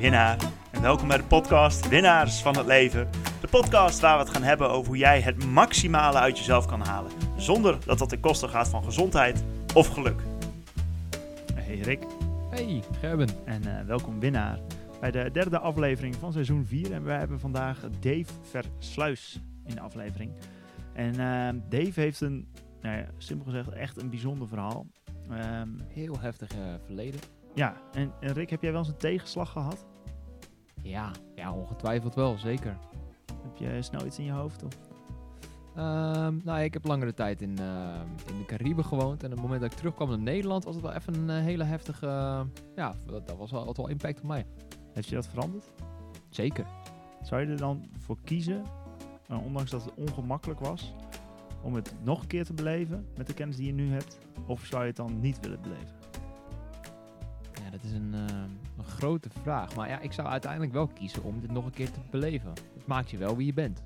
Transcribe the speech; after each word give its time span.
Winnaar 0.00 0.38
en 0.70 0.82
welkom 0.82 1.08
bij 1.08 1.16
de 1.16 1.24
podcast 1.24 1.88
Winnaars 1.88 2.42
van 2.42 2.56
het 2.56 2.66
Leven. 2.66 3.08
De 3.40 3.48
podcast 3.48 4.00
waar 4.00 4.18
we 4.18 4.24
het 4.24 4.32
gaan 4.32 4.42
hebben 4.42 4.70
over 4.70 4.86
hoe 4.86 4.96
jij 4.96 5.20
het 5.20 5.44
maximale 5.44 6.18
uit 6.18 6.38
jezelf 6.38 6.66
kan 6.66 6.80
halen. 6.80 7.10
Zonder 7.36 7.78
dat 7.84 7.98
dat 7.98 8.08
ten 8.08 8.20
koste 8.20 8.48
gaat 8.48 8.68
van 8.68 8.84
gezondheid 8.84 9.44
of 9.74 9.86
geluk. 9.88 10.20
Hey 11.54 11.78
Rick 11.78 12.02
Hey, 12.50 12.82
Gerben. 13.00 13.28
en 13.44 13.78
eh, 13.78 13.86
welkom 13.86 14.20
winnaar 14.20 14.58
bij 15.00 15.10
de 15.10 15.30
derde 15.32 15.58
aflevering 15.58 16.14
van 16.14 16.32
seizoen 16.32 16.64
4. 16.66 16.92
En 16.92 17.04
wij 17.04 17.18
hebben 17.18 17.40
vandaag 17.40 17.80
Dave 18.00 18.26
Versluis 18.50 19.40
in 19.64 19.74
de 19.74 19.80
aflevering. 19.80 20.30
En 20.92 21.10
eh, 21.10 21.60
Dave 21.68 22.00
heeft 22.00 22.20
een, 22.20 22.46
nou 22.82 22.96
ja, 22.96 23.06
simpel 23.18 23.44
gezegd, 23.44 23.68
echt 23.68 24.02
een 24.02 24.10
bijzonder 24.10 24.48
verhaal. 24.48 24.86
Ehm, 25.30 25.68
Heel 25.88 26.18
heftig 26.20 26.50
eh, 26.50 26.58
verleden. 26.84 27.20
Ja, 27.56 27.76
en, 27.92 28.12
en 28.20 28.32
Rick, 28.32 28.50
heb 28.50 28.62
jij 28.62 28.70
wel 28.70 28.80
eens 28.80 28.88
een 28.88 28.96
tegenslag 28.96 29.50
gehad? 29.50 29.86
Ja, 30.82 31.10
ja, 31.34 31.52
ongetwijfeld 31.52 32.14
wel, 32.14 32.38
zeker. 32.38 32.78
Heb 33.42 33.56
je 33.56 33.82
snel 33.82 34.06
iets 34.06 34.18
in 34.18 34.24
je 34.24 34.32
hoofd? 34.32 34.64
Of? 34.64 34.72
Ehm, 35.76 36.36
nou, 36.44 36.60
ik 36.60 36.72
heb 36.72 36.84
langere 36.84 37.14
tijd 37.14 37.42
in, 37.42 37.58
ehm, 37.58 38.06
in 38.28 38.38
de 38.38 38.44
Cariben 38.46 38.84
gewoond. 38.84 39.22
En 39.22 39.26
op 39.26 39.32
het 39.32 39.42
moment 39.42 39.60
dat 39.60 39.70
ik 39.70 39.76
terugkwam 39.76 40.08
naar 40.08 40.18
Nederland, 40.18 40.64
was 40.64 40.74
het 40.74 40.84
wel 40.84 40.92
even 40.92 41.14
een 41.14 41.30
eh, 41.30 41.42
hele 41.42 41.64
heftige... 41.64 42.06
eh, 42.06 42.40
ja, 42.76 42.94
dat, 43.06 43.26
dat 43.26 43.36
was 43.36 43.50
wel, 43.50 43.64
had 43.64 43.76
wel 43.76 43.88
impact 43.88 44.20
op 44.20 44.26
mij. 44.26 44.46
Heeft 44.92 45.08
je 45.08 45.14
dat 45.14 45.26
veranderd? 45.26 45.72
Zeker. 46.28 46.66
Zou 47.22 47.40
je 47.40 47.46
er 47.46 47.56
dan 47.56 47.84
voor 47.98 48.16
kiezen, 48.24 48.62
nou, 49.28 49.44
ondanks 49.44 49.70
dat 49.70 49.84
het 49.84 49.94
ongemakkelijk 49.94 50.60
was, 50.60 50.94
om 51.62 51.74
het 51.74 51.94
nog 52.02 52.20
een 52.20 52.26
keer 52.26 52.44
te 52.44 52.52
beleven 52.54 53.06
met 53.16 53.26
de 53.26 53.34
kennis 53.34 53.56
die 53.56 53.66
je 53.66 53.72
nu 53.72 53.90
hebt? 53.92 54.18
Of 54.46 54.64
zou 54.64 54.82
je 54.82 54.88
het 54.88 54.96
dan 54.96 55.20
niet 55.20 55.40
willen 55.40 55.60
beleven? 55.62 55.95
Ja, 57.66 57.72
dat 57.72 57.82
is 57.82 57.92
een, 57.92 58.14
ehm, 58.14 58.48
een 58.78 58.84
grote 58.84 59.28
vraag. 59.42 59.76
Maar 59.76 59.88
ja, 59.88 60.00
ik 60.00 60.12
zou 60.12 60.28
uiteindelijk 60.28 60.72
wel 60.72 60.86
kiezen 60.86 61.22
om 61.22 61.40
dit 61.40 61.52
nog 61.52 61.64
een 61.64 61.70
keer 61.72 61.90
te 61.90 62.00
beleven. 62.10 62.50
Het 62.50 62.86
maakt 62.86 63.10
je 63.10 63.16
wel 63.16 63.36
wie 63.36 63.46
je 63.46 63.52
bent. 63.52 63.82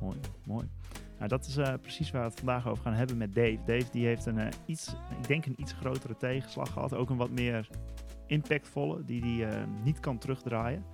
Mooi, 0.00 0.16
mooi. 0.44 0.68
Nou, 1.16 1.28
dat 1.28 1.46
is 1.46 1.56
eh, 1.56 1.74
precies 1.80 2.10
waar 2.10 2.22
we 2.22 2.28
het 2.28 2.38
vandaag 2.38 2.66
over 2.68 2.82
gaan 2.82 2.92
hebben 2.92 3.16
met 3.16 3.34
Dave. 3.34 3.58
Dave 3.66 3.86
die 3.90 4.06
heeft 4.06 4.26
een 4.26 4.38
eh, 4.38 4.46
iets, 4.66 4.94
ik 5.20 5.26
denk 5.28 5.46
een 5.46 5.60
iets 5.60 5.72
grotere 5.72 6.16
tegenslag 6.16 6.72
gehad. 6.72 6.94
Ook 6.94 7.10
een 7.10 7.16
wat 7.16 7.30
meer 7.30 7.68
impactvolle, 8.26 9.04
die 9.04 9.22
hij 9.22 9.50
eh, 9.50 9.66
niet 9.84 10.00
kan 10.00 10.18
terugdraaien. 10.18 10.84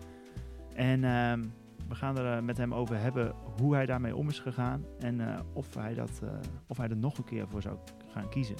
En 0.74 1.04
ehm, 1.04 1.44
we 1.88 1.94
gaan 1.94 2.18
er 2.18 2.44
met 2.44 2.56
hem 2.56 2.74
over 2.74 2.98
hebben 3.00 3.34
hoe 3.60 3.74
hij 3.74 3.86
daarmee 3.86 4.16
om 4.16 4.28
is 4.28 4.38
gegaan. 4.38 4.84
En 4.98 5.20
of, 5.52 5.74
hij 5.74 5.94
dat, 5.94 6.22
of 6.66 6.76
hij 6.76 6.88
er 6.88 6.96
nog 6.96 7.18
een 7.18 7.24
keer 7.24 7.48
voor 7.48 7.62
zou 7.62 7.78
gaan 8.12 8.28
kiezen. 8.28 8.56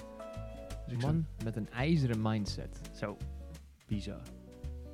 Dus 0.87 1.01
zou- 1.01 1.13
Man 1.13 1.27
met 1.45 1.57
een 1.57 1.71
ijzeren 1.71 2.23
mindset. 2.23 2.81
zo, 2.93 3.17
bizar. 3.87 4.23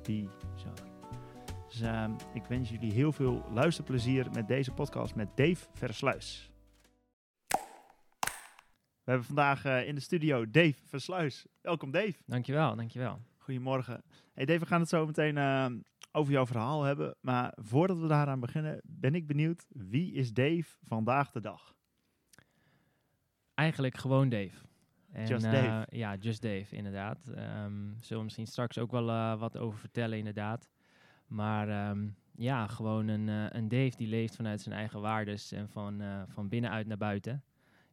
Bizar. 0.03 0.89
Dus 1.67 1.81
ehm, 1.81 2.11
ik 2.33 2.45
wens 2.45 2.69
jullie 2.69 2.93
heel 2.93 3.11
veel 3.11 3.45
luisterplezier 3.51 4.31
met 4.31 4.47
deze 4.47 4.71
podcast 4.71 5.15
met 5.15 5.37
Dave 5.37 5.67
Versluis. 5.73 6.51
We 9.03 9.17
hebben 9.17 9.25
vandaag 9.25 9.65
eh, 9.65 9.87
in 9.87 9.95
de 9.95 10.01
studio 10.01 10.49
Dave 10.49 10.75
Versluis. 10.85 11.45
Welkom 11.61 11.91
Dave. 11.91 12.15
Dankjewel, 12.25 12.75
dankjewel. 12.75 13.19
Goedemorgen. 13.37 14.03
Hey 14.33 14.45
Dave, 14.45 14.59
we 14.59 14.65
gaan 14.65 14.79
het 14.79 14.89
zo 14.89 15.05
meteen 15.05 15.37
ehm, 15.37 15.79
over 16.11 16.33
jouw 16.33 16.45
verhaal 16.45 16.83
hebben. 16.83 17.15
Maar 17.21 17.57
voordat 17.61 17.99
we 17.99 18.07
daaraan 18.07 18.39
beginnen, 18.39 18.81
ben 18.83 19.15
ik 19.15 19.27
benieuwd. 19.27 19.65
Wie 19.69 20.13
is 20.13 20.33
Dave 20.33 20.65
vandaag 20.83 21.31
de 21.31 21.41
dag? 21.41 21.75
Eigenlijk 23.53 23.97
gewoon 23.97 24.29
Dave. 24.29 24.69
En, 25.11 25.27
Just 25.27 25.45
eh, 25.45 25.51
Dave. 25.51 25.85
ja, 25.97 26.15
Just 26.15 26.41
Dave, 26.41 26.75
inderdaad. 26.75 27.27
Ehm 27.27 27.89
zullen 27.99 28.17
we 28.17 28.23
misschien 28.23 28.47
straks 28.47 28.77
ook 28.77 28.91
wel 28.91 29.09
eh, 29.09 29.39
wat 29.39 29.57
over 29.57 29.79
vertellen, 29.79 30.17
inderdaad. 30.17 30.69
Maar 31.27 31.69
ehm, 31.69 32.07
ja, 32.35 32.67
gewoon 32.67 33.07
een, 33.07 33.29
eh, 33.29 33.45
een 33.49 33.67
Dave 33.67 33.95
die 33.95 34.07
leeft 34.07 34.35
vanuit 34.35 34.61
zijn 34.61 34.75
eigen 34.75 35.01
waardes 35.01 35.51
en 35.51 35.69
van, 35.69 36.01
van 36.27 36.49
binnenuit 36.49 36.87
naar 36.87 36.97
buiten. 36.97 37.43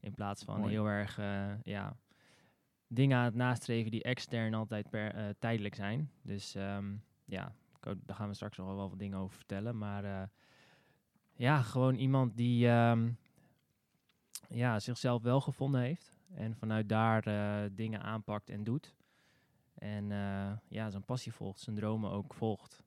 In 0.01 0.15
plaats 0.15 0.45
van 0.45 0.61
Mooi. 0.61 0.73
heel 0.73 0.87
erg 0.87 1.21
ja, 1.63 1.97
dingen 2.87 3.19
aan 3.19 3.25
het 3.25 3.35
nastreven 3.35 3.91
die 3.91 4.03
extern 4.03 4.55
altijd 4.55 4.91
per, 4.91 5.35
tijdelijk 5.39 5.75
zijn. 5.75 6.11
Dus 6.23 6.55
ehm, 6.55 6.95
ja, 7.25 7.55
daar 7.81 8.17
gaan 8.17 8.29
we 8.29 8.35
straks 8.35 8.57
nog 8.57 8.67
wel 8.67 8.89
wat 8.89 8.99
dingen 8.99 9.19
over 9.19 9.37
vertellen. 9.37 9.79
Maar 9.79 10.31
ja, 11.35 11.63
gewoon 11.63 11.95
iemand 11.95 12.37
die 12.37 12.67
ja, 14.49 14.81
zichzelf 14.81 15.23
wel 15.23 15.41
gevonden 15.41 15.81
heeft. 15.81 16.18
En 16.35 16.57
vanuit 16.57 16.89
daar 16.89 17.27
eh, 17.27 17.71
dingen 17.73 18.03
aanpakt 18.03 18.51
en 18.51 18.65
doet. 18.65 18.95
En 19.75 20.13
eh, 20.13 20.53
ja, 20.69 20.91
zijn 20.91 21.05
passie 21.05 21.33
volgt, 21.33 21.61
zijn 21.61 21.77
dromen 21.77 22.11
ook 22.11 22.35
volgt. 22.35 22.87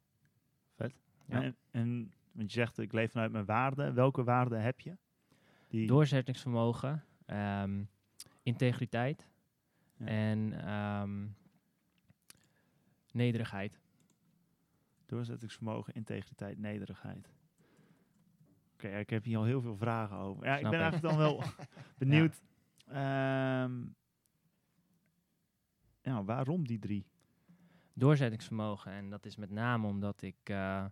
Ja. 1.26 1.42
En, 1.42 1.58
en 1.72 2.14
want 2.32 2.54
je 2.54 2.60
zegt, 2.60 2.78
ik 2.78 2.92
leef 2.92 3.12
vanuit 3.12 3.32
mijn 3.32 3.46
waarden. 3.46 3.94
Welke 3.94 4.24
waarden 4.24 4.62
heb 4.62 4.80
je? 4.80 4.98
Die, 5.68 5.88
Doorzettingsvermogen, 5.88 7.04
ehm, 7.26 7.84
integriteit 8.44 9.30
Ja. 9.98 10.06
en 10.06 10.54
ehm, 10.66 11.28
nederigheid. 13.12 13.80
Doorzettingsvermogen, 15.06 15.94
integriteit, 15.94 16.58
nederigheid. 16.58 17.30
Oké, 18.74 18.88
ik 18.88 19.10
heb 19.10 19.24
hier 19.24 19.38
al 19.38 19.44
heel 19.44 19.62
veel 19.62 19.78
vragen 19.78 20.18
over. 20.18 20.46
Ja, 20.46 20.56
ik 20.56 20.64
ben 20.64 20.74
ik. 20.74 20.80
eigenlijk 20.80 21.14
dan 21.14 21.18
wel 21.18 21.44
benieuwd. 21.98 22.42
Ehm, 22.92 23.84
ja, 26.02 26.24
waarom 26.24 26.68
die 26.68 26.80
drie? 26.80 27.06
Doorzettingsvermogen. 27.94 28.92
En 28.92 29.10
dat 29.10 29.26
is 29.26 29.36
met 29.36 29.50
name 29.50 29.88
omdat 29.88 30.22
ik 30.22 30.38
eh, 30.44 30.86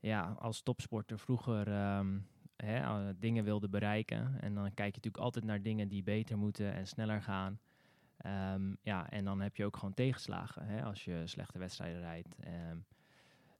ja, 0.00 0.36
als 0.38 0.62
topsporter 0.62 1.18
vroeger 1.18 1.68
ehm, 1.68 2.18
hè, 2.56 2.78
eh, 2.78 3.14
dingen 3.18 3.44
wilde 3.44 3.68
bereiken. 3.68 4.40
En 4.40 4.54
dan 4.54 4.64
kijk 4.64 4.90
je 4.90 4.96
natuurlijk 4.96 5.24
altijd 5.24 5.44
naar 5.44 5.62
dingen 5.62 5.88
die 5.88 6.02
beter 6.02 6.38
moeten 6.38 6.72
en 6.72 6.86
sneller 6.86 7.22
gaan. 7.22 7.60
Ehm, 8.16 8.74
ja, 8.82 9.10
en 9.10 9.24
dan 9.24 9.40
heb 9.40 9.56
je 9.56 9.64
ook 9.64 9.76
gewoon 9.76 9.94
tegenslagen 9.94 10.66
hè, 10.66 10.82
als 10.82 11.04
je 11.04 11.22
slechte 11.24 11.58
wedstrijden 11.58 12.00
rijdt. 12.00 12.36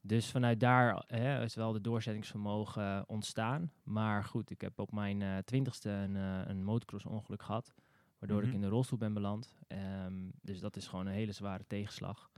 Dus 0.06 0.30
vanuit 0.30 0.60
daar 0.60 1.04
hè, 1.06 1.42
is 1.42 1.54
wel 1.54 1.72
de 1.72 1.80
doorzettingsvermogen 1.80 3.08
ontstaan. 3.08 3.72
Maar 3.82 4.24
goed, 4.24 4.50
ik 4.50 4.60
heb 4.60 4.78
op 4.78 4.92
mijn 4.92 5.22
eh, 5.22 5.36
twintigste 5.38 5.90
een, 5.90 6.16
eh, 6.16 6.40
een 6.44 6.64
motocross-ongeluk 6.64 7.42
gehad. 7.42 7.74
Waardoor 8.18 8.38
Mhm. 8.38 8.48
ik 8.48 8.54
in 8.54 8.60
de 8.60 8.68
rolstoel 8.68 8.98
ben 8.98 9.12
beland. 9.14 9.54
Ehm, 9.66 10.14
dus 10.42 10.60
dat 10.60 10.76
is 10.76 10.86
gewoon 10.86 11.06
een 11.06 11.12
hele 11.12 11.32
zware 11.32 11.64
tegenslag. 11.66 12.30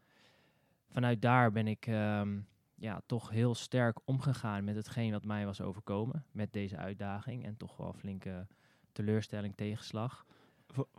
Vanuit 0.88 1.22
daar 1.22 1.52
ben 1.52 1.66
ik 1.66 1.86
ehm, 1.86 2.40
ja, 2.74 3.00
toch 3.06 3.30
heel 3.30 3.54
sterk 3.54 3.98
omgegaan 4.04 4.64
met 4.64 4.76
hetgeen 4.76 5.12
wat 5.12 5.24
mij 5.24 5.44
was 5.46 5.60
overkomen. 5.60 6.24
Met 6.32 6.52
deze 6.52 6.76
uitdaging. 6.76 7.44
En 7.44 7.56
toch 7.56 7.76
wel 7.76 7.92
flinke 7.92 8.46
teleurstelling, 8.92 9.56
tegenslag. 9.56 10.26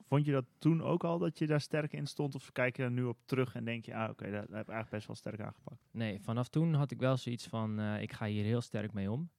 Vond 0.07 0.25
je 0.25 0.31
dat 0.31 0.45
toen 0.57 0.81
ook 0.81 1.03
al 1.03 1.19
dat 1.19 1.37
je 1.37 1.47
daar 1.47 1.61
sterk 1.61 1.93
in 1.93 2.07
stond? 2.07 2.35
Of 2.35 2.51
kijk 2.51 2.77
je 2.77 2.83
er 2.83 2.91
nu 2.91 3.03
op 3.03 3.17
terug 3.25 3.55
en 3.55 3.65
denk 3.65 3.85
je, 3.85 3.95
ah 3.95 4.09
oké, 4.09 4.23
daar, 4.23 4.31
daar 4.31 4.57
heb 4.57 4.67
ik 4.67 4.73
eigenlijk 4.73 4.89
best 4.89 5.07
wel 5.07 5.15
sterk 5.15 5.39
aangepakt. 5.39 5.87
Nee, 5.91 6.21
vanaf 6.21 6.47
toen 6.47 6.73
had 6.73 6.91
ik 6.91 6.99
wel 6.99 7.17
zoiets 7.17 7.47
van, 7.47 7.79
eh, 7.79 8.01
ik 8.01 8.13
ga 8.13 8.25
hier 8.25 8.43
heel 8.43 8.61
sterk 8.61 8.93
mee 8.93 9.11
om. 9.11 9.29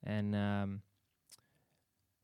En 0.00 0.34
ehm, 0.34 0.76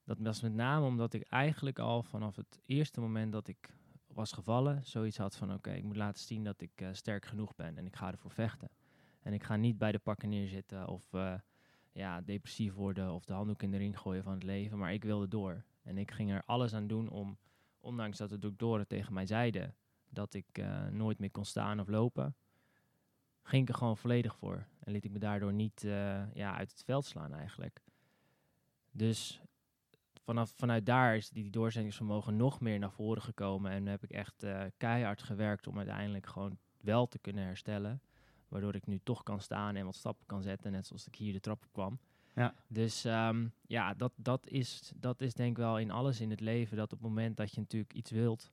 dat 0.05 0.19
was 0.19 0.43
met 0.43 0.53
name 0.53 0.87
omdat 0.87 1.13
ik 1.13 1.23
eigenlijk 1.23 1.79
al 1.79 2.03
vanaf 2.03 2.37
het 2.37 2.61
eerste 2.67 3.01
moment 3.01 3.33
dat 3.33 3.49
ik 3.49 3.77
was 4.07 4.33
gevallen, 4.33 4.85
zoiets 4.85 5.17
had 5.17 5.37
van, 5.37 5.53
oké, 5.53 5.73
ik 5.73 5.85
moet 5.85 5.97
laten 5.97 6.23
zien 6.23 6.45
dat 6.45 6.61
ik 6.61 6.81
eh, 6.81 6.89
sterk 6.93 7.25
genoeg 7.25 7.55
ben 7.55 7.79
en 7.79 7.87
ik 7.87 7.97
ga 7.97 8.11
ervoor 8.11 8.31
vechten. 8.31 8.71
En 9.21 9.33
ik 9.33 9.43
ga 9.43 9.57
niet 9.57 9.79
bij 9.79 9.93
de 9.93 9.99
pakken 9.99 10.29
neerzitten 10.29 10.89
of 10.89 11.13
eh, 11.13 11.35
ja, 11.93 12.21
depressief 12.21 12.75
worden 12.75 13.13
of 13.13 13.25
de 13.25 13.33
handdoek 13.33 13.63
in 13.63 13.71
de 13.71 13.77
ring 13.77 13.99
gooien 13.99 14.23
van 14.23 14.33
het 14.33 14.43
leven, 14.43 14.79
maar 14.79 14.93
ik 14.93 15.05
wilde 15.05 15.29
door. 15.29 15.65
En 15.83 15.99
ik 15.99 16.11
ging 16.11 16.33
er 16.33 16.43
alles 16.47 16.75
aan 16.75 16.87
doen 16.87 17.09
om, 17.09 17.39
ondanks 17.83 18.19
dat 18.19 18.29
de 18.29 18.39
doktoren 18.39 18.87
tegen 18.87 19.13
mij 19.13 19.27
zeiden 19.27 19.75
dat 20.09 20.35
ik 20.35 20.59
eh, 20.59 20.87
nooit 20.87 21.19
meer 21.19 21.31
kon 21.31 21.45
staan 21.45 21.81
of 21.81 21.89
lopen, 21.89 22.37
ging 23.43 23.63
ik 23.63 23.69
er 23.69 23.75
gewoon 23.75 23.97
volledig 23.97 24.37
voor. 24.37 24.67
En 24.79 24.93
liet 24.93 25.05
ik 25.05 25.11
me 25.11 25.19
daardoor 25.19 25.53
niet 25.53 25.85
eh, 25.85 26.35
ja, 26.35 26.57
uit 26.57 26.71
het 26.71 26.83
veld 26.85 27.05
slaan 27.05 27.35
eigenlijk. 27.35 27.83
Dus 28.91 29.41
vanaf, 30.23 30.53
vanuit 30.57 30.87
daar 30.87 31.17
is 31.17 31.31
die 31.31 31.51
doorzettingsvermogen 31.51 32.37
nog 32.37 32.61
meer 32.61 32.79
naar 32.79 32.93
voren 32.93 33.23
gekomen. 33.23 33.71
En 33.71 33.87
heb 33.87 34.03
ik 34.03 34.11
echt 34.11 34.43
eh, 34.43 34.65
keihard 34.77 35.23
gewerkt 35.23 35.67
om 35.67 35.77
uiteindelijk 35.77 36.27
gewoon 36.27 36.59
wel 36.81 37.07
te 37.07 37.19
kunnen 37.19 37.45
herstellen. 37.45 38.03
Waardoor 38.49 38.75
ik 38.75 38.87
nu 38.87 39.01
toch 39.03 39.23
kan 39.23 39.41
staan 39.41 39.77
en 39.77 39.85
wat 39.85 39.95
stappen 39.95 40.27
kan 40.27 40.43
zetten, 40.43 40.73
net 40.73 40.87
zoals 40.87 41.07
ik 41.07 41.15
hier 41.15 41.33
de 41.33 41.41
trap 41.41 41.65
op 41.65 41.73
kwam. 41.73 41.99
Ja. 42.35 42.55
Dus 42.69 43.05
ehm, 43.05 43.47
ja, 43.67 43.95
dat, 43.95 44.13
dat, 44.17 44.47
is, 44.47 44.93
dat 44.97 45.21
is 45.21 45.35
denk 45.35 45.51
ik 45.51 45.57
wel 45.57 45.79
in 45.79 45.91
alles 45.91 46.21
in 46.21 46.31
het 46.31 46.41
leven. 46.41 46.77
Dat 46.77 46.93
op 46.93 46.99
het 46.99 47.09
moment 47.09 47.37
dat 47.37 47.55
je 47.55 47.61
natuurlijk 47.61 47.95
iets 47.95 48.11
wilt, 48.11 48.53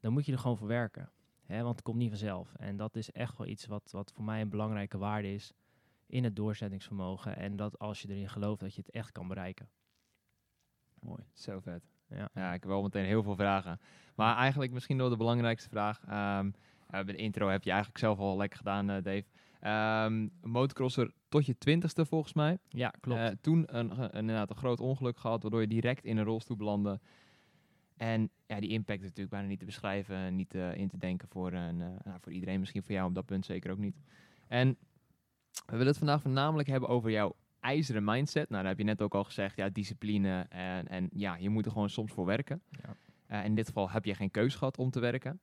dan 0.00 0.12
moet 0.12 0.26
je 0.26 0.32
er 0.32 0.38
gewoon 0.38 0.56
voor 0.56 0.68
werken. 0.68 1.10
Hè, 1.44 1.62
want 1.62 1.74
het 1.74 1.84
komt 1.84 1.96
niet 1.96 2.08
vanzelf. 2.08 2.54
En 2.54 2.76
dat 2.76 2.96
is 2.96 3.10
echt 3.10 3.38
wel 3.38 3.46
iets 3.46 3.66
wat, 3.66 3.90
wat 3.90 4.12
voor 4.14 4.24
mij 4.24 4.40
een 4.40 4.48
belangrijke 4.48 4.98
waarde 4.98 5.32
is 5.32 5.52
in 6.06 6.24
het 6.24 6.36
doorzettingsvermogen. 6.36 7.36
En 7.36 7.56
dat 7.56 7.78
als 7.78 8.02
je 8.02 8.08
erin 8.08 8.28
gelooft, 8.28 8.60
dat 8.60 8.74
je 8.74 8.80
het 8.80 8.90
echt 8.90 9.12
kan 9.12 9.28
bereiken. 9.28 9.68
Mooi. 11.00 11.22
Zo 11.32 11.60
vet. 11.60 11.82
Ja. 12.08 12.28
Ja, 12.34 12.52
ik 12.52 12.60
heb 12.60 12.70
wel 12.70 12.82
meteen 12.82 13.04
heel 13.04 13.22
veel 13.22 13.36
vragen. 13.36 13.80
Maar 14.14 14.36
eigenlijk 14.36 14.72
misschien 14.72 14.96
nog 14.96 15.10
de 15.10 15.16
belangrijkste 15.16 15.68
vraag. 15.68 16.04
Eh, 16.04 16.40
bij 16.86 17.04
de 17.04 17.16
intro 17.16 17.48
heb 17.48 17.64
je 17.64 17.70
eigenlijk 17.70 17.98
zelf 17.98 18.18
al 18.18 18.36
lekker 18.36 18.58
gedaan, 18.58 18.90
eh, 18.90 19.02
Dave. 19.02 19.24
Ehm, 19.60 20.28
motocrosser 20.42 21.12
tot 21.34 21.46
je 21.46 21.58
twintigste 21.58 22.06
volgens 22.06 22.32
mij. 22.32 22.58
Ja, 22.68 22.92
klopt. 23.00 23.20
Eh, 23.20 23.28
toen 23.40 23.76
een, 23.78 24.00
een, 24.00 24.10
inderdaad 24.10 24.50
een 24.50 24.56
groot 24.56 24.80
ongeluk 24.80 25.18
gehad, 25.18 25.42
waardoor 25.42 25.60
je 25.60 25.66
direct 25.66 26.04
in 26.04 26.16
een 26.16 26.24
rolstoel 26.24 26.56
belandde. 26.56 27.00
En 27.96 28.30
ja, 28.46 28.60
die 28.60 28.70
impact 28.70 28.98
is 28.98 29.04
natuurlijk 29.04 29.30
bijna 29.30 29.48
niet 29.48 29.58
te 29.58 29.64
beschrijven, 29.64 30.36
niet 30.36 30.54
eh, 30.54 30.74
in 30.74 30.88
te 30.88 30.98
denken 30.98 31.28
voor, 31.28 31.52
een, 31.52 31.80
eh, 31.80 31.88
nou, 32.04 32.20
voor 32.20 32.32
iedereen, 32.32 32.60
misschien 32.60 32.82
voor 32.82 32.94
jou 32.94 33.08
op 33.08 33.14
dat 33.14 33.26
punt 33.26 33.44
zeker 33.44 33.70
ook 33.70 33.78
niet. 33.78 33.96
En 34.48 34.76
we 35.66 35.72
willen 35.72 35.86
het 35.86 35.98
vandaag 35.98 36.22
voornamelijk 36.22 36.68
hebben 36.68 36.88
over 36.88 37.10
jouw 37.10 37.36
ijzeren 37.60 38.04
mindset. 38.04 38.48
Nou, 38.48 38.60
daar 38.60 38.70
heb 38.70 38.78
je 38.78 38.84
net 38.84 39.02
ook 39.02 39.14
al 39.14 39.24
gezegd, 39.24 39.56
ja, 39.56 39.68
discipline 39.68 40.46
en, 40.48 40.88
en 40.88 41.08
ja, 41.12 41.36
je 41.36 41.48
moet 41.48 41.66
er 41.66 41.72
gewoon 41.72 41.90
soms 41.90 42.12
voor 42.12 42.26
werken. 42.26 42.62
Ja. 42.68 42.96
Eh, 43.26 43.44
in 43.44 43.54
dit 43.54 43.66
geval 43.66 43.90
heb 43.90 44.04
je 44.04 44.14
geen 44.14 44.30
keus 44.30 44.54
gehad 44.54 44.78
om 44.78 44.90
te 44.90 45.00
werken. 45.00 45.40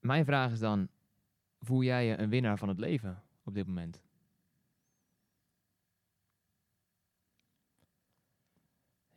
Mijn 0.00 0.24
vraag 0.24 0.52
is 0.52 0.58
dan, 0.58 0.88
voel 1.60 1.82
jij 1.82 2.06
je 2.06 2.18
een 2.18 2.30
winnaar 2.30 2.58
van 2.58 2.68
het 2.68 2.78
leven 2.78 3.22
op 3.44 3.54
dit 3.54 3.66
moment? 3.66 4.06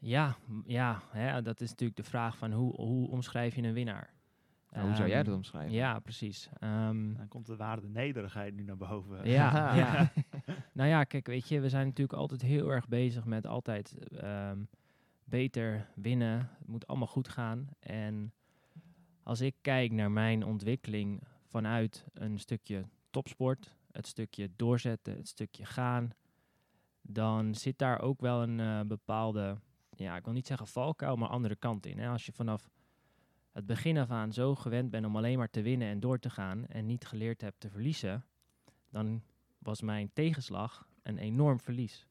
Ja, 0.02 0.36
ja 0.66 1.02
hè, 1.10 1.42
dat 1.42 1.62
is 1.62 1.70
natuurlijk 1.70 1.98
de 1.98 2.10
vraag 2.10 2.38
van 2.38 2.52
hoe, 2.52 2.76
hoe 2.76 3.10
omschrijf 3.10 3.56
je 3.56 3.62
een 3.62 3.74
winnaar? 3.74 4.14
Nou, 4.70 4.86
hoe 4.86 4.96
zou 4.96 5.08
jij 5.08 5.18
Ehm, 5.18 5.26
dat 5.26 5.36
omschrijven? 5.36 5.72
Ja, 5.74 6.00
precies. 6.00 6.50
Ehm, 6.60 7.14
Dan 7.14 7.28
komt 7.28 7.46
de 7.46 7.56
waarde 7.56 7.90
nederigheid 7.90 8.56
nu 8.56 8.64
naar 8.64 8.78
boven. 8.78 9.30
Ja, 9.30 9.76
ja. 9.76 10.12
nou 10.74 10.90
ja, 10.90 11.04
kijk, 11.04 11.28
weet 11.28 11.48
je, 11.48 11.60
we 11.60 11.70
zijn 11.70 11.86
natuurlijk 11.88 12.20
altijd 12.20 12.42
heel 12.42 12.70
erg 12.72 12.88
bezig 12.88 13.26
met 13.26 13.48
altijd 13.48 13.98
ehm, 14.16 14.64
beter 15.24 15.88
winnen. 15.96 16.38
Het 16.40 16.68
moet 16.68 16.88
allemaal 16.88 17.08
goed 17.08 17.30
gaan. 17.30 17.68
En 17.80 18.34
als 19.24 19.42
ik 19.42 19.56
kijk 19.62 19.92
naar 19.92 20.12
mijn 20.12 20.46
ontwikkeling 20.46 21.22
vanuit 21.46 22.06
een 22.14 22.40
stukje 22.40 22.86
topsport, 23.10 23.76
het 23.92 24.08
stukje 24.08 24.50
doorzetten, 24.56 25.16
het 25.16 25.28
stukje 25.28 25.66
gaan, 25.66 26.10
dan 27.02 27.56
zit 27.56 27.78
daar 27.78 28.02
ook 28.02 28.22
wel 28.22 28.42
een 28.42 28.60
eh, 28.60 28.80
bepaalde, 28.82 29.58
ja, 30.02 30.16
ik 30.16 30.24
wil 30.24 30.34
niet 30.34 30.48
zeggen 30.48 30.68
valkuil, 30.68 31.16
maar 31.16 31.30
andere 31.30 31.56
kant 31.56 31.86
in. 31.86 32.00
Hè? 32.00 32.10
Als 32.10 32.26
je 32.26 32.32
vanaf 32.32 32.70
het 33.52 33.66
begin 33.66 33.98
af 33.98 34.10
aan 34.10 34.34
zo 34.34 34.56
gewend 34.56 34.90
bent 34.90 35.06
om 35.06 35.16
alleen 35.16 35.38
maar 35.38 35.50
te 35.50 35.62
winnen 35.62 35.88
en 35.88 36.00
door 36.00 36.20
te 36.20 36.30
gaan 36.30 36.66
en 36.66 36.86
niet 36.86 37.06
geleerd 37.06 37.42
hebt 37.42 37.60
te 37.60 37.70
verliezen, 37.70 38.26
dan 38.90 39.24
was 39.58 39.82
mijn 39.82 40.14
tegenslag 40.14 40.88
een 41.04 41.18
enorm 41.18 41.60
verlies. 41.60 42.08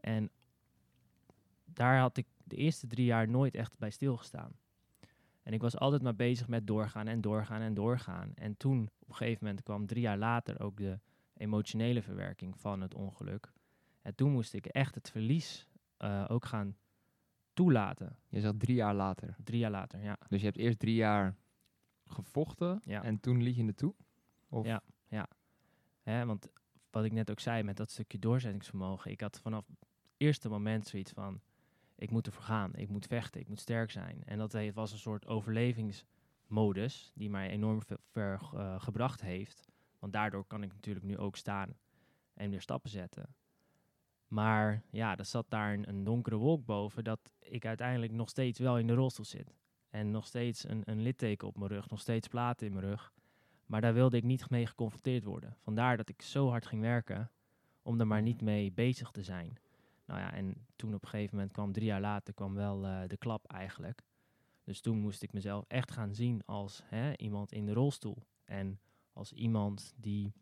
En 0.00 0.30
daar 1.64 1.98
had 1.98 2.16
ik 2.16 2.26
de 2.44 2.56
eerste 2.56 2.86
drie 2.86 3.04
jaar 3.04 3.28
nooit 3.28 3.54
echt 3.54 3.78
bij 3.78 3.90
stilgestaan. 3.90 4.56
En 5.42 5.52
ik 5.52 5.60
was 5.60 5.78
altijd 5.78 6.02
maar 6.02 6.16
bezig 6.16 6.48
met 6.48 6.66
doorgaan 6.66 7.06
en 7.06 7.20
doorgaan 7.20 7.60
en 7.60 7.74
doorgaan. 7.74 8.32
En 8.34 8.56
toen, 8.56 8.90
op 8.98 9.08
een 9.08 9.14
gegeven 9.14 9.44
moment, 9.44 9.62
kwam 9.62 9.86
drie 9.86 10.02
jaar 10.02 10.18
later 10.18 10.60
ook 10.60 10.76
de 10.76 10.98
emotionele 11.36 12.02
verwerking 12.02 12.58
van 12.58 12.80
het 12.80 12.94
ongeluk. 12.94 13.52
En 14.02 14.14
toen 14.14 14.32
moest 14.32 14.54
ik 14.54 14.66
echt 14.66 14.94
het 14.94 15.10
verlies 15.10 15.68
eh, 15.96 16.24
ook 16.28 16.44
gaan 16.44 16.76
toelaten. 17.54 18.16
Je 18.28 18.40
zegt 18.40 18.60
drie 18.60 18.74
jaar 18.76 18.94
later. 18.94 19.36
Drie 19.44 19.58
jaar 19.58 19.70
later, 19.70 20.02
ja. 20.02 20.16
Dus 20.28 20.40
je 20.40 20.46
hebt 20.46 20.58
eerst 20.58 20.78
drie 20.78 20.94
jaar 20.94 21.36
gevochten 22.04 22.80
Ja. 22.84 23.02
en 23.02 23.20
toen 23.20 23.42
liet 23.42 23.56
je 23.56 23.64
het 23.64 23.76
toe? 23.76 23.94
Of? 24.48 24.66
Ja. 24.66 24.82
Hè, 26.02 26.26
want 26.26 26.48
wat 26.90 27.04
ik 27.04 27.12
net 27.12 27.30
ook 27.30 27.40
zei 27.40 27.62
met 27.62 27.76
dat 27.76 27.90
stukje 27.90 28.18
doorzettingsvermogen. 28.18 29.10
Ik 29.10 29.20
had 29.20 29.40
vanaf 29.40 29.66
het 29.66 29.88
eerste 30.16 30.48
moment 30.48 30.86
zoiets 30.86 31.10
van... 31.12 31.40
Ik 31.96 32.10
moet 32.10 32.26
ervoor 32.26 32.42
gaan, 32.42 32.74
ik 32.74 32.88
moet 32.88 33.06
vechten, 33.06 33.40
ik 33.40 33.48
moet 33.48 33.60
sterk 33.60 33.90
zijn. 33.90 34.22
En 34.24 34.38
dat 34.38 34.56
was 34.74 34.92
een 34.92 34.98
soort 34.98 35.26
overlevingsmodus 35.26 37.12
die 37.14 37.30
mij 37.30 37.50
enorm 37.50 37.82
ve- 37.82 37.98
ver 38.10 38.40
eh, 38.54 38.80
gebracht 38.80 39.20
heeft. 39.20 39.68
Want 39.98 40.12
daardoor 40.12 40.44
kan 40.44 40.62
ik 40.62 40.72
natuurlijk 40.72 41.06
nu 41.06 41.18
ook 41.18 41.36
staan 41.36 41.76
en 42.34 42.50
weer 42.50 42.60
stappen 42.60 42.90
zetten. 42.90 43.34
Maar 44.34 44.82
ja, 44.90 45.16
er 45.16 45.24
zat 45.24 45.46
daar 45.48 45.72
een, 45.72 46.04
donkere 46.04 46.36
wolk 46.36 46.64
boven 46.64 47.04
dat 47.04 47.20
ik 47.38 47.66
uiteindelijk 47.66 48.12
nog 48.12 48.28
steeds 48.28 48.58
wel 48.58 48.78
in 48.78 48.86
de 48.86 48.94
rolstoel 48.94 49.24
zit. 49.24 49.54
En 49.90 50.10
nog 50.10 50.26
steeds 50.26 50.68
een, 50.68 50.82
een 50.84 51.02
litteken 51.02 51.48
op 51.48 51.56
mijn 51.56 51.70
rug, 51.70 51.90
nog 51.90 52.00
steeds 52.00 52.28
platen 52.28 52.66
in 52.66 52.72
mijn 52.72 52.86
rug. 52.86 53.12
Maar 53.66 53.80
daar 53.80 53.94
wilde 53.94 54.16
ik 54.16 54.22
niet 54.22 54.50
mee 54.50 54.66
geconfronteerd 54.66 55.24
worden. 55.24 55.56
Vandaar 55.60 55.96
dat 55.96 56.08
ik 56.08 56.22
zo 56.22 56.48
hard 56.48 56.66
ging 56.66 56.82
werken 56.82 57.30
om 57.82 58.00
er 58.00 58.06
maar 58.06 58.22
niet 58.22 58.42
mee 58.42 58.72
bezig 58.72 59.10
te 59.10 59.22
zijn. 59.22 59.58
Nou 60.04 60.20
ja, 60.20 60.32
en 60.32 60.66
toen 60.76 60.94
op 60.94 61.02
een 61.02 61.08
gegeven 61.08 61.36
moment 61.36 61.52
kwam 61.52 61.72
drie 61.72 61.86
jaar 61.86 62.00
later 62.00 62.34
kwam 62.34 62.54
wel 62.54 62.84
eh, 62.84 63.00
de 63.06 63.16
klap 63.16 63.46
eigenlijk. 63.46 64.02
Dus 64.64 64.80
toen 64.80 64.98
moest 64.98 65.22
ik 65.22 65.32
mezelf 65.32 65.64
echt 65.68 65.90
gaan 65.90 66.14
zien 66.14 66.44
als 66.44 66.82
hè, 66.84 67.16
iemand 67.16 67.52
in 67.52 67.66
de 67.66 67.72
rolstoel. 67.72 68.22
En 68.44 68.80
als 69.12 69.32
iemand 69.32 69.94
die, 69.96 70.32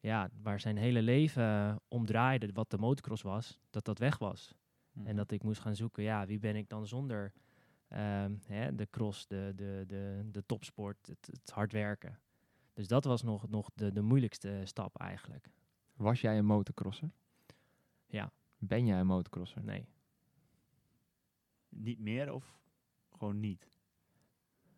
ja, 0.00 0.30
waar 0.42 0.60
zijn 0.60 0.76
hele 0.76 1.02
leven 1.02 1.42
eh, 1.42 1.76
om 1.88 2.06
draaide, 2.06 2.52
wat 2.52 2.70
de 2.70 2.78
motocross 2.78 3.22
was, 3.22 3.60
dat 3.70 3.84
dat 3.84 3.98
weg 3.98 4.18
was. 4.18 4.54
Mhm. 4.92 5.06
En 5.06 5.16
dat 5.16 5.30
ik 5.30 5.42
moest 5.42 5.60
gaan 5.60 5.76
zoeken, 5.76 6.02
ja, 6.02 6.26
wie 6.26 6.38
ben 6.38 6.56
ik 6.56 6.68
dan 6.68 6.86
zonder 6.86 7.32
ehm, 7.88 8.34
hè, 8.46 8.74
de 8.74 8.88
cross, 8.90 9.26
de, 9.26 9.52
de, 9.56 9.84
de, 9.86 10.28
de 10.30 10.46
topsport, 10.46 11.06
het, 11.06 11.28
het 11.32 11.50
hard 11.50 11.72
werken. 11.72 12.20
Dus 12.72 12.88
dat 12.88 13.04
was 13.04 13.22
nog, 13.22 13.48
nog 13.48 13.70
de, 13.74 13.92
de 13.92 14.02
moeilijkste 14.02 14.60
stap 14.64 14.96
eigenlijk. 14.96 15.50
Was 15.96 16.20
jij 16.20 16.38
een 16.38 16.44
motocrosser? 16.44 17.10
Ja. 18.06 18.32
Ben 18.58 18.86
jij 18.86 19.00
een 19.00 19.06
motocrosser? 19.06 19.62
Nee. 19.64 19.88
Niet 21.68 21.98
meer 21.98 22.32
of 22.32 22.58
gewoon 23.10 23.40
niet? 23.40 23.68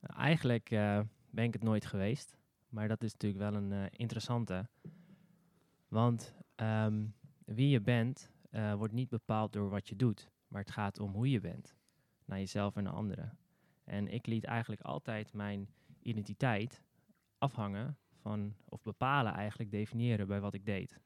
Nou, 0.00 0.20
eigenlijk 0.20 0.70
eh, 0.70 1.00
ben 1.30 1.44
ik 1.44 1.52
het 1.52 1.62
nooit 1.62 1.86
geweest. 1.86 2.36
Maar 2.68 2.88
dat 2.88 3.02
is 3.02 3.12
natuurlijk 3.12 3.42
wel 3.42 3.54
een 3.54 3.72
eh, 3.72 3.84
interessante. 3.90 4.68
Want 5.90 6.34
ehm, 6.54 7.06
wie 7.44 7.68
je 7.68 7.80
bent, 7.80 8.32
eh, 8.50 8.74
wordt 8.74 8.92
niet 8.92 9.08
bepaald 9.08 9.52
door 9.52 9.68
wat 9.68 9.88
je 9.88 9.96
doet. 9.96 10.30
Maar 10.48 10.60
het 10.60 10.70
gaat 10.70 10.98
om 10.98 11.12
hoe 11.12 11.30
je 11.30 11.40
bent. 11.40 11.76
Naar 12.24 12.38
jezelf 12.38 12.76
en 12.76 12.82
naar 12.82 12.92
anderen. 12.92 13.38
En 13.84 14.08
ik 14.08 14.26
liet 14.26 14.44
eigenlijk 14.44 14.80
altijd 14.80 15.32
mijn 15.32 15.68
identiteit 16.02 16.82
afhangen 17.38 17.98
van, 18.14 18.54
of 18.64 18.82
bepalen 18.82 19.32
eigenlijk, 19.32 19.70
definiëren 19.70 20.26
bij 20.26 20.40
wat 20.40 20.54
ik 20.54 20.64
deed. 20.64 21.00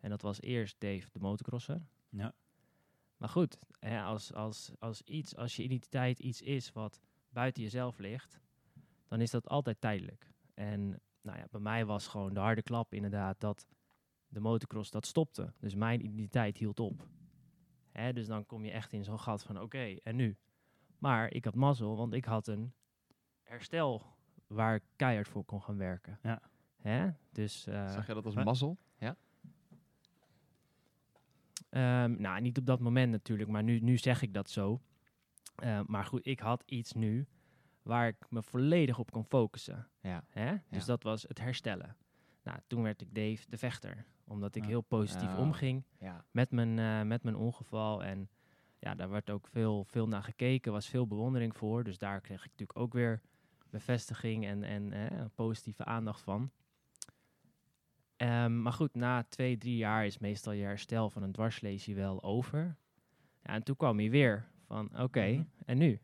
En 0.00 0.10
dat 0.10 0.22
was 0.22 0.40
eerst 0.40 0.80
Dave 0.80 1.08
de 1.12 1.18
motocrosser. 1.18 1.86
Ja. 2.08 2.34
Maar 3.16 3.28
goed, 3.28 3.58
hè, 3.78 4.02
als, 4.02 4.32
als, 4.32 4.72
als, 4.78 5.02
iets, 5.02 5.36
als 5.36 5.56
je 5.56 5.62
identiteit 5.62 6.18
iets 6.18 6.42
is 6.42 6.72
wat 6.72 7.00
buiten 7.28 7.62
jezelf 7.62 7.98
ligt, 7.98 8.40
dan 9.08 9.20
is 9.20 9.30
dat 9.30 9.48
altijd 9.48 9.80
tijdelijk. 9.80 10.30
En 10.54 11.00
nou 11.20 11.38
ja, 11.38 11.46
bij 11.50 11.60
mij 11.60 11.86
was 11.86 12.06
gewoon 12.06 12.34
de 12.34 12.40
harde 12.40 12.62
klap 12.62 12.94
inderdaad 12.94 13.40
dat 13.40 13.66
de 14.34 14.40
motocross 14.40 14.90
dat 14.90 15.06
stopte. 15.06 15.52
Dus 15.60 15.74
mijn 15.74 16.04
identiteit 16.04 16.56
hield 16.58 16.80
op. 16.80 17.08
Hè, 17.92 18.12
dus 18.12 18.26
dan 18.26 18.46
kom 18.46 18.64
je 18.64 18.70
echt 18.70 18.92
in 18.92 19.04
zo'n 19.04 19.20
gat 19.20 19.42
van 19.42 19.60
oké, 19.60 19.96
en 20.02 20.16
nu? 20.16 20.36
Maar 20.98 21.32
ik 21.32 21.44
had 21.44 21.54
mazzel, 21.54 21.96
want 21.96 22.12
ik 22.12 22.24
had 22.24 22.46
een 22.46 22.72
herstel 23.42 24.02
waar 24.46 24.74
ik 24.74 24.82
keihard 24.96 25.28
voor 25.28 25.44
kon 25.44 25.62
gaan 25.62 25.76
werken. 25.76 26.18
Ja. 26.22 26.42
Hè? 26.80 27.10
Dus, 27.32 27.66
eh, 27.66 27.90
Zag 27.92 28.06
je 28.06 28.14
dat 28.14 28.24
als 28.24 28.34
Huh? 28.34 28.44
mazzel? 28.44 28.78
Ja. 28.98 29.16
Ehm, 31.70 32.20
nou, 32.20 32.40
niet 32.40 32.58
op 32.58 32.66
dat 32.66 32.80
moment 32.80 33.10
natuurlijk, 33.12 33.50
maar 33.50 33.62
nu, 33.62 33.80
nu 33.80 33.98
zeg 33.98 34.22
ik 34.22 34.34
dat 34.34 34.50
zo. 34.50 34.80
Eh, 35.54 35.80
maar 35.86 36.04
goed, 36.04 36.26
ik 36.26 36.40
had 36.40 36.62
iets 36.66 36.92
nu 36.92 37.26
waar 37.82 38.08
ik 38.08 38.30
me 38.30 38.42
volledig 38.42 38.98
op 38.98 39.10
kon 39.10 39.24
focussen. 39.24 39.88
Ja. 40.00 40.24
Hè? 40.30 40.50
Dus 40.70 40.80
Ja. 40.80 40.86
dat 40.86 41.02
was 41.02 41.22
het 41.22 41.38
herstellen. 41.40 41.96
Nou, 42.42 42.58
toen 42.66 42.82
werd 42.82 43.00
ik 43.00 43.14
Dave 43.14 43.44
de 43.48 43.58
vechter. 43.58 44.04
Omdat 44.26 44.54
ik 44.54 44.62
Ja. 44.62 44.68
heel 44.68 44.80
positief 44.80 45.30
Ja. 45.30 45.36
omging 45.38 45.84
Ja. 45.98 46.24
met 46.30 46.50
mijn, 46.50 46.78
eh, 46.78 47.02
met 47.08 47.22
mijn 47.22 47.36
ongeval. 47.36 48.04
En 48.04 48.28
ja, 48.78 48.94
daar 48.94 49.10
werd 49.10 49.30
ook 49.30 49.46
veel, 49.46 49.84
veel 49.84 50.08
naar 50.08 50.22
gekeken. 50.22 50.72
was 50.72 50.88
veel 50.88 51.06
bewondering 51.06 51.56
voor. 51.56 51.84
Dus 51.84 51.98
daar 51.98 52.20
kreeg 52.20 52.38
ik 52.44 52.50
natuurlijk 52.50 52.78
ook 52.78 52.92
weer 52.92 53.20
bevestiging 53.70 54.46
en, 54.46 54.62
en 54.64 54.92
eh, 54.92 55.24
positieve 55.34 55.84
aandacht 55.84 56.20
van. 56.20 56.50
Ehm, 58.16 58.62
maar 58.62 58.72
goed, 58.72 58.94
na 58.94 59.22
twee, 59.28 59.58
drie 59.58 59.76
jaar 59.76 60.06
is 60.06 60.18
meestal 60.18 60.52
je 60.52 60.64
herstel 60.64 61.10
van 61.10 61.22
een 61.22 61.32
dwarslesie 61.32 61.94
wel 61.94 62.22
over. 62.22 62.76
Ja, 63.42 63.52
en 63.52 63.62
toen 63.62 63.76
kwam 63.76 63.98
hij 63.98 64.10
weer 64.10 64.48
van, 64.66 65.00
oké, 65.00 65.26
Mhm. 65.26 65.42
en 65.64 65.78
nu? 65.78 66.00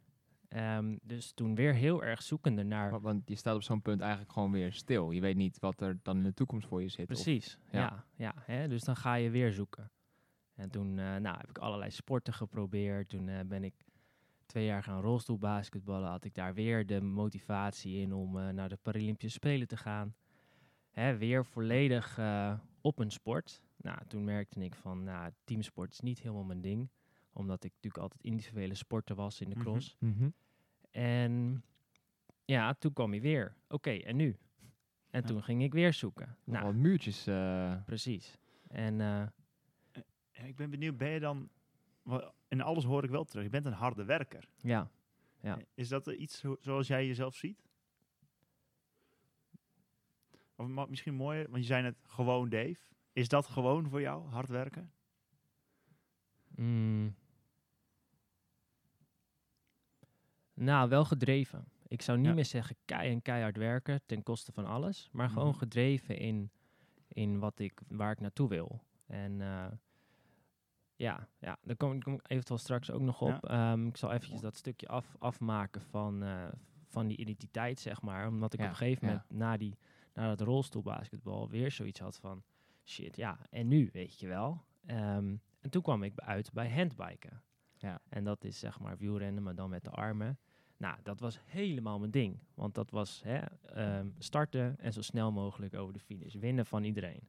Ehm, 0.50 0.96
dus 1.02 1.32
toen 1.32 1.54
weer 1.54 1.74
heel 1.74 2.02
erg 2.04 2.22
zoekende 2.22 2.62
naar... 2.62 2.90
Wa- 2.90 3.00
Want 3.00 3.28
je 3.28 3.34
staat 3.34 3.54
op 3.54 3.62
zo'n 3.62 3.82
punt 3.82 4.00
eigenlijk 4.00 4.32
gewoon 4.32 4.52
weer 4.52 4.72
stil. 4.72 5.10
Je 5.10 5.20
weet 5.20 5.36
niet 5.36 5.58
wat 5.58 5.80
er 5.80 5.98
dan 6.02 6.16
in 6.16 6.22
de 6.22 6.34
toekomst 6.34 6.66
voor 6.68 6.82
je 6.82 6.88
zit. 6.88 7.00
of- 7.00 7.06
Precies, 7.22 7.58
ja. 7.70 7.78
ja. 7.80 8.04
ja, 8.16 8.34
hè? 8.36 8.68
Dus 8.68 8.82
dan 8.84 8.96
ga 8.96 9.14
je 9.14 9.30
weer 9.30 9.52
zoeken. 9.52 9.90
En 10.54 10.70
toen 10.70 10.98
eh, 10.98 11.16
nou, 11.16 11.36
heb 11.38 11.48
ik 11.48 11.58
allerlei 11.58 11.90
sporten 11.90 12.32
geprobeerd. 12.32 13.08
Toen 13.08 13.28
eh, 13.28 13.40
ben 13.46 13.64
ik 13.64 13.74
twee 14.46 14.64
jaar 14.64 14.82
gaan 14.82 15.00
rolstoelbasketballen. 15.00 16.08
Had 16.10 16.24
ik 16.24 16.34
daar 16.34 16.54
weer 16.54 16.86
de 16.86 17.00
motivatie 17.00 17.96
in 18.00 18.12
om 18.12 18.38
eh, 18.38 18.48
naar 18.48 18.68
de 18.68 18.78
Paralympische 18.82 19.36
Spelen 19.38 19.68
te 19.68 19.76
gaan. 19.76 20.14
Hè, 20.90 21.16
weer 21.16 21.44
volledig 21.46 22.18
op 22.80 22.98
een 22.98 23.10
sport. 23.10 23.62
Nou, 23.76 23.98
toen 24.08 24.24
merkte 24.24 24.60
ik 24.64 24.74
van, 24.74 25.04
nou, 25.04 25.32
teamsport 25.44 25.92
is 25.92 26.00
niet 26.00 26.20
helemaal 26.20 26.44
mijn 26.44 26.60
ding. 26.60 26.88
Omdat 27.32 27.64
ik 27.64 27.72
natuurlijk 27.74 28.02
altijd 28.02 28.22
individuele 28.22 28.74
sporter 28.74 29.14
was 29.16 29.40
in 29.40 29.48
de 29.48 29.54
Mhm. 29.54 29.64
cross. 29.64 29.96
Mhm. 29.98 30.28
En 30.90 31.64
ja, 32.44 32.74
toen 32.74 32.92
kwam 32.92 33.10
hij 33.10 33.20
weer. 33.20 33.56
Oké, 33.68 33.90
en 33.90 34.16
nu? 34.16 34.36
En 35.10 35.20
Ja. 35.20 35.26
toen 35.26 35.42
ging 35.42 35.62
ik 35.62 35.72
weer 35.72 35.92
zoeken. 35.92 36.36
Nou, 36.44 36.64
wat 36.64 36.74
muurtjes. 36.74 37.26
eh, 37.26 37.82
precies. 37.84 38.38
En 38.68 39.00
eh, 39.00 39.26
Ja, 40.32 40.46
Ik 40.46 40.56
ben 40.56 40.70
benieuwd, 40.70 40.96
ben 40.96 41.08
je 41.10 41.20
dan... 41.20 41.48
In 42.48 42.60
alles 42.60 42.84
hoor 42.84 43.04
ik 43.04 43.10
wel 43.10 43.24
terug. 43.24 43.44
Je 43.44 43.50
bent 43.50 43.66
een 43.66 43.72
harde 43.72 44.04
werker. 44.04 44.48
ja, 44.56 44.90
Ja. 45.40 45.58
Is 45.74 45.88
dat 45.88 46.06
eh, 46.08 46.20
iets 46.20 46.38
zo- 46.38 46.56
zoals 46.60 46.86
jij 46.86 47.06
jezelf 47.06 47.34
ziet? 47.34 47.62
Of 50.56 50.88
misschien 50.88 51.14
mooier, 51.14 51.44
want 51.50 51.56
je 51.62 51.66
zei 51.68 51.82
net 51.82 51.96
gewoon 52.02 52.48
Dave. 52.48 52.76
Is 53.12 53.28
dat 53.28 53.46
gewoon 53.46 53.88
voor 53.88 54.00
jou, 54.00 54.28
hard 54.28 54.48
werken? 54.48 54.92
Mm. 56.48 57.14
Nou, 60.60 60.88
wel 60.88 61.04
gedreven. 61.04 61.64
Ik 61.88 62.02
zou 62.02 62.18
niet 62.18 62.26
Ja. 62.26 62.34
meer 62.34 62.44
zeggen 62.44 62.76
kei 62.84 63.12
en 63.12 63.22
keihard 63.22 63.56
werken 63.56 64.00
ten 64.06 64.22
koste 64.22 64.52
van 64.52 64.64
alles, 64.66 65.08
maar 65.12 65.28
gewoon 65.28 65.48
Mhm. 65.48 65.58
gedreven 65.58 66.18
in, 66.18 66.50
in 67.08 67.38
wat 67.38 67.58
ik, 67.58 67.80
waar 67.88 68.10
ik 68.12 68.20
naartoe 68.20 68.48
wil. 68.48 68.80
En 69.06 69.40
eh, 69.40 69.66
ja, 70.96 71.28
ja, 71.38 71.58
daar 71.62 71.76
kom, 71.76 71.92
ik- 71.92 72.30
eventueel 72.30 72.58
straks 72.58 72.90
ook 72.90 73.00
nog 73.00 73.20
op. 73.20 73.44
Ehm, 73.46 73.86
ik 73.86 73.96
zal 73.96 74.12
eventjes 74.12 74.40
dat 74.40 74.56
stukje 74.56 74.88
af, 74.88 75.16
afmaken 75.18 75.80
van, 75.82 76.22
eh, 76.22 76.48
van 76.86 77.06
die 77.06 77.16
identiteit, 77.16 77.80
zeg 77.80 78.02
maar. 78.02 78.28
Omdat 78.28 78.52
ik 78.52 78.58
Ja, 78.60 78.64
op 78.64 78.70
een 78.70 78.76
gegeven 78.76 79.06
moment 79.06 79.30
na, 79.30 79.56
die, 79.56 79.78
na 80.14 80.28
dat 80.28 80.40
rolstoelbasketbal 80.40 81.48
weer 81.48 81.70
zoiets 81.70 82.00
had 82.00 82.16
van... 82.18 82.42
Shit, 82.84 83.16
ja, 83.16 83.38
en 83.50 83.68
nu, 83.68 83.88
weet 83.92 84.18
je 84.20 84.28
wel. 84.28 84.64
Ehm, 84.86 85.36
en 85.60 85.70
toen 85.70 85.82
kwam 85.82 86.02
ik 86.02 86.18
uit 86.18 86.52
bij 86.52 86.70
handbiken. 86.72 87.42
Ja. 87.76 88.00
En 88.08 88.24
dat 88.24 88.44
is 88.44 88.58
zeg 88.58 88.78
maar 88.80 88.96
wielrennen, 88.98 89.42
maar 89.42 89.54
dan 89.54 89.70
met 89.70 89.84
de 89.84 89.90
armen. 89.90 90.38
Nou, 90.80 90.96
dat 91.02 91.20
was 91.20 91.38
helemaal 91.44 91.98
mijn 91.98 92.10
ding. 92.10 92.38
Want 92.54 92.74
dat 92.74 92.90
was 92.90 93.22
hè, 93.24 93.38
ehm, 93.74 94.08
starten 94.18 94.78
en 94.78 94.92
zo 94.92 95.02
snel 95.02 95.32
mogelijk 95.32 95.74
over 95.74 95.92
de 95.92 95.98
finish. 96.00 96.34
Winnen 96.34 96.66
van 96.66 96.84
iedereen. 96.84 97.28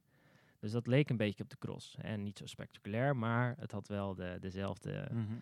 Dus 0.58 0.72
dat 0.72 0.86
leek 0.86 1.10
een 1.10 1.16
beetje 1.16 1.42
op 1.42 1.50
de 1.50 1.58
cross. 1.58 1.96
En 2.00 2.22
niet 2.22 2.38
zo 2.38 2.46
spectaculair, 2.46 3.16
maar 3.16 3.54
het 3.58 3.72
had 3.72 3.88
wel 3.88 4.14
de, 4.14 4.36
dezelfde 4.40 5.08
Mhm. 5.12 5.34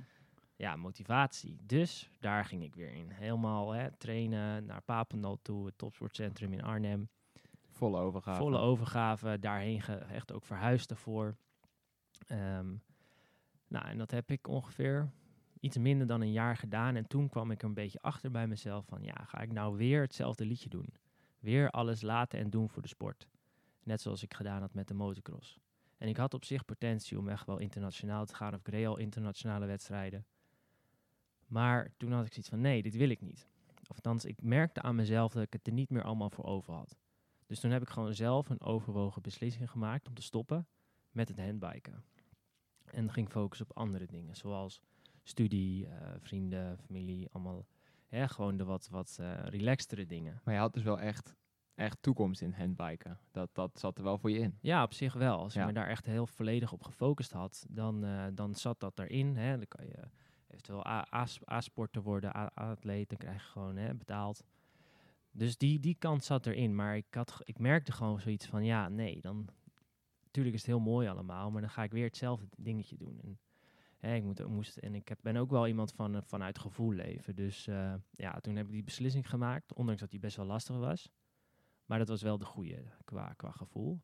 ja, 0.57 0.77
motivatie. 0.77 1.57
Dus 1.63 2.11
daar 2.21 2.45
ging 2.45 2.63
ik 2.63 2.75
weer 2.75 2.93
in. 2.93 3.11
Helemaal 3.11 3.71
hè, 3.73 3.91
trainen 3.91 4.65
naar 4.65 4.83
Papendal 4.83 5.39
toe, 5.43 5.67
het 5.67 5.79
topsportcentrum 5.79 6.53
in 6.53 6.63
Arnhem. 6.63 7.09
volle 7.73 7.99
overgave. 8.01 8.39
Volle 8.43 8.59
overgave, 8.59 9.39
daarheen 9.39 9.83
echt 10.11 10.33
ook 10.33 10.45
verhuisd 10.45 10.89
daarvoor. 10.89 11.37
Ehm, 12.27 12.75
nou, 13.69 13.87
en 13.87 13.99
dat 13.99 14.11
heb 14.11 14.31
ik 14.31 14.49
ongeveer 14.49 15.11
iets 15.61 15.77
minder 15.77 16.07
dan 16.07 16.21
een 16.21 16.33
jaar 16.33 16.57
gedaan. 16.57 16.97
En 16.97 17.07
toen 17.07 17.29
kwam 17.29 17.51
ik 17.51 17.63
er 17.63 17.69
een 17.69 17.75
beetje 17.75 18.03
achter 18.03 18.31
bij 18.31 18.47
mezelf 18.47 18.87
van, 18.87 19.03
ja, 19.03 19.25
ga 19.27 19.41
ik 19.41 19.53
nou 19.53 19.77
weer 19.77 20.01
hetzelfde 20.01 20.45
liedje 20.45 20.69
doen? 20.69 20.95
Weer 21.39 21.71
alles 21.71 22.03
laten 22.03 22.39
en 22.39 22.51
doen 22.51 22.69
voor 22.69 22.83
de 22.83 22.89
sport. 22.89 23.29
Net 23.83 24.01
zoals 24.01 24.23
ik 24.23 24.35
gedaan 24.35 24.61
had 24.61 24.75
met 24.75 24.89
de 24.89 24.95
motocross. 24.95 25.59
En 25.99 26.09
ik 26.09 26.17
had 26.17 26.35
op 26.35 26.45
zich 26.45 26.65
potentie 26.65 27.19
om 27.19 27.29
echt 27.29 27.47
wel 27.47 27.59
internationaal 27.59 28.25
te 28.25 28.35
gaan. 28.35 28.55
Of 28.55 28.61
ik 28.61 28.69
reed 28.69 28.87
al 28.87 28.97
internationale 28.97 29.67
wedstrijden. 29.67 30.27
Maar 31.47 31.93
toen 31.97 32.13
had 32.13 32.25
ik 32.25 32.33
zoiets 32.33 32.51
van, 32.51 32.61
nee, 32.61 32.83
dit 32.83 32.97
wil 32.97 33.09
ik 33.09 33.21
niet. 33.21 33.47
Of 33.89 33.97
althans, 33.97 34.25
ik 34.25 34.43
merkte 34.43 34.83
aan 34.83 34.95
mezelf 34.95 35.33
dat 35.33 35.43
ik 35.43 35.53
het 35.53 35.67
er 35.67 35.73
niet 35.73 35.91
meer 35.91 36.03
allemaal 36.03 36.31
voor 36.31 36.45
over 36.45 36.75
had. 36.75 36.97
Dus 37.47 37.61
toen 37.61 37.71
heb 37.71 37.83
ik 37.83 37.89
gewoon 37.89 38.15
zelf 38.15 38.51
een 38.51 38.61
overwogen 38.61 39.23
beslissing 39.23 39.71
gemaakt 39.71 40.09
om 40.09 40.15
te 40.15 40.23
stoppen 40.23 40.67
met 41.11 41.29
het 41.29 41.39
handbiken. 41.39 42.05
En 42.85 43.13
ging 43.13 43.31
focussen 43.31 43.71
op 43.71 43.77
andere 43.77 44.07
dingen, 44.07 44.37
zoals 44.37 44.81
studie, 45.31 45.87
eh, 45.87 46.09
vrienden, 46.19 46.79
familie, 46.79 47.29
allemaal 47.33 47.67
hè, 48.09 48.29
gewoon 48.29 48.57
de 48.57 48.65
wat, 48.65 48.89
wat 48.91 49.17
eh 49.21 49.33
relaxtere 49.45 50.07
dingen. 50.07 50.41
Maar 50.45 50.55
je 50.55 50.61
had 50.61 50.73
dus 50.75 50.83
wel 50.83 51.01
echt, 51.01 51.37
echt 51.75 52.03
toekomst 52.03 52.41
in 52.41 52.53
handbiken. 52.53 53.19
Dat, 53.31 53.55
dat 53.55 53.79
zat 53.79 53.99
er 53.99 54.05
wel 54.05 54.19
voor 54.19 54.31
je 54.31 54.39
in. 54.39 54.59
Ja, 54.61 54.83
op 54.83 54.93
zich 54.93 55.13
wel. 55.15 55.39
Als 55.39 55.53
je 55.53 55.61
Ja. 55.61 55.67
me 55.67 55.73
daar 55.73 55.89
echt 55.89 56.07
heel 56.07 56.27
volledig 56.27 56.73
op 56.73 56.83
gefocust 56.83 57.33
had, 57.33 57.67
dan, 57.69 58.05
eh, 58.05 58.27
dan 58.35 58.55
zat 58.55 58.81
dat 58.81 58.99
erin. 58.99 59.37
Hè. 59.37 59.57
Dan 59.57 59.69
kan 59.69 59.87
je 59.87 59.99
eventueel 60.49 60.87
A-sporter 61.53 62.03
worden, 62.03 62.37
A-atleet, 62.37 63.09
dan 63.09 63.19
krijg 63.19 63.43
je 63.43 63.49
gewoon 63.49 63.77
hè, 63.77 63.95
betaald. 63.95 64.45
Dus 65.33 65.57
die, 65.57 65.81
die 65.81 65.95
kant 65.99 66.25
zat 66.25 66.47
erin. 66.47 66.75
Maar 66.75 66.97
ik, 66.97 67.07
had, 67.11 67.41
ik 67.45 67.59
merkte 67.59 67.93
gewoon 67.93 68.21
zoiets 68.21 68.47
van, 68.47 68.65
ja, 68.65 68.89
nee, 68.89 69.21
dan... 69.21 69.49
Natuurlijk 70.25 70.55
is 70.57 70.61
het 70.67 70.71
heel 70.71 70.81
mooi 70.93 71.09
allemaal, 71.09 71.51
maar 71.51 71.61
dan 71.61 71.71
ga 71.71 71.83
ik 71.83 71.93
weer 71.93 72.05
hetzelfde 72.05 72.47
dingetje 72.57 72.97
doen. 72.97 73.21
En, 73.21 73.39
hè, 74.01 74.15
ik 74.15 74.23
moet, 74.23 74.47
moest, 74.49 74.77
en 74.77 74.95
ik 74.95 75.09
heb, 75.09 75.19
ben 75.23 75.37
ook 75.37 75.51
wel 75.51 75.67
iemand 75.67 75.93
van, 75.93 76.15
eh, 76.15 76.23
vanuit 76.23 76.59
gevoel 76.59 76.93
leven. 76.93 77.35
Dus 77.37 77.67
eh, 77.67 77.95
ja, 78.11 78.41
toen 78.41 78.57
heb 78.57 78.67
ik 78.67 78.73
die 78.73 78.85
beslissing 78.85 79.29
gemaakt, 79.31 79.75
ondanks 79.75 80.01
dat 80.01 80.11
die 80.11 80.21
best 80.21 80.37
wel 80.37 80.47
lastig 80.47 80.77
was. 80.77 81.11
Maar 81.87 81.99
dat 81.99 82.09
was 82.09 82.23
wel 82.23 82.39
de 82.39 82.45
goede 82.45 82.85
qua, 83.05 83.33
qua 83.37 83.51
gevoel. 83.51 84.01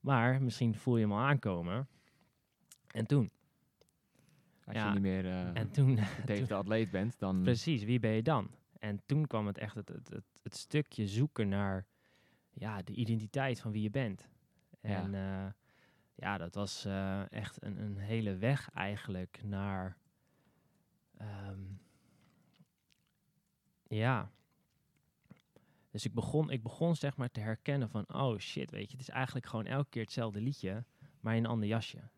Maar 0.00 0.42
misschien 0.42 0.74
voel 0.74 0.96
je 0.96 1.02
hem 1.02 1.12
al 1.12 1.18
aankomen. 1.18 1.88
En 2.86 3.06
toen. 3.06 3.30
Als 4.64 4.76
Ja, 4.76 4.86
je 4.86 4.92
niet 4.92 5.02
meer 5.02 5.24
eh 5.26 5.56
En 5.56 5.70
toen, 5.70 5.98
toen- 6.26 6.44
de 6.46 6.54
atleet 6.54 6.90
bent, 6.90 7.18
dan... 7.18 7.42
precies, 7.42 7.84
wie 7.84 8.00
ben 8.00 8.10
je 8.10 8.22
dan? 8.22 8.50
En 8.78 9.00
toen 9.06 9.26
kwam 9.26 9.46
het 9.46 9.58
echt 9.58 9.74
het, 9.74 9.88
het, 9.88 10.08
het, 10.08 10.24
het 10.42 10.56
stukje 10.56 11.06
zoeken 11.06 11.48
naar 11.48 11.86
ja, 12.50 12.82
de 12.82 12.92
identiteit 12.94 13.60
van 13.60 13.72
wie 13.72 13.82
je 13.82 13.90
bent. 13.90 14.28
En 14.80 15.12
ja, 15.12 15.54
ja 16.20 16.38
dat 16.38 16.54
was 16.54 16.84
eh, 16.84 17.32
echt 17.32 17.62
een, 17.62 17.78
een 17.78 17.96
hele 17.96 18.36
weg 18.36 18.70
eigenlijk 18.70 19.40
naar. 19.44 19.96
ehm, 21.16 21.62
ja. 23.88 24.30
Dus 25.90 26.04
ik 26.04 26.14
begon, 26.14 26.50
ik 26.50 26.62
begon 26.62 26.96
zeg 26.96 27.16
maar 27.16 27.30
te 27.30 27.40
herkennen 27.40 27.90
van, 27.90 28.14
oh 28.14 28.38
shit, 28.38 28.70
weet 28.70 28.90
je, 28.90 28.96
het 28.96 29.08
is 29.08 29.14
eigenlijk 29.14 29.46
gewoon 29.46 29.66
elke 29.66 29.88
keer 29.88 30.02
hetzelfde 30.02 30.40
liedje, 30.40 30.84
maar 31.20 31.36
in 31.36 31.44
een 31.44 31.50
ander 31.50 31.68
jasje. 31.68 32.10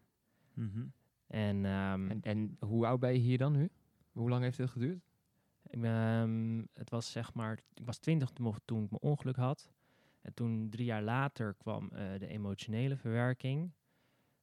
Mhm. 0.54 0.86
En, 1.26 1.64
ehm, 1.64 2.10
En, 2.10 2.22
en 2.22 2.56
hoe 2.60 2.86
oud 2.86 3.00
ben 3.00 3.12
je 3.12 3.18
hier 3.18 3.38
dan 3.38 3.52
nu? 3.52 3.70
Hoe 4.12 4.28
lang 4.28 4.42
heeft 4.42 4.56
dit 4.56 4.70
geduurd? 4.70 5.04
Ik, 5.66 5.82
ehm, 5.82 6.62
het 6.74 6.90
was 6.90 7.10
zeg 7.12 7.34
maar, 7.34 7.58
ik 7.74 7.86
was 7.86 7.98
twintig 7.98 8.30
toen 8.30 8.54
toen 8.64 8.84
ik 8.84 8.90
mijn 8.90 9.02
ongeluk 9.02 9.36
had. 9.36 9.70
En 10.20 10.34
toen 10.34 10.70
drie 10.70 10.84
jaar 10.84 11.02
later 11.02 11.54
kwam 11.54 11.88
eh, 11.92 12.18
de 12.18 12.26
emotionele 12.26 12.96
verwerking. 12.96 13.72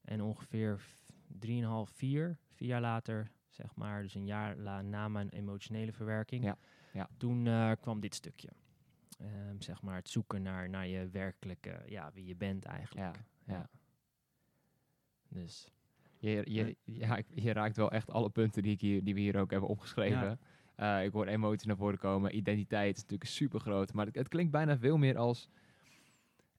En 0.10 0.22
ongeveer 0.22 0.80
v- 0.80 0.94
drieënhalf, 1.40 1.90
vier, 1.90 2.38
vier 2.54 2.68
jaar 2.68 2.82
later, 2.82 3.32
zeg 3.50 3.76
maar, 3.76 4.02
dus 4.02 4.16
een 4.16 4.26
jaar 4.26 4.56
la, 4.58 4.82
na 4.82 5.08
mijn 5.08 5.30
emotionele 5.30 5.92
verwerking, 5.92 6.44
Ja, 6.44 6.58
ja. 6.94 7.10
toen 7.18 7.48
eh, 7.48 7.72
kwam 7.82 8.00
dit 8.00 8.16
stukje. 8.16 8.50
Ehm, 9.20 9.56
zeg 9.60 9.82
maar 9.82 9.96
het 9.96 10.10
zoeken 10.10 10.42
naar, 10.42 10.70
naar 10.70 10.88
je 10.88 11.10
werkelijke, 11.10 11.84
ja, 11.86 12.12
wie 12.14 12.26
je 12.26 12.36
bent 12.36 12.66
eigenlijk. 12.66 13.16
Ja, 13.16 13.54
ja. 13.54 13.70
Dus 15.30 15.68
Je, 16.18 16.42
je, 16.46 16.76
ja, 17.04 17.20
je 17.34 17.54
raakt 17.54 17.76
wel 17.76 17.92
echt 17.92 18.12
alle 18.12 18.30
punten 18.30 18.64
die, 18.64 18.72
ik 18.72 18.82
hier, 18.82 19.04
die 19.04 19.14
we 19.14 19.20
hier 19.20 19.40
ook 19.40 19.52
hebben 19.52 19.70
opgeschreven. 19.70 20.40
Eh, 20.76 21.04
ik 21.04 21.12
hoor 21.12 21.28
emoties 21.28 21.68
naar 21.68 21.78
voren 21.78 21.98
komen. 22.00 22.36
Identiteit 22.36 22.96
is 22.96 23.02
natuurlijk 23.02 23.30
super 23.30 23.60
groot. 23.60 23.94
Maar 23.94 24.06
het, 24.06 24.16
het 24.16 24.28
klinkt 24.28 24.52
bijna 24.52 24.78
veel 24.78 24.98
meer 24.98 25.18
als 25.18 25.50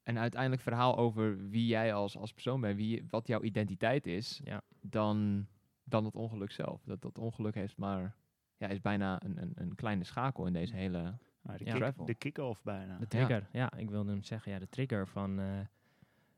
een 0.02 0.18
uiteindelijk 0.18 0.62
verhaal 0.62 0.96
over 0.96 1.48
wie 1.48 1.66
jij 1.66 1.94
als, 1.94 2.16
als 2.16 2.32
persoon 2.32 2.60
bent. 2.60 2.76
Wie, 2.76 3.04
wat 3.10 3.26
jouw 3.26 3.42
identiteit 3.42 4.06
is. 4.06 4.40
Ja. 4.44 4.62
Dan, 4.80 5.46
dan 5.84 6.04
het 6.04 6.16
ongeluk 6.16 6.50
zelf. 6.50 6.82
Dat, 6.84 7.02
dat 7.02 7.18
ongeluk 7.18 7.54
heeft 7.54 7.76
maar, 7.76 8.14
ja, 8.56 8.68
is 8.68 8.80
bijna 8.80 9.22
een, 9.24 9.42
een, 9.42 9.52
een 9.54 9.74
kleine 9.74 10.04
schakel 10.04 10.46
in 10.46 10.52
deze 10.52 10.76
hele... 10.76 11.18
De, 11.42 11.64
Ja. 11.64 11.78
kick- 11.90 12.06
de 12.06 12.14
kick-off 12.14 12.62
bijna. 12.62 12.98
De 12.98 13.06
trigger, 13.06 13.48
ja. 13.52 13.72
ik 13.76 13.90
wilde 13.90 14.10
hem 14.10 14.22
zeggen, 14.22 14.52
ja, 14.52 14.58
de 14.58 14.68
trigger 14.68 15.08
van 15.08 15.40
eh, 15.40 15.60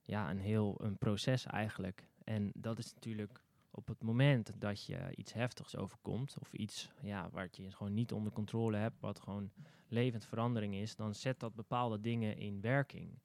ja, 0.02 0.30
een 0.30 0.38
heel 0.38 0.84
een 0.84 0.98
proces 0.98 1.46
eigenlijk. 1.46 2.08
En 2.24 2.50
dat 2.54 2.78
is 2.78 2.94
natuurlijk 2.94 3.44
op 3.70 3.86
het 3.86 4.02
moment 4.02 4.60
dat 4.60 4.86
je 4.86 5.16
iets 5.16 5.32
heftigs 5.32 5.76
overkomt, 5.76 6.36
of 6.40 6.52
iets 6.52 6.90
ja, 7.00 7.28
waar 7.30 7.48
je 7.50 7.70
gewoon 7.70 7.94
niet 7.94 8.12
onder 8.12 8.32
controle 8.32 8.76
hebt, 8.76 9.00
wat 9.00 9.20
gewoon 9.20 9.50
levend 9.88 10.24
verandering 10.24 10.74
is, 10.74 10.96
dan 10.96 11.14
zet 11.14 11.40
dat 11.40 11.54
bepaalde 11.54 12.00
dingen 12.00 12.36
in 12.36 12.60
werking. 12.60 13.18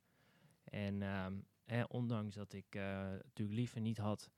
En 0.69 1.01
ehm, 1.01 1.85
ondanks 1.87 2.35
dat 2.35 2.53
ik 2.53 2.75
eh, 2.75 2.81
natuurlijk 3.01 3.57
liever 3.57 3.81
niet 3.81 3.97
had 3.97 4.31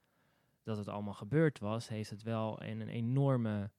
dat 0.63 0.77
het 0.77 0.87
allemaal 0.87 1.13
gebeurd 1.13 1.59
was, 1.59 1.87
heeft 1.87 2.09
het 2.09 2.23
wel 2.23 2.63
een, 2.63 2.79
een 2.79 2.87
enorme 2.89 3.71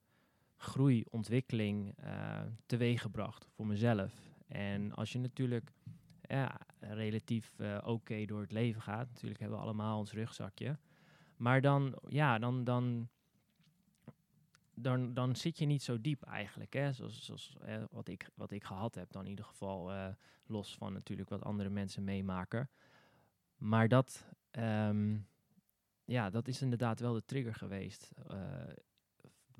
groei, 0.55 1.03
ontwikkeling 1.09 1.93
eh 1.95 2.41
teweeggebracht 2.65 3.47
voor 3.55 3.67
mezelf. 3.67 4.13
En 4.47 4.93
als 4.93 5.11
je 5.11 5.19
natuurlijk 5.19 5.71
ja, 6.21 6.59
relatief 6.79 7.59
eh, 7.59 7.77
oké 7.83 8.25
door 8.25 8.41
het 8.41 8.51
leven 8.51 8.81
gaat, 8.81 9.07
natuurlijk 9.07 9.39
hebben 9.39 9.57
we 9.57 9.63
allemaal 9.63 9.97
ons 9.97 10.11
rugzakje. 10.11 10.77
Maar 11.35 11.61
dan, 11.61 11.99
ja, 12.07 12.39
dan, 12.39 12.63
dan, 12.63 13.09
dan, 14.73 15.13
dan 15.13 15.35
zit 15.35 15.57
je 15.57 15.65
niet 15.65 15.83
zo 15.83 16.01
diep 16.01 16.23
eigenlijk. 16.23 16.73
Hè? 16.73 16.93
Zoals, 16.93 17.25
zoals 17.25 17.57
wat, 17.91 18.07
ik, 18.07 18.29
wat 18.35 18.51
ik 18.51 18.63
gehad 18.63 18.95
heb, 18.95 19.11
dan 19.11 19.23
in 19.23 19.29
ieder 19.29 19.45
geval 19.45 19.91
eh, 19.91 20.07
los 20.45 20.75
van 20.75 20.93
natuurlijk 20.93 21.29
wat 21.29 21.43
andere 21.43 21.69
mensen 21.69 22.03
meemaken. 22.03 22.69
Maar 23.57 23.87
dat, 23.87 24.27
ehm, 24.51 25.17
ja, 26.05 26.29
dat 26.29 26.47
is 26.47 26.61
inderdaad 26.61 26.99
wel 26.99 27.13
de 27.13 27.25
trigger 27.25 27.55
geweest. 27.55 28.11
eh, 28.27 28.73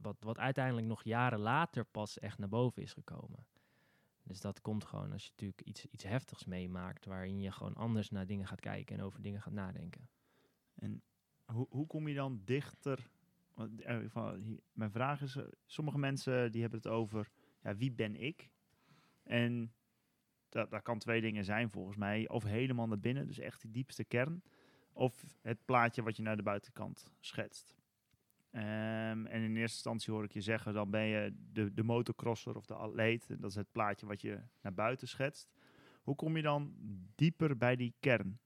wat, 0.02 0.18
wat 0.20 0.38
uiteindelijk 0.38 0.88
nog 0.88 1.04
jaren 1.04 1.40
later 1.40 1.86
pas 1.86 2.20
echt 2.20 2.38
naar 2.38 2.50
boven 2.50 2.82
is 2.82 2.94
gekomen. 2.94 3.46
Dus 4.24 4.42
dat 4.42 4.62
komt 4.62 4.86
gewoon 4.86 5.12
als 5.12 5.24
je 5.24 5.30
natuurlijk 5.30 5.62
iets, 5.62 5.86
iets 5.86 6.04
heftigs 6.04 6.46
meemaakt, 6.46 7.06
waarin 7.06 7.42
je 7.42 7.52
gewoon 7.52 7.74
anders 7.76 8.10
naar 8.10 8.26
dingen 8.26 8.48
gaat 8.48 8.60
kijken 8.60 8.98
en 8.98 9.04
over 9.04 9.22
dingen 9.22 9.42
gaat 9.42 9.54
nadenken. 9.54 10.10
En 10.76 11.02
hoe, 11.46 11.68
hoe 11.70 11.88
kom 11.88 12.08
je 12.08 12.16
dan 12.16 12.42
dichter? 12.46 13.10
Eh, 13.78 13.98
mijn 14.72 14.92
vraag 14.92 15.22
is, 15.22 15.36
eh, 15.36 15.44
sommige 15.66 15.98
mensen 15.98 16.52
die 16.52 16.62
hebben 16.62 16.80
het 16.80 16.92
over, 16.92 17.30
ja, 17.62 17.76
wie 17.76 17.92
ben 17.92 18.16
ik? 18.16 18.50
En 19.24 19.74
dat, 20.50 20.72
dat 20.72 20.82
kan 20.82 21.00
twee 21.00 21.22
dingen 21.22 21.46
zijn 21.46 21.70
volgens 21.70 21.98
mij. 21.98 22.30
Of 22.30 22.44
helemaal 22.44 22.88
naar 22.88 23.00
binnen, 23.00 23.28
dus 23.28 23.40
echt 23.40 23.62
die 23.62 23.72
diepste 23.72 24.04
kern. 24.04 24.44
Of 24.94 25.38
het 25.42 25.66
plaatje 25.66 26.04
wat 26.04 26.16
je 26.16 26.22
naar 26.22 26.38
de 26.38 26.44
buitenkant 26.44 27.14
schetst. 27.20 27.76
Ehm, 28.52 29.26
en 29.26 29.42
in 29.42 29.56
eerste 29.56 29.76
instantie 29.76 30.14
hoor 30.14 30.24
ik 30.24 30.32
je 30.32 30.42
zeggen, 30.42 30.74
dan 30.74 30.90
ben 30.90 31.06
je 31.06 31.36
de, 31.52 31.74
de 31.74 31.84
motocrosser 31.84 32.56
of 32.56 32.66
de 32.66 32.74
atleet. 32.74 33.28
Dat 33.28 33.50
is 33.50 33.56
het 33.56 33.72
plaatje 33.72 34.06
wat 34.06 34.22
je 34.22 34.42
naar 34.62 34.74
buiten 34.74 35.08
schetst. 35.08 35.52
Hoe 36.02 36.16
kom 36.16 36.36
je 36.36 36.42
dan 36.42 36.76
dieper 37.16 37.58
bij 37.58 37.76
die 37.76 37.94
kern 38.00 38.40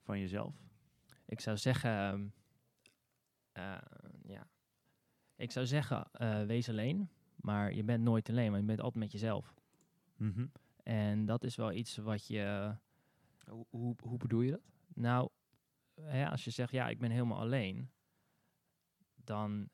van 0.00 0.18
jezelf? 0.18 0.54
Ik 1.26 1.40
zou 1.40 1.56
zeggen, 1.56 1.90
ehm, 1.90 2.20
eh, 2.20 2.41
ja, 4.26 4.48
ik 5.36 5.50
zou 5.50 5.66
zeggen, 5.66 6.08
eh, 6.12 6.44
wees 6.44 6.68
alleen, 6.68 7.10
maar 7.36 7.74
je 7.74 7.84
bent 7.84 8.02
nooit 8.02 8.28
alleen, 8.28 8.50
maar 8.50 8.60
je 8.60 8.66
bent 8.66 8.80
altijd 8.80 9.04
met 9.04 9.12
jezelf. 9.12 9.54
Mhm. 10.16 10.46
En 10.82 11.24
dat 11.26 11.44
is 11.44 11.56
wel 11.56 11.72
iets 11.72 11.96
wat 11.96 12.26
je, 12.26 12.76
Hoe, 13.46 13.66
hoe, 13.70 13.96
hoe 14.02 14.18
bedoel 14.18 14.40
je 14.40 14.50
dat? 14.50 14.60
nou, 14.94 15.28
hè, 15.94 16.30
als 16.30 16.44
je 16.44 16.50
zegt, 16.50 16.72
ja, 16.72 16.88
ik 16.88 16.98
ben 16.98 17.10
helemaal 17.10 17.38
alleen, 17.38 17.90
dan 19.14 19.68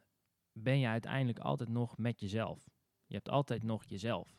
ben 0.53 0.79
je 0.79 0.87
uiteindelijk 0.87 1.39
altijd 1.39 1.69
nog 1.69 1.99
met 1.99 2.21
jezelf. 2.21 2.69
Je 3.07 3.15
hebt 3.15 3.29
altijd 3.29 3.63
nog 3.63 3.85
jezelf. 3.85 4.37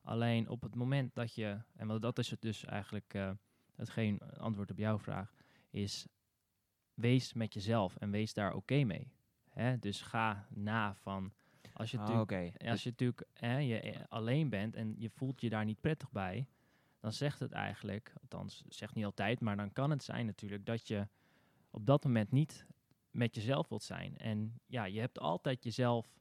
Alleen 0.00 0.48
op 0.48 0.62
het 0.62 0.74
moment 0.74 1.14
dat 1.14 1.34
je, 1.34 1.62
en 1.74 2.00
dat 2.00 2.18
is 2.18 2.30
het 2.30 2.40
dus 2.40 2.64
eigenlijk 2.64 3.14
eh, 3.14 3.30
hetgeen 3.74 4.20
antwoord 4.20 4.70
op 4.70 4.78
jouw 4.78 4.98
vraag, 4.98 5.34
is 5.70 6.06
wees 7.00 7.32
met 7.32 7.54
jezelf 7.54 7.96
en 7.96 8.10
wees 8.10 8.34
daar 8.34 8.54
oké 8.54 8.84
mee. 8.84 9.12
Hè? 9.50 9.78
Dus 9.78 10.02
ga 10.02 10.46
na 10.48 10.94
van, 10.94 11.32
als 11.72 11.90
je 11.90 11.98
Ah, 11.98 12.08
natuurlijk 12.08 12.62
als 12.68 12.82
je 12.82 12.90
natuurlijk 12.90 13.24
hè, 13.32 13.58
je 13.58 13.80
eh, 13.80 14.00
alleen 14.08 14.48
bent 14.48 14.74
en 14.76 14.94
je 14.98 15.10
voelt 15.10 15.40
je 15.40 15.48
daar 15.48 15.64
niet 15.64 15.80
prettig 15.80 16.10
bij, 16.10 16.46
dan 17.00 17.12
zegt 17.12 17.40
het 17.40 17.52
eigenlijk, 17.52 18.12
althans 18.20 18.64
zegt 18.68 18.94
niet 18.94 19.04
altijd, 19.04 19.40
maar 19.40 19.56
dan 19.56 19.72
kan 19.72 19.90
het 19.90 20.02
zijn 20.02 20.26
natuurlijk 20.26 20.66
dat 20.66 20.88
je 20.88 21.08
op 21.70 21.86
dat 21.86 22.04
moment 22.04 22.30
niet 22.30 22.66
met 23.10 23.34
jezelf 23.34 23.68
wilt 23.68 23.82
zijn. 23.82 24.16
En 24.16 24.60
ja, 24.66 24.84
je 24.84 25.00
hebt 25.00 25.18
altijd 25.18 25.64
jezelf 25.64 26.18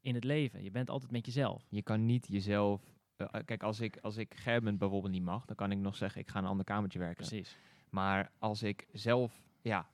in 0.00 0.14
het 0.14 0.24
leven. 0.24 0.62
Je 0.62 0.70
bent 0.70 0.90
altijd 0.90 1.10
met 1.10 1.26
jezelf. 1.26 1.66
Je 1.70 1.82
kan 1.82 2.06
niet 2.06 2.26
jezelf... 2.28 2.82
eh, 3.16 3.26
eh, 3.30 3.44
kijk, 3.44 3.62
als 3.62 3.80
ik, 3.80 3.98
als 4.00 4.16
ik 4.16 4.34
Gerben 4.34 4.78
bijvoorbeeld 4.78 5.12
niet 5.12 5.22
mag, 5.22 5.44
dan 5.44 5.56
kan 5.56 5.70
ik 5.70 5.78
nog 5.78 5.96
zeggen, 5.96 6.20
ik 6.20 6.28
ga 6.28 6.38
in 6.38 6.44
een 6.44 6.50
ander 6.50 6.64
kamertje 6.64 6.98
werken. 6.98 7.26
Precies. 7.26 7.56
Maar 7.90 8.32
als 8.38 8.62
ik 8.62 8.86
zelf 8.92 9.42
ja, 9.62 9.88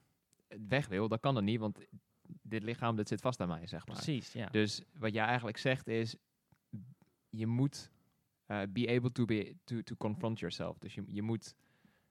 weg 0.69 0.89
wil, 0.89 1.09
dan 1.09 1.21
kan 1.21 1.35
dat 1.35 1.43
niet, 1.43 1.61
want 1.61 1.79
dit 2.43 2.63
lichaam 2.63 2.97
dat 2.97 3.09
zit 3.09 3.21
vast 3.21 3.41
aan 3.41 3.49
mij, 3.49 3.67
zeg 3.67 3.87
maar. 3.87 3.97
Precies, 3.97 4.33
ja. 4.33 4.47
Dus 4.47 4.83
wat 4.93 5.13
jij 5.13 5.25
eigenlijk 5.25 5.57
zegt 5.57 5.89
is, 5.89 6.17
je 7.29 7.47
moet 7.47 7.91
eh, 8.47 8.63
be 8.69 8.89
able 8.89 9.13
to, 9.13 9.25
be, 9.25 9.57
to, 9.65 9.83
to 9.83 9.97
confront 9.97 10.39
yourself. 10.39 10.79
Dus 10.79 10.95
je, 10.95 11.03
je 11.07 11.23
moet 11.23 11.55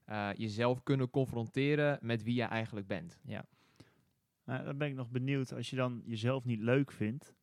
eh, 0.05 0.29
jezelf 0.33 0.83
kunnen 0.83 1.09
confronteren 1.09 1.99
met 2.01 2.23
wie 2.23 2.35
je 2.35 2.43
eigenlijk 2.43 2.87
bent. 2.87 3.19
Nou, 4.43 4.63
dan 4.63 4.77
ben 4.77 4.87
ik 4.87 4.95
nog 4.95 5.09
benieuwd, 5.09 5.53
als 5.53 5.69
je 5.69 5.75
dan 5.75 6.01
jezelf 6.05 6.45
niet 6.45 6.59
leuk 6.59 6.91
vindt, 6.91 7.35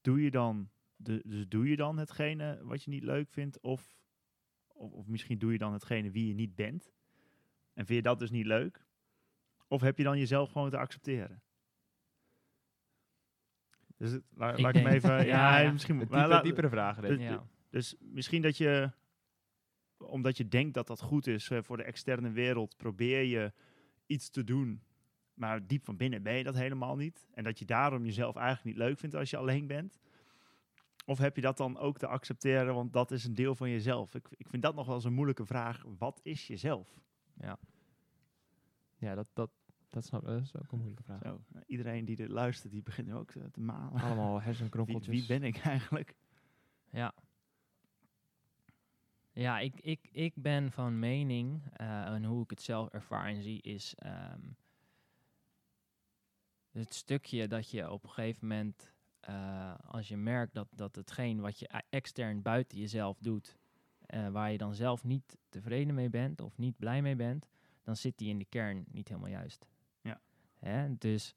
doe 0.00 0.22
je 0.22 0.30
dan, 0.30 0.70
de, 0.96 1.22
dus 1.26 1.48
doe 1.48 1.68
je 1.68 1.76
dan 1.76 1.98
hetgene 1.98 2.60
wat 2.62 2.82
je 2.82 2.90
niet 2.90 3.02
leuk 3.02 3.30
vindt, 3.30 3.60
of, 3.60 3.96
of, 4.66 4.92
of 4.92 5.06
misschien 5.06 5.38
doe 5.38 5.52
je 5.52 5.58
dan 5.58 5.72
hetgene 5.72 6.10
wie 6.10 6.26
je 6.26 6.34
niet 6.34 6.54
bent, 6.54 6.92
en 7.72 7.86
vind 7.86 7.98
je 7.98 8.02
dat 8.02 8.18
dus 8.18 8.30
niet 8.30 8.46
leuk, 8.46 8.86
of 9.70 9.80
heb 9.80 9.98
je 9.98 10.04
dan 10.04 10.18
jezelf 10.18 10.50
gewoon 10.52 10.70
te 10.70 10.76
accepteren? 10.78 11.42
Dus 13.96 14.10
het, 14.10 14.22
la- 14.34 14.52
Ik 14.52 14.58
laat 14.60 14.76
ik 14.76 14.82
hem 14.82 14.92
even, 14.92 15.10
ja, 15.16 15.22
Ja, 15.24 15.58
ja. 15.58 15.72
misschien, 15.72 15.98
Diepe, 15.98 16.14
maar 16.14 16.28
la- 16.28 16.42
diepere 16.42 16.68
vragen. 16.68 17.02
Dus- 17.02 17.20
ja. 17.20 17.46
dus 17.70 17.94
misschien 18.00 18.42
dat 18.42 18.56
je, 18.56 18.90
omdat 19.98 20.36
je 20.36 20.48
denkt 20.48 20.74
dat 20.74 20.86
dat 20.86 21.00
goed 21.00 21.26
is 21.26 21.50
eh, 21.50 21.62
voor 21.62 21.76
de 21.76 21.82
externe 21.82 22.30
wereld, 22.30 22.76
probeer 22.76 23.22
je 23.22 23.52
iets 24.06 24.30
te 24.30 24.44
doen. 24.44 24.82
Maar 25.34 25.66
diep 25.66 25.84
van 25.84 25.96
binnen 25.96 26.22
ben 26.22 26.34
je 26.34 26.44
dat 26.44 26.54
helemaal 26.54 26.96
niet. 26.96 27.26
En 27.34 27.44
dat 27.44 27.58
je 27.58 27.64
daarom 27.64 28.04
jezelf 28.04 28.36
eigenlijk 28.36 28.64
niet 28.76 28.86
leuk 28.86 28.98
vindt 28.98 29.14
als 29.14 29.30
je 29.30 29.36
alleen 29.36 29.66
bent. 29.66 29.98
Of 31.04 31.18
heb 31.18 31.36
je 31.36 31.42
dat 31.42 31.56
dan 31.56 31.78
ook 31.78 31.98
te 31.98 32.06
accepteren, 32.06 32.74
want 32.74 32.92
dat 32.92 33.10
is 33.10 33.24
een 33.24 33.34
deel 33.34 33.54
van 33.54 33.70
jezelf? 33.70 34.14
Ik, 34.14 34.28
ik 34.30 34.48
vind 34.48 34.62
dat 34.62 34.74
nog 34.74 34.86
wel 34.86 34.94
eens 34.94 35.04
een 35.04 35.12
moeilijke 35.12 35.46
vraag. 35.46 35.84
Wat 35.98 36.20
is 36.22 36.46
jezelf? 36.46 37.00
Ja, 38.98 39.14
dat, 39.14 39.26
dat, 39.32 39.50
dat, 39.90 40.04
snap, 40.04 40.24
dat 40.24 40.42
is 40.42 40.56
ook 40.56 40.72
een 40.72 40.78
moeilijke 40.78 41.02
vraag. 41.02 41.22
Zo, 41.22 41.40
nou, 41.48 41.64
iedereen 41.66 42.04
die 42.04 42.16
dit 42.16 42.28
luistert, 42.28 42.72
die 42.72 42.82
begint 42.82 43.06
nu 43.06 43.14
ook 43.14 43.30
te, 43.30 43.50
te 43.50 43.60
malen. 43.60 44.02
Allemaal 44.02 44.40
hersenkronkeltjes. 44.50 45.18
wie 45.18 45.26
ben 45.26 45.42
ik 45.42 45.56
eigenlijk? 45.58 46.14
Ja. 46.90 47.14
Ja, 49.32 49.58
ik, 49.58 49.80
ik, 49.80 50.08
ik 50.12 50.32
ben 50.34 50.72
van 50.72 50.98
mening, 50.98 51.62
eh, 51.72 52.04
en 52.04 52.24
hoe 52.24 52.42
ik 52.42 52.50
het 52.50 52.62
zelf 52.62 52.88
ervaar 52.88 53.26
en 53.26 53.42
zie, 53.42 53.62
is 53.62 53.94
ehm, 53.94 54.40
het 56.70 56.94
stukje 56.94 57.48
dat 57.48 57.70
je 57.70 57.90
op 57.90 58.04
een 58.04 58.10
gegeven 58.10 58.48
moment, 58.48 58.92
eh, 59.20 59.74
als 59.86 60.08
je 60.08 60.16
merkt 60.16 60.54
dat, 60.54 60.68
dat 60.70 60.96
hetgeen 60.96 61.40
wat 61.40 61.58
je 61.58 61.68
e- 61.72 61.86
extern 61.88 62.42
buiten 62.42 62.78
jezelf 62.78 63.18
doet, 63.18 63.58
eh, 64.06 64.28
waar 64.28 64.52
je 64.52 64.58
dan 64.58 64.74
zelf 64.74 65.04
niet 65.04 65.38
tevreden 65.48 65.94
mee 65.94 66.10
bent 66.10 66.40
of 66.40 66.58
niet 66.58 66.78
blij 66.78 67.02
mee 67.02 67.16
bent, 67.16 67.48
dan 67.82 67.96
zit 67.96 68.18
die 68.18 68.28
in 68.28 68.38
de 68.38 68.44
kern 68.44 68.84
niet 68.90 69.08
helemaal 69.08 69.30
juist. 69.30 69.66
Hè? 70.60 70.96
Dus, 70.98 71.34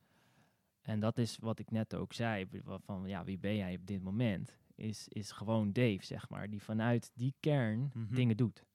en 0.81 0.99
dat 0.99 1.17
is 1.17 1.37
wat 1.37 1.59
ik 1.59 1.71
net 1.71 1.95
ook 1.95 2.13
zei, 2.13 2.47
van 2.85 3.03
ja, 3.07 3.23
wie 3.23 3.37
ben 3.37 3.55
jij 3.55 3.75
op 3.75 3.87
dit 3.87 4.01
moment? 4.03 4.57
Is, 4.75 5.07
is 5.07 5.31
gewoon 5.31 5.71
Dave, 5.73 6.05
zeg 6.05 6.29
maar, 6.29 6.49
die 6.49 6.61
vanuit 6.61 7.11
die 7.15 7.33
kern 7.39 7.91
Mhm. 7.93 8.15
dingen 8.15 8.37
doet. 8.37 8.65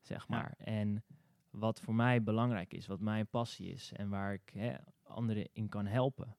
Zeg 0.00 0.20
Ja. 0.20 0.26
maar. 0.28 0.54
En 0.58 1.04
wat 1.50 1.80
voor 1.80 1.94
mij 1.94 2.22
belangrijk 2.22 2.74
is, 2.74 2.86
wat 2.86 3.00
mijn 3.00 3.26
passie 3.26 3.68
is 3.72 3.92
en 3.92 4.08
waar 4.08 4.32
ik 4.32 4.50
hè, 4.54 4.76
anderen 5.02 5.48
in 5.52 5.68
kan 5.68 5.86
helpen. 5.86 6.36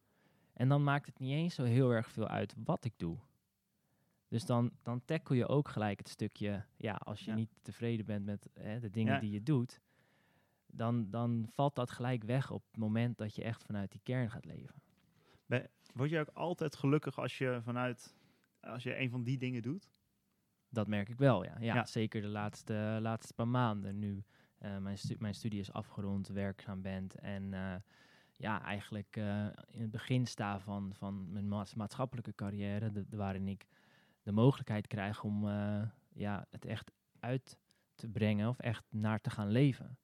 En 0.53 0.69
dan 0.69 0.83
maakt 0.83 1.05
het 1.05 1.19
niet 1.19 1.31
eens 1.31 1.55
zo 1.55 1.63
heel 1.63 1.91
erg 1.91 2.09
veel 2.11 2.27
uit 2.27 2.55
wat 2.63 2.85
ik 2.85 2.93
doe. 2.97 3.17
Dus 4.27 4.45
dan, 4.45 4.71
dan 4.83 5.05
tackle 5.05 5.35
je 5.35 5.47
ook 5.47 5.67
gelijk 5.67 5.99
het 5.99 6.09
stukje, 6.09 6.65
ja, 6.77 6.93
als 6.93 7.19
je 7.25 7.29
Ja. 7.31 7.35
niet 7.37 7.49
tevreden 7.61 8.05
bent 8.05 8.25
met 8.25 8.49
hè, 8.53 8.79
de 8.79 8.89
dingen 8.89 9.13
Ja. 9.13 9.19
die 9.19 9.31
je 9.31 9.43
doet, 9.43 9.79
dan, 10.73 11.09
dan 11.09 11.45
valt 11.51 11.75
dat 11.75 11.91
gelijk 11.91 12.23
weg 12.23 12.51
op 12.51 12.63
het 12.71 12.77
moment 12.77 13.17
dat 13.17 13.35
je 13.35 13.43
echt 13.43 13.63
vanuit 13.63 13.91
die 13.91 14.01
kern 14.03 14.29
gaat 14.31 14.45
leven. 14.45 14.75
Word 15.93 16.09
je 16.09 16.19
ook 16.19 16.29
altijd 16.33 16.75
gelukkig 16.75 17.19
als 17.19 17.37
je 17.37 17.59
vanuit, 17.63 18.15
als 18.59 18.83
je 18.83 18.99
een 18.99 19.09
van 19.09 19.23
die 19.23 19.37
dingen 19.37 19.61
doet? 19.61 19.89
Dat 20.69 20.87
merk 20.87 21.09
ik 21.09 21.17
wel, 21.17 21.43
ja. 21.43 21.55
Ja, 21.59 21.73
Ja. 21.75 21.85
zeker 21.85 22.21
de 22.21 22.27
laatste, 22.27 22.97
laatste 23.01 23.33
paar 23.33 23.47
maanden 23.47 23.99
nu. 23.99 24.23
eh, 24.57 24.77
mijn, 24.77 24.97
stu- 24.97 25.15
mijn 25.19 25.33
studie 25.33 25.59
is 25.59 25.71
afgerond, 25.73 26.27
werkzaam 26.27 26.81
bent. 26.81 27.15
En 27.15 27.53
eh, 27.53 27.75
ja, 28.35 28.61
eigenlijk 28.63 29.15
eh, 29.17 29.45
in 29.67 29.81
het 29.81 29.91
begin 29.91 30.25
sta 30.27 30.59
van, 30.59 30.93
van 30.95 31.31
mijn 31.31 31.47
maats- 31.47 31.73
maatschappelijke 31.75 32.35
carrière, 32.35 32.91
de, 32.91 33.07
de- 33.09 33.17
waarin 33.17 33.47
ik 33.47 33.67
de 34.23 34.31
mogelijkheid 34.31 34.87
krijg 34.87 35.23
om 35.23 35.47
ja, 36.13 36.45
het 36.49 36.65
echt 36.65 36.91
uit 37.19 37.57
te 37.95 38.07
brengen 38.07 38.49
of 38.49 38.59
echt 38.59 38.83
naar 38.89 39.21
te 39.21 39.29
gaan 39.29 39.49
leven. 39.49 39.97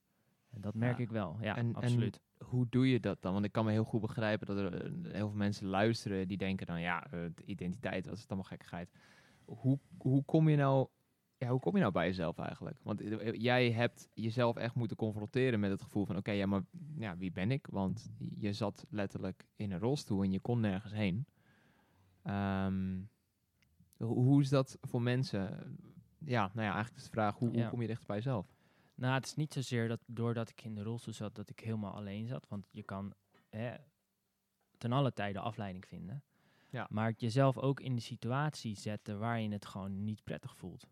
Dat 0.57 0.73
merk 0.73 0.97
Ja. 0.97 1.03
ik 1.03 1.09
wel, 1.09 1.37
ja, 1.41 1.55
En- 1.55 1.65
en 1.67 1.75
absoluut. 1.75 2.19
Hoe 2.37 2.65
doe 2.69 2.89
je 2.89 2.99
dat 2.99 3.21
dan? 3.21 3.33
Want 3.33 3.45
ik 3.45 3.51
kan 3.51 3.65
me 3.65 3.71
heel 3.71 3.83
goed 3.83 4.01
begrijpen 4.01 4.47
dat 4.47 4.57
er 4.57 4.73
eh, 4.81 4.91
heel 5.13 5.27
veel 5.27 5.37
mensen 5.37 5.67
luisteren 5.67 6.27
die 6.27 6.37
denken 6.37 6.65
dan, 6.65 6.81
ja, 6.81 7.05
eh, 7.05 7.11
de 7.35 7.43
identiteit, 7.45 8.05
wat 8.05 8.15
is 8.15 8.21
het 8.21 8.29
allemaal 8.29 8.49
gekkigheid. 8.49 8.89
Hoe, 9.45 9.79
hoe 9.97 10.23
kom 10.25 10.49
je 10.49 10.55
nou... 10.55 10.87
Ja, 11.37 11.47
hoe 11.49 11.59
kom 11.59 11.73
je 11.73 11.79
nou 11.81 11.91
bij 11.91 12.05
jezelf 12.07 12.37
eigenlijk? 12.37 12.79
Want 12.83 13.01
eh, 13.01 13.33
jij 13.33 13.71
hebt 13.71 14.07
jezelf 14.13 14.55
echt 14.55 14.75
moeten 14.75 14.97
confronteren 14.97 15.59
met 15.59 15.71
het 15.71 15.81
gevoel 15.81 16.05
van... 16.05 16.17
oké, 16.17 16.31
ja, 16.31 16.45
maar 16.45 16.61
ja, 16.97 17.17
wie 17.17 17.31
ben 17.31 17.51
ik? 17.51 17.67
Want 17.69 18.11
je 18.35 18.53
zat 18.53 18.85
letterlijk 18.89 19.45
in 19.55 19.71
een 19.71 19.79
rolstoel 19.79 20.23
en 20.23 20.31
je 20.31 20.39
kon 20.39 20.59
nergens 20.59 20.93
heen. 20.93 21.25
Ehm, 22.23 22.99
hoe, 23.97 24.07
hoe 24.23 24.41
is 24.41 24.49
dat 24.49 24.77
voor 24.81 25.01
mensen? 25.01 25.77
Ja, 26.19 26.41
nou 26.53 26.67
ja, 26.67 26.73
eigenlijk 26.73 26.95
is 26.97 27.03
de 27.03 27.09
vraag, 27.09 27.37
hoe, 27.37 27.49
hoe 27.49 27.67
kom 27.69 27.81
je 27.81 27.87
dichter 27.87 28.07
bij 28.07 28.15
jezelf? 28.15 28.54
Nou, 28.95 29.13
het 29.13 29.25
is 29.25 29.35
niet 29.35 29.53
zozeer 29.53 29.87
dat 29.87 30.01
doordat 30.05 30.49
ik 30.49 30.63
in 30.63 30.75
de 30.75 30.83
rolstoel 30.83 31.13
zat, 31.13 31.35
dat 31.35 31.49
ik 31.49 31.59
helemaal 31.59 31.93
alleen 31.93 32.27
zat. 32.27 32.47
Want 32.47 32.67
je 32.71 32.83
kan 32.83 33.13
hè, 33.49 33.75
ten 34.77 34.91
alle 34.91 35.13
tijde 35.13 35.39
afleiding 35.39 35.85
vinden. 35.85 36.23
Ja. 36.69 36.87
Maar 36.89 37.07
het 37.09 37.21
jezelf 37.21 37.57
ook 37.57 37.79
in 37.79 37.95
de 37.95 38.01
situatie 38.01 38.75
zetten 38.75 39.19
waar 39.19 39.39
je 39.39 39.49
het 39.49 39.65
gewoon 39.65 40.03
niet 40.03 40.23
prettig 40.23 40.57
voelt. 40.57 40.87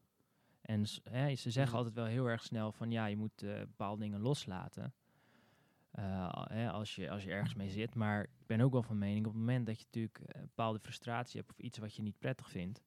En 0.61 0.85
hè, 1.03 1.35
ze 1.35 1.51
zeggen 1.51 1.77
altijd 1.77 1.95
wel 1.95 2.05
heel 2.05 2.29
erg 2.29 2.43
snel 2.43 2.71
van 2.71 2.91
ja, 2.91 3.05
je 3.05 3.17
moet 3.17 3.43
eh, 3.43 3.59
bepaalde 3.59 4.01
dingen 4.01 4.21
loslaten. 4.21 4.93
Eh, 5.91 6.43
hè, 6.43 6.71
als, 6.71 6.95
je, 6.95 7.09
als 7.09 7.23
je 7.23 7.31
ergens 7.31 7.53
mee 7.53 7.69
zit. 7.69 7.95
Maar 7.95 8.23
ik 8.23 8.45
ben 8.45 8.61
ook 8.61 8.71
wel 8.71 8.83
van 8.83 8.97
mening, 8.97 9.25
op 9.25 9.31
het 9.31 9.41
moment 9.41 9.65
dat 9.65 9.79
je 9.79 9.85
natuurlijk 9.85 10.19
eh, 10.19 10.41
bepaalde 10.41 10.79
frustratie 10.79 11.39
hebt 11.39 11.51
of 11.51 11.59
iets 11.59 11.77
wat 11.77 11.95
je 11.95 12.01
niet 12.01 12.19
prettig 12.19 12.49
vindt, 12.49 12.81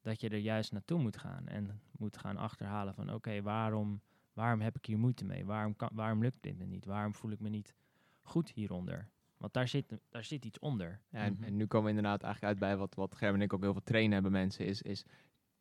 dat 0.00 0.20
je 0.20 0.28
er 0.28 0.38
juist 0.38 0.72
naartoe 0.72 0.98
moet 0.98 1.16
gaan 1.16 1.46
en 1.46 1.80
moet 1.98 2.16
gaan 2.16 2.36
achterhalen 2.36 2.94
van 2.94 3.12
oké, 3.12 3.42
waarom, 3.42 4.00
waarom 4.34 4.60
heb 4.60 4.76
ik 4.76 4.86
hier 4.86 4.98
moeite 4.98 5.24
mee? 5.24 5.44
Waarom, 5.44 5.76
kan, 5.76 5.90
waarom 5.92 6.22
lukt 6.22 6.42
dit 6.42 6.58
me 6.58 6.64
niet? 6.64 6.84
Waarom 6.84 7.14
voel 7.14 7.30
ik 7.30 7.40
me 7.40 7.48
niet 7.48 7.74
goed 8.22 8.50
hieronder? 8.50 9.08
Want 9.36 9.52
daar 9.52 9.68
zit, 9.68 9.98
daar 10.08 10.24
zit 10.24 10.44
iets 10.44 10.58
onder. 10.58 11.00
Ja, 11.08 11.18
en, 11.18 11.32
Mhm. 11.32 11.42
en 11.44 11.56
nu 11.56 11.66
komen 11.66 11.90
we 11.90 11.96
inderdaad 11.96 12.22
eigenlijk 12.22 12.52
uit 12.52 12.62
bij 12.62 12.76
wat, 12.78 12.94
wat 12.94 13.14
Gerben 13.14 13.38
en 13.38 13.44
ik 13.46 13.52
ook 13.52 13.62
heel 13.62 13.72
veel 13.72 13.82
trainen 13.82 14.12
hebben 14.12 14.32
mensen, 14.32 14.66
is, 14.66 14.82
is 14.82 15.04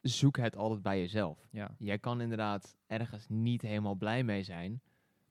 zoek 0.02 0.38
het 0.38 0.56
altijd 0.56 0.82
bij 0.82 1.00
jezelf. 1.00 1.48
Ja, 1.52 1.76
Jij 1.78 2.00
kan 2.00 2.22
inderdaad 2.22 2.78
ergens 2.88 3.28
niet 3.28 3.62
helemaal 3.62 3.96
blij 3.96 4.24
mee 4.24 4.44
zijn, 4.44 4.82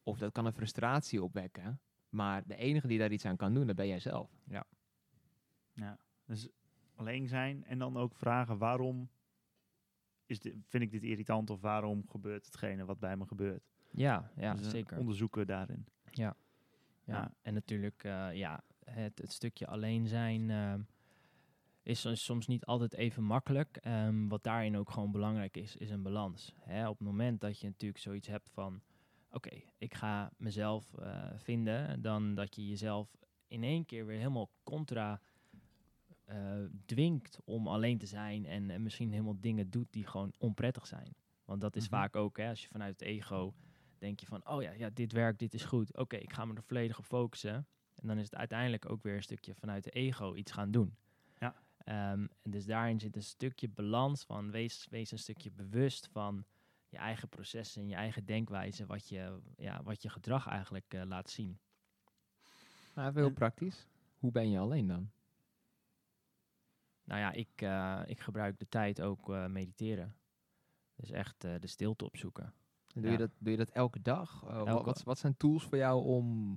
of 0.02 0.18
dat 0.18 0.32
kan 0.32 0.46
een 0.46 0.52
frustratie 0.52 1.22
opwekken, 1.22 1.80
maar 2.08 2.42
de 2.46 2.56
enige 2.56 2.86
die 2.86 2.98
daar 2.98 3.12
iets 3.12 3.24
aan 3.24 3.36
kan 3.36 3.54
doen, 3.54 3.66
dat 3.66 3.76
ben 3.76 3.86
jij 3.88 3.98
zelf. 4.00 4.30
Ja. 4.44 5.98
Dus 6.26 6.48
alleen 6.94 7.28
zijn 7.28 7.64
en 7.64 7.78
dan 7.78 7.96
ook 7.96 8.14
vragen 8.14 8.58
waarom 8.58 9.08
is 10.32 10.40
dit, 10.40 10.54
vind 10.68 10.82
ik 10.82 10.90
dit 10.90 11.02
irritant 11.02 11.50
of 11.50 11.60
waarom 11.60 12.08
gebeurt 12.08 12.44
hetgene 12.46 12.84
wat 12.84 12.98
bij 12.98 13.16
me 13.16 13.26
gebeurt. 13.26 13.62
ja, 13.90 14.30
ja 14.36 14.54
Dus, 14.54 14.64
eh, 14.64 14.70
zeker. 14.70 14.98
Onderzoeken 14.98 15.46
daarin. 15.46 15.86
Ja. 16.10 16.36
Ja. 17.04 17.34
En 17.42 17.54
natuurlijk, 17.54 18.04
eh, 18.04 18.34
ja, 18.34 18.62
het, 18.84 19.18
het 19.18 19.32
stukje 19.32 19.66
alleen 19.66 20.06
zijn 20.06 20.50
ehm, 20.50 20.80
is 21.82 22.00
so- 22.00 22.14
soms 22.14 22.46
niet 22.46 22.64
altijd 22.64 22.94
even 22.94 23.22
makkelijk. 23.24 23.76
Ehm, 23.76 24.28
wat 24.28 24.42
daarin 24.42 24.76
ook 24.76 24.90
gewoon 24.90 25.12
belangrijk 25.12 25.56
is, 25.56 25.76
is 25.76 25.90
een 25.90 26.02
balans. 26.02 26.54
Hè? 26.58 26.88
Op 26.88 26.98
het 26.98 27.06
moment 27.06 27.40
dat 27.40 27.60
je 27.60 27.66
natuurlijk 27.66 28.00
zoiets 28.00 28.28
hebt 28.28 28.50
van, 28.50 28.80
oké, 29.30 29.60
ik 29.78 29.94
ga 29.94 30.32
mezelf 30.36 30.94
eh, 30.94 31.30
vinden, 31.36 32.02
dan 32.02 32.34
dat 32.34 32.56
je 32.56 32.68
jezelf 32.68 33.16
in 33.46 33.62
één 33.62 33.86
keer 33.86 34.06
weer 34.06 34.18
helemaal 34.18 34.50
contra 34.62 35.20
dwingt 36.86 37.38
om 37.44 37.68
alleen 37.68 37.98
te 37.98 38.06
zijn 38.06 38.46
en, 38.46 38.70
en 38.70 38.82
misschien 38.82 39.10
helemaal 39.10 39.40
dingen 39.40 39.70
doet 39.70 39.86
die 39.92 40.06
gewoon 40.06 40.32
onprettig 40.38 40.86
zijn. 40.86 41.14
Want 41.44 41.60
dat 41.60 41.76
is 41.76 41.82
Mhm. 41.88 41.90
vaak 41.90 42.16
ook, 42.16 42.36
hè, 42.36 42.48
als 42.48 42.62
je 42.62 42.68
vanuit 42.68 42.92
het 43.00 43.08
ego 43.08 43.54
denk 43.98 44.20
je 44.20 44.26
van, 44.26 44.48
oh 44.48 44.62
ja, 44.62 44.70
ja 44.70 44.90
dit 44.90 45.12
werkt, 45.12 45.38
dit 45.38 45.54
is 45.54 45.64
goed. 45.64 45.96
Oké, 45.96 46.16
ik 46.16 46.32
ga 46.32 46.44
me 46.44 46.54
er 46.54 46.62
volledig 46.62 46.98
op 46.98 47.04
focussen. 47.04 47.66
En 47.94 48.06
dan 48.08 48.18
is 48.18 48.24
het 48.24 48.34
uiteindelijk 48.34 48.90
ook 48.90 49.02
weer 49.02 49.14
een 49.16 49.22
stukje 49.22 49.54
vanuit 49.54 49.84
de 49.84 49.90
ego 49.90 50.34
iets 50.34 50.52
gaan 50.52 50.70
doen. 50.70 50.96
Ja. 51.38 51.54
Ehm, 51.78 52.26
en 52.42 52.50
dus 52.50 52.64
daarin 52.66 53.00
zit 53.00 53.16
een 53.16 53.22
stukje 53.22 53.68
balans 53.68 54.24
van, 54.24 54.50
wees, 54.50 54.86
wees 54.90 55.10
een 55.10 55.18
stukje 55.18 55.50
bewust 55.50 56.08
van 56.12 56.44
je 56.88 56.96
eigen 56.96 57.28
processen 57.28 57.82
en 57.82 57.88
je 57.88 57.94
eigen 57.94 58.24
denkwijze, 58.24 58.86
wat 58.86 59.08
je, 59.08 59.38
ja, 59.56 59.82
wat 59.82 60.02
je 60.02 60.08
gedrag 60.08 60.46
eigenlijk 60.46 60.94
eh, 60.94 61.02
laat 61.04 61.30
zien. 61.30 61.58
Maar 62.94 63.14
heel 63.14 63.26
En- 63.26 63.32
praktisch. 63.34 63.86
Hoe 64.18 64.32
ben 64.32 64.50
je 64.50 64.58
alleen 64.58 64.86
dan? 64.86 65.10
Nou 67.12 67.24
ja, 67.24 67.32
ik, 67.32 67.48
eh, 67.62 68.00
ik 68.06 68.20
gebruik 68.20 68.58
de 68.58 68.68
tijd 68.68 69.00
ook 69.00 69.30
eh, 69.30 69.46
mediteren. 69.46 70.16
Dus 70.94 71.10
echt 71.10 71.44
eh, 71.44 71.54
de 71.60 71.66
stilte 71.66 72.04
opzoeken. 72.04 72.54
Doe, 72.94 73.04
Ja. 73.04 73.10
je, 73.10 73.16
dat, 73.16 73.30
doe 73.38 73.50
je 73.50 73.56
dat 73.58 73.70
elke 73.70 74.02
dag? 74.02 74.40
Wat- 74.40 74.66
Elke- 74.66 74.84
wat, 74.84 75.02
wat 75.02 75.18
zijn 75.18 75.36
tools 75.36 75.64
voor 75.64 75.76
jou 75.78 76.04
om, 76.04 76.56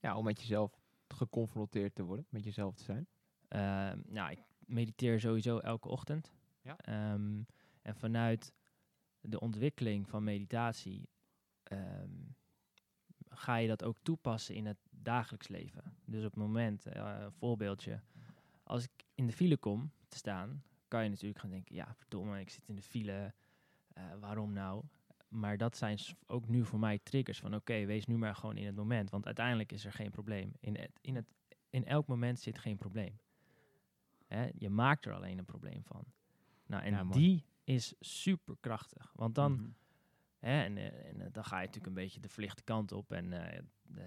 ja, 0.00 0.16
om 0.16 0.24
met 0.24 0.40
jezelf 0.40 0.80
geconfronteerd 1.08 1.94
te 1.94 2.02
worden, 2.02 2.26
met 2.28 2.44
jezelf 2.44 2.74
te 2.74 2.82
zijn? 2.84 3.06
Ehm, 3.48 4.00
nou, 4.06 4.30
ik 4.30 4.38
mediteer 4.58 5.20
sowieso 5.20 5.58
elke 5.58 5.88
ochtend. 5.88 6.32
Ja. 6.60 6.76
Ehm, 6.78 7.40
en 7.82 7.94
vanuit 7.96 8.52
de 9.20 9.40
ontwikkeling 9.40 10.08
van 10.08 10.24
meditatie 10.24 11.08
ehm, 11.62 12.10
ga 13.28 13.56
je 13.56 13.68
dat 13.68 13.84
ook 13.84 13.98
toepassen 14.02 14.54
in 14.54 14.66
het 14.66 14.78
dagelijks 14.90 15.48
leven. 15.48 15.96
Dus 16.04 16.24
op 16.24 16.30
het 16.30 16.40
moment, 16.40 16.86
eh, 16.86 17.16
een 17.20 17.32
voorbeeldje, 17.32 18.00
als 18.62 18.84
ik 18.84 19.01
in 19.14 19.26
de 19.26 19.32
file 19.32 19.56
kom 19.56 19.92
te 20.08 20.16
staan, 20.16 20.62
kan 20.88 21.02
je 21.04 21.08
natuurlijk 21.10 21.40
gaan 21.40 21.50
denken, 21.50 21.74
ja, 21.74 21.94
verdomme, 21.94 22.40
ik 22.40 22.50
zit 22.50 22.68
in 22.68 22.76
de 22.76 22.82
file, 22.82 23.34
eh, 23.92 24.04
waarom 24.20 24.52
nou? 24.52 24.84
Maar 25.28 25.56
dat 25.56 25.76
zijn 25.76 25.98
ook 26.26 26.48
nu 26.48 26.64
voor 26.64 26.78
mij 26.78 26.98
triggers 27.02 27.38
van, 27.40 27.54
oké, 27.54 27.84
wees 27.84 28.06
nu 28.06 28.16
maar 28.18 28.34
gewoon 28.34 28.56
in 28.56 28.66
het 28.66 28.76
moment, 28.76 29.10
want 29.10 29.26
uiteindelijk 29.26 29.72
is 29.72 29.84
er 29.84 29.92
geen 29.92 30.10
probleem. 30.10 30.52
In, 30.60 30.76
het, 30.76 30.90
in, 31.00 31.16
het, 31.16 31.26
in 31.70 31.84
elk 31.86 32.06
moment 32.06 32.40
zit 32.40 32.58
geen 32.58 32.76
probleem. 32.76 33.18
Hè, 34.26 34.48
je 34.58 34.70
maakt 34.70 35.04
er 35.06 35.12
alleen 35.14 35.38
een 35.38 35.44
probleem 35.44 35.84
van. 35.84 36.04
Nou, 36.66 36.82
en 36.82 36.92
Ja, 36.92 37.04
die 37.04 37.44
is 37.64 37.94
super 38.00 38.56
krachtig. 38.60 39.12
Want 39.14 39.34
dan, 39.34 39.52
Mhm. 39.52 39.70
hè, 40.38 40.62
en, 40.62 40.76
eh, 40.76 41.08
en 41.08 41.20
eh, 41.20 41.26
dan 41.32 41.44
ga 41.44 41.56
je 41.60 41.66
natuurlijk 41.66 41.86
een 41.96 42.02
beetje 42.02 42.20
de 42.20 42.28
verlichte 42.28 42.62
kant 42.62 42.92
op. 42.92 43.12
En 43.12 43.30
de- 43.30 43.64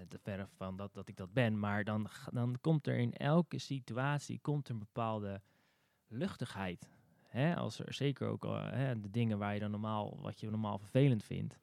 te 0.08 0.18
verre 0.18 0.46
van 0.56 0.76
dat, 0.76 0.94
dat 0.94 1.08
ik 1.08 1.16
dat 1.16 1.32
ben. 1.32 1.58
Maar 1.58 1.84
dan, 1.84 2.08
dan 2.32 2.58
komt 2.60 2.86
er 2.86 2.96
in 2.98 3.12
elke 3.12 3.58
situatie 3.58 4.38
komt 4.40 4.68
er 4.68 4.72
een 4.74 4.78
bepaalde 4.80 5.40
luchtigheid. 6.08 6.88
Hè, 7.22 7.56
als 7.56 7.78
er 7.78 7.94
zeker 7.94 8.28
ook 8.28 8.44
eh, 8.44 8.70
hè, 8.70 9.00
de 9.00 9.10
dingen 9.10 9.38
waar 9.38 9.54
je 9.54 9.60
dan 9.60 9.70
normaal, 9.70 10.20
wat 10.20 10.40
je 10.40 10.50
normaal 10.50 10.78
vervelend 10.78 11.24
vindt. 11.24 11.58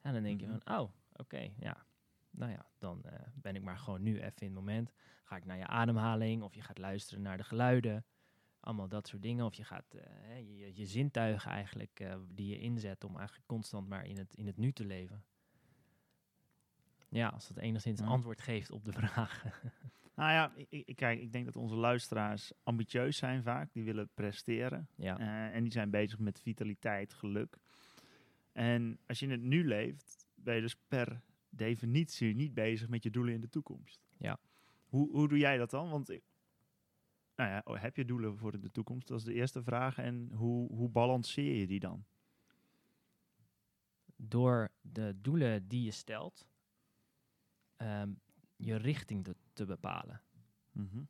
En 0.00 0.12
dan 0.12 0.22
denk 0.22 0.40
Mhm. 0.40 0.50
je 0.52 0.58
van, 0.64 0.78
oh, 0.80 0.90
oké, 1.12 1.50
ja. 1.58 1.84
Nou 2.30 2.50
ja, 2.52 2.66
dan 2.78 3.04
eh, 3.04 3.18
ben 3.34 3.54
ik 3.56 3.62
maar 3.62 3.78
gewoon 3.78 4.02
nu 4.02 4.14
even 4.16 4.32
in 4.36 4.46
het 4.46 4.54
moment. 4.54 4.92
Ga 5.24 5.36
ik 5.36 5.44
naar 5.44 5.56
je 5.58 5.66
ademhaling 5.66 6.42
of 6.42 6.54
je 6.54 6.62
gaat 6.62 6.78
luisteren 6.78 7.22
naar 7.22 7.36
de 7.36 7.44
geluiden. 7.44 8.04
Allemaal 8.60 8.88
dat 8.88 9.06
soort 9.08 9.22
dingen. 9.22 9.44
Of 9.44 9.54
je 9.54 9.64
gaat 9.64 9.94
eh, 9.94 10.58
je, 10.58 10.74
je- 10.74 10.86
zintuigen 10.86 11.50
eigenlijk 11.50 12.00
eh, 12.00 12.16
die 12.28 12.46
je 12.48 12.58
inzet 12.58 13.04
om 13.04 13.16
eigenlijk 13.16 13.46
constant 13.46 13.88
maar 13.88 14.04
in 14.06 14.16
het, 14.18 14.34
in 14.34 14.46
het 14.46 14.56
nu 14.56 14.72
te 14.72 14.84
leven. 14.84 15.24
Ja, 17.12 17.28
als 17.28 17.48
dat 17.48 17.56
enigszins 17.56 18.00
antwoord 18.00 18.40
geeft 18.40 18.70
op 18.70 18.84
de 18.84 18.92
vraag. 19.02 19.44
Nou 20.14 20.30
ja, 20.32 20.52
ik, 20.68 20.96
kijk, 20.96 21.20
ik 21.20 21.32
denk 21.32 21.44
dat 21.44 21.56
onze 21.56 21.74
luisteraars 21.74 22.52
ambitieus 22.62 23.16
zijn 23.16 23.42
vaak. 23.42 23.72
Die 23.72 23.84
willen 23.84 24.10
presteren. 24.14 24.88
ja. 24.96 25.18
Eh, 25.18 25.56
en 25.56 25.62
die 25.62 25.72
zijn 25.72 25.90
bezig 25.90 26.18
met 26.18 26.40
vitaliteit, 26.40 27.12
geluk. 27.12 27.58
En 28.52 28.98
als 29.06 29.18
je 29.18 29.24
in 29.26 29.32
het 29.32 29.40
nu 29.40 29.66
leeft, 29.66 30.26
ben 30.34 30.54
je 30.54 30.60
dus 30.60 30.76
per 30.88 31.22
definitie 31.48 32.34
niet 32.34 32.54
bezig 32.54 32.88
met 32.88 33.02
je 33.02 33.10
doelen 33.10 33.34
in 33.34 33.40
de 33.40 33.48
toekomst. 33.48 34.00
Ja. 34.16 34.38
Hoe, 34.86 35.10
hoe 35.10 35.28
doe 35.28 35.38
jij 35.38 35.56
dat 35.56 35.70
dan? 35.70 35.90
Want 35.90 36.08
nou 37.36 37.50
ja, 37.50 37.60
oh, 37.64 37.80
heb 37.80 37.96
je 37.96 38.04
doelen 38.04 38.36
voor 38.36 38.60
de 38.60 38.70
toekomst? 38.70 39.08
Dat 39.08 39.18
is 39.18 39.24
de 39.24 39.34
eerste 39.34 39.62
vraag. 39.62 39.98
En 39.98 40.30
hoe, 40.34 40.72
hoe 40.72 40.88
balanceer 40.88 41.54
je 41.54 41.66
die 41.66 41.80
dan? 41.80 42.04
door 44.28 44.68
de 44.80 45.14
doelen 45.20 45.68
die 45.68 45.84
je 45.84 45.90
stelt, 45.90 46.46
ehm, 47.82 48.12
je 48.56 48.76
richting 48.76 49.24
te, 49.24 49.36
te 49.52 49.64
bepalen. 49.64 50.22
Mhm. 50.72 51.02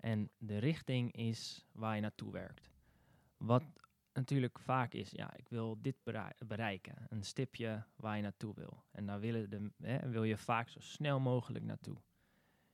En 0.00 0.30
de 0.38 0.58
richting 0.58 1.12
is 1.12 1.66
waar 1.72 1.94
je 1.94 2.00
naartoe 2.00 2.32
werkt. 2.32 2.70
Wat 3.36 3.64
natuurlijk 4.12 4.58
vaak 4.58 4.92
is, 4.92 5.10
ja, 5.10 5.36
ik 5.36 5.48
wil 5.48 5.78
dit 5.80 5.96
berei- 6.02 6.32
bereiken. 6.46 7.06
Een 7.08 7.22
stipje 7.22 7.84
waar 7.96 8.16
je 8.16 8.22
naartoe 8.22 8.54
wil. 8.54 8.84
En 8.90 9.06
daar 9.06 9.20
willen 9.20 9.50
de, 9.50 9.70
hè, 9.82 10.08
wil 10.08 10.24
je 10.24 10.36
vaak 10.36 10.68
zo 10.68 10.80
snel 10.80 11.20
mogelijk 11.20 11.64
naartoe. 11.64 11.96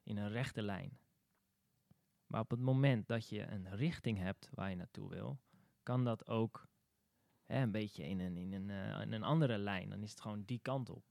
In 0.03 0.17
een 0.17 0.31
rechte 0.31 0.63
lijn. 0.63 0.99
Maar 2.27 2.41
op 2.41 2.51
het 2.51 2.61
moment 2.61 3.07
dat 3.07 3.29
je 3.29 3.47
een 3.47 3.75
richting 3.77 4.19
hebt 4.19 4.51
waar 4.55 4.71
je 4.71 4.77
naartoe 4.77 5.09
wil, 5.09 5.39
kan 5.83 6.05
dat 6.05 6.27
ook 6.27 6.69
hè, 7.45 7.63
een 7.63 7.71
beetje 7.71 8.05
in 8.05 8.21
een, 8.21 8.37
in, 8.37 8.53
een, 8.53 8.71
eh, 8.71 9.01
in 9.01 9.13
een 9.13 9.23
andere 9.23 9.59
lijn. 9.59 9.89
Dan 9.89 10.03
is 10.03 10.11
het 10.11 10.21
gewoon 10.21 10.43
die 10.43 10.59
kant 10.59 10.91
op. 10.91 11.05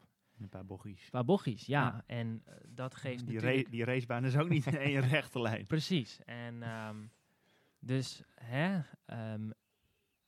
Een 0.44 0.50
paar 0.50 0.66
bochtjes. 0.66 1.10
Qua 1.10 1.24
bochtjes, 1.24 1.66
ja. 1.66 1.82
Ja. 1.84 2.04
En 2.06 2.42
eh, 2.46 2.56
dat 2.68 2.96
geeft 2.96 3.26
Die, 3.26 3.34
natuurlijk... 3.36 3.64
ra- 3.66 3.72
die 3.72 3.84
racebaan 3.84 4.26
is 4.26 4.38
ook 4.38 4.50
niet 4.50 4.66
in 4.66 4.78
één 4.78 5.02
rechte 5.18 5.42
lijn. 5.42 5.66
Precies. 5.66 6.20
En 6.24 6.64
ehm, 6.64 7.06
dus 7.80 8.24
hè, 8.36 8.82
ehm, 9.06 9.50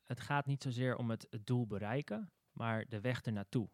het 0.04 0.20
gaat 0.20 0.46
niet 0.46 0.64
zozeer 0.64 0.96
om 0.96 1.10
het, 1.10 1.28
het 1.30 1.46
doel 1.48 1.68
bereiken, 1.68 2.32
maar 2.52 2.86
de 2.90 3.02
weg 3.02 3.22
ernaartoe. 3.22 3.70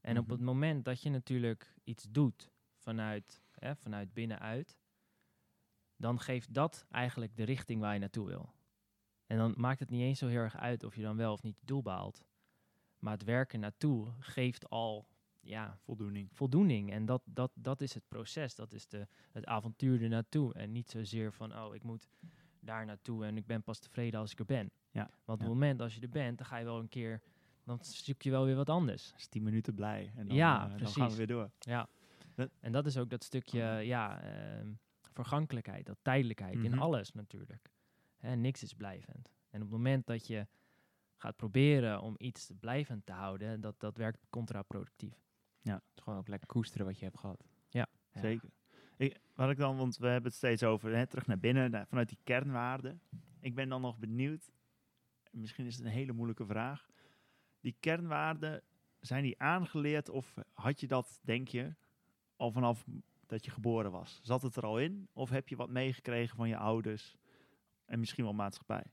En 0.00 0.18
op 0.18 0.22
Mhm. 0.24 0.32
het 0.32 0.40
moment 0.42 0.84
dat 0.84 1.02
je 1.02 1.10
natuurlijk 1.10 1.74
iets 1.84 2.06
doet 2.10 2.50
vanuit, 2.76 3.42
hè, 3.52 3.76
vanuit 3.76 4.12
binnenuit, 4.12 4.78
dan 5.96 6.20
geeft 6.20 6.54
dat 6.54 6.86
eigenlijk 6.90 7.36
de 7.36 7.44
richting 7.44 7.80
waar 7.80 7.92
je 7.94 8.00
naartoe 8.00 8.26
wil. 8.26 8.54
En 9.26 9.36
dan 9.38 9.54
maakt 9.56 9.80
het 9.80 9.90
niet 9.90 10.00
eens 10.02 10.18
zo 10.18 10.26
heel 10.26 10.40
erg 10.40 10.56
uit 10.56 10.84
of 10.84 10.96
je 10.96 11.02
dan 11.02 11.16
wel 11.16 11.32
of 11.32 11.42
niet 11.42 11.56
het 11.58 11.66
doel 11.68 11.82
behaalt. 11.82 12.24
Maar 13.06 13.14
het 13.14 13.24
werken 13.24 13.60
naartoe 13.60 14.08
geeft 14.18 14.70
al 14.70 15.06
ja, 15.40 15.78
Voldoening. 15.82 16.28
voldoening. 16.32 16.90
En 16.92 17.06
dat, 17.06 17.22
dat, 17.24 17.50
dat 17.54 17.80
is 17.80 17.94
het 17.94 18.08
proces, 18.08 18.54
dat 18.54 18.72
is 18.72 18.86
de, 18.88 19.06
het 19.32 19.46
avontuur 19.46 20.02
er 20.02 20.08
naartoe. 20.08 20.54
En 20.54 20.72
niet 20.72 20.90
zozeer 20.90 21.32
van, 21.32 21.58
oh, 21.58 21.74
ik 21.74 21.82
moet 21.82 22.08
daar 22.60 22.84
naartoe 22.86 23.24
en 23.24 23.36
ik 23.36 23.46
ben 23.46 23.62
pas 23.62 23.78
tevreden 23.78 24.20
als 24.20 24.32
ik 24.32 24.38
er 24.38 24.44
ben. 24.44 24.70
Ja, 24.90 25.00
Want 25.02 25.10
op 25.24 25.38
ja. 25.38 25.44
het 25.44 25.52
moment 25.54 25.80
als 25.80 25.94
je 25.94 26.00
er 26.00 26.08
bent, 26.08 26.38
dan 26.38 26.46
ga 26.46 26.56
je 26.56 26.64
wel 26.64 26.78
een 26.78 26.88
keer, 26.88 27.22
dan 27.64 27.78
zoek 27.84 28.22
je 28.22 28.30
wel 28.30 28.44
weer 28.44 28.56
wat 28.56 28.68
anders. 28.70 29.12
is 29.16 29.26
10 29.26 29.42
minuten 29.42 29.74
blij. 29.74 30.12
En 30.16 30.26
dan, 30.28 30.36
Ja, 30.36 30.64
eh, 30.72 30.78
dan 30.78 30.88
gaan 30.88 31.10
we 31.10 31.16
weer 31.16 31.26
door. 31.26 31.50
Ja. 31.58 31.88
Dat- 32.34 32.50
En 32.60 32.72
dat 32.72 32.86
is 32.86 32.96
ook 32.96 33.10
dat 33.10 33.24
stukje, 33.24 33.62
ja, 33.64 34.22
ehm, 34.22 34.72
vergankelijkheid, 35.12 35.86
dat 35.86 35.98
tijdelijkheid 36.02 36.54
in 36.62 36.70
Mhm. 36.70 36.80
alles 36.80 37.12
natuurlijk. 37.12 37.70
Hè, 38.16 38.34
niks 38.36 38.62
is 38.62 38.74
blijvend. 38.74 39.32
En 39.50 39.62
op 39.62 39.68
het 39.68 39.76
moment 39.76 40.06
dat 40.06 40.26
je 40.26 40.46
gaat 41.16 41.36
proberen 41.36 42.00
om 42.00 42.14
iets 42.18 42.50
blijvend 42.60 43.06
te 43.06 43.12
houden, 43.12 43.60
dat, 43.60 43.80
dat 43.80 43.96
werkt 43.96 44.26
contraproductief. 44.30 45.24
Het 45.74 45.96
is 45.96 46.02
gewoon 46.02 46.18
ook 46.18 46.28
lekker 46.28 46.48
koesteren 46.48 46.86
wat 46.86 46.98
je 46.98 47.04
hebt 47.04 47.18
gehad. 47.18 47.44
Ja. 47.68 47.86
Zeker. 48.12 48.50
Ik, 48.96 49.20
wat 49.34 49.50
ik 49.50 49.56
dan, 49.56 49.76
want 49.76 49.96
we 49.96 50.06
hebben 50.06 50.30
het 50.30 50.38
steeds 50.38 50.62
over 50.62 50.96
hè, 50.96 51.06
terug 51.06 51.26
naar 51.26 51.38
binnen, 51.38 51.70
naar- 51.70 51.86
vanuit 51.86 52.08
die 52.08 52.18
kernwaarden. 52.24 53.00
ik 53.40 53.54
ben 53.54 53.68
dan 53.68 53.80
nog 53.80 53.98
benieuwd, 53.98 54.52
misschien 55.30 55.66
is 55.66 55.76
het 55.76 55.84
een 55.84 55.90
hele 55.90 56.12
moeilijke 56.12 56.46
vraag. 56.46 56.88
Die 57.60 57.76
kernwaarden, 57.80 58.62
zijn 59.00 59.22
die 59.22 59.40
aangeleerd 59.40 60.08
of 60.08 60.34
had 60.52 60.80
je 60.80 60.86
dat, 60.86 61.20
denk 61.22 61.48
je, 61.48 61.74
al 62.36 62.50
vanaf 62.50 62.86
dat 63.26 63.44
je 63.44 63.50
geboren 63.50 63.90
was? 63.90 64.20
Zat 64.22 64.42
het 64.42 64.56
er 64.56 64.64
al 64.64 64.78
in? 64.78 65.08
Of 65.12 65.30
heb 65.30 65.48
je 65.48 65.56
wat 65.56 65.70
meegekregen 65.70 66.36
van 66.36 66.48
je 66.48 66.56
ouders 66.56 67.16
en 67.84 67.98
misschien 67.98 68.24
wel 68.24 68.32
maatschappij? 68.32 68.84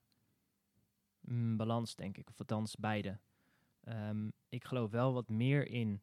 Mm, 1.25 1.57
balans, 1.57 1.95
denk 1.95 2.17
ik. 2.17 2.29
Of 2.29 2.39
althans, 2.39 2.75
beide. 2.75 3.19
Ehm, 3.83 4.29
ik 4.49 4.65
geloof 4.65 4.91
wel 4.91 5.13
wat 5.13 5.29
meer 5.29 5.67
in 5.67 6.01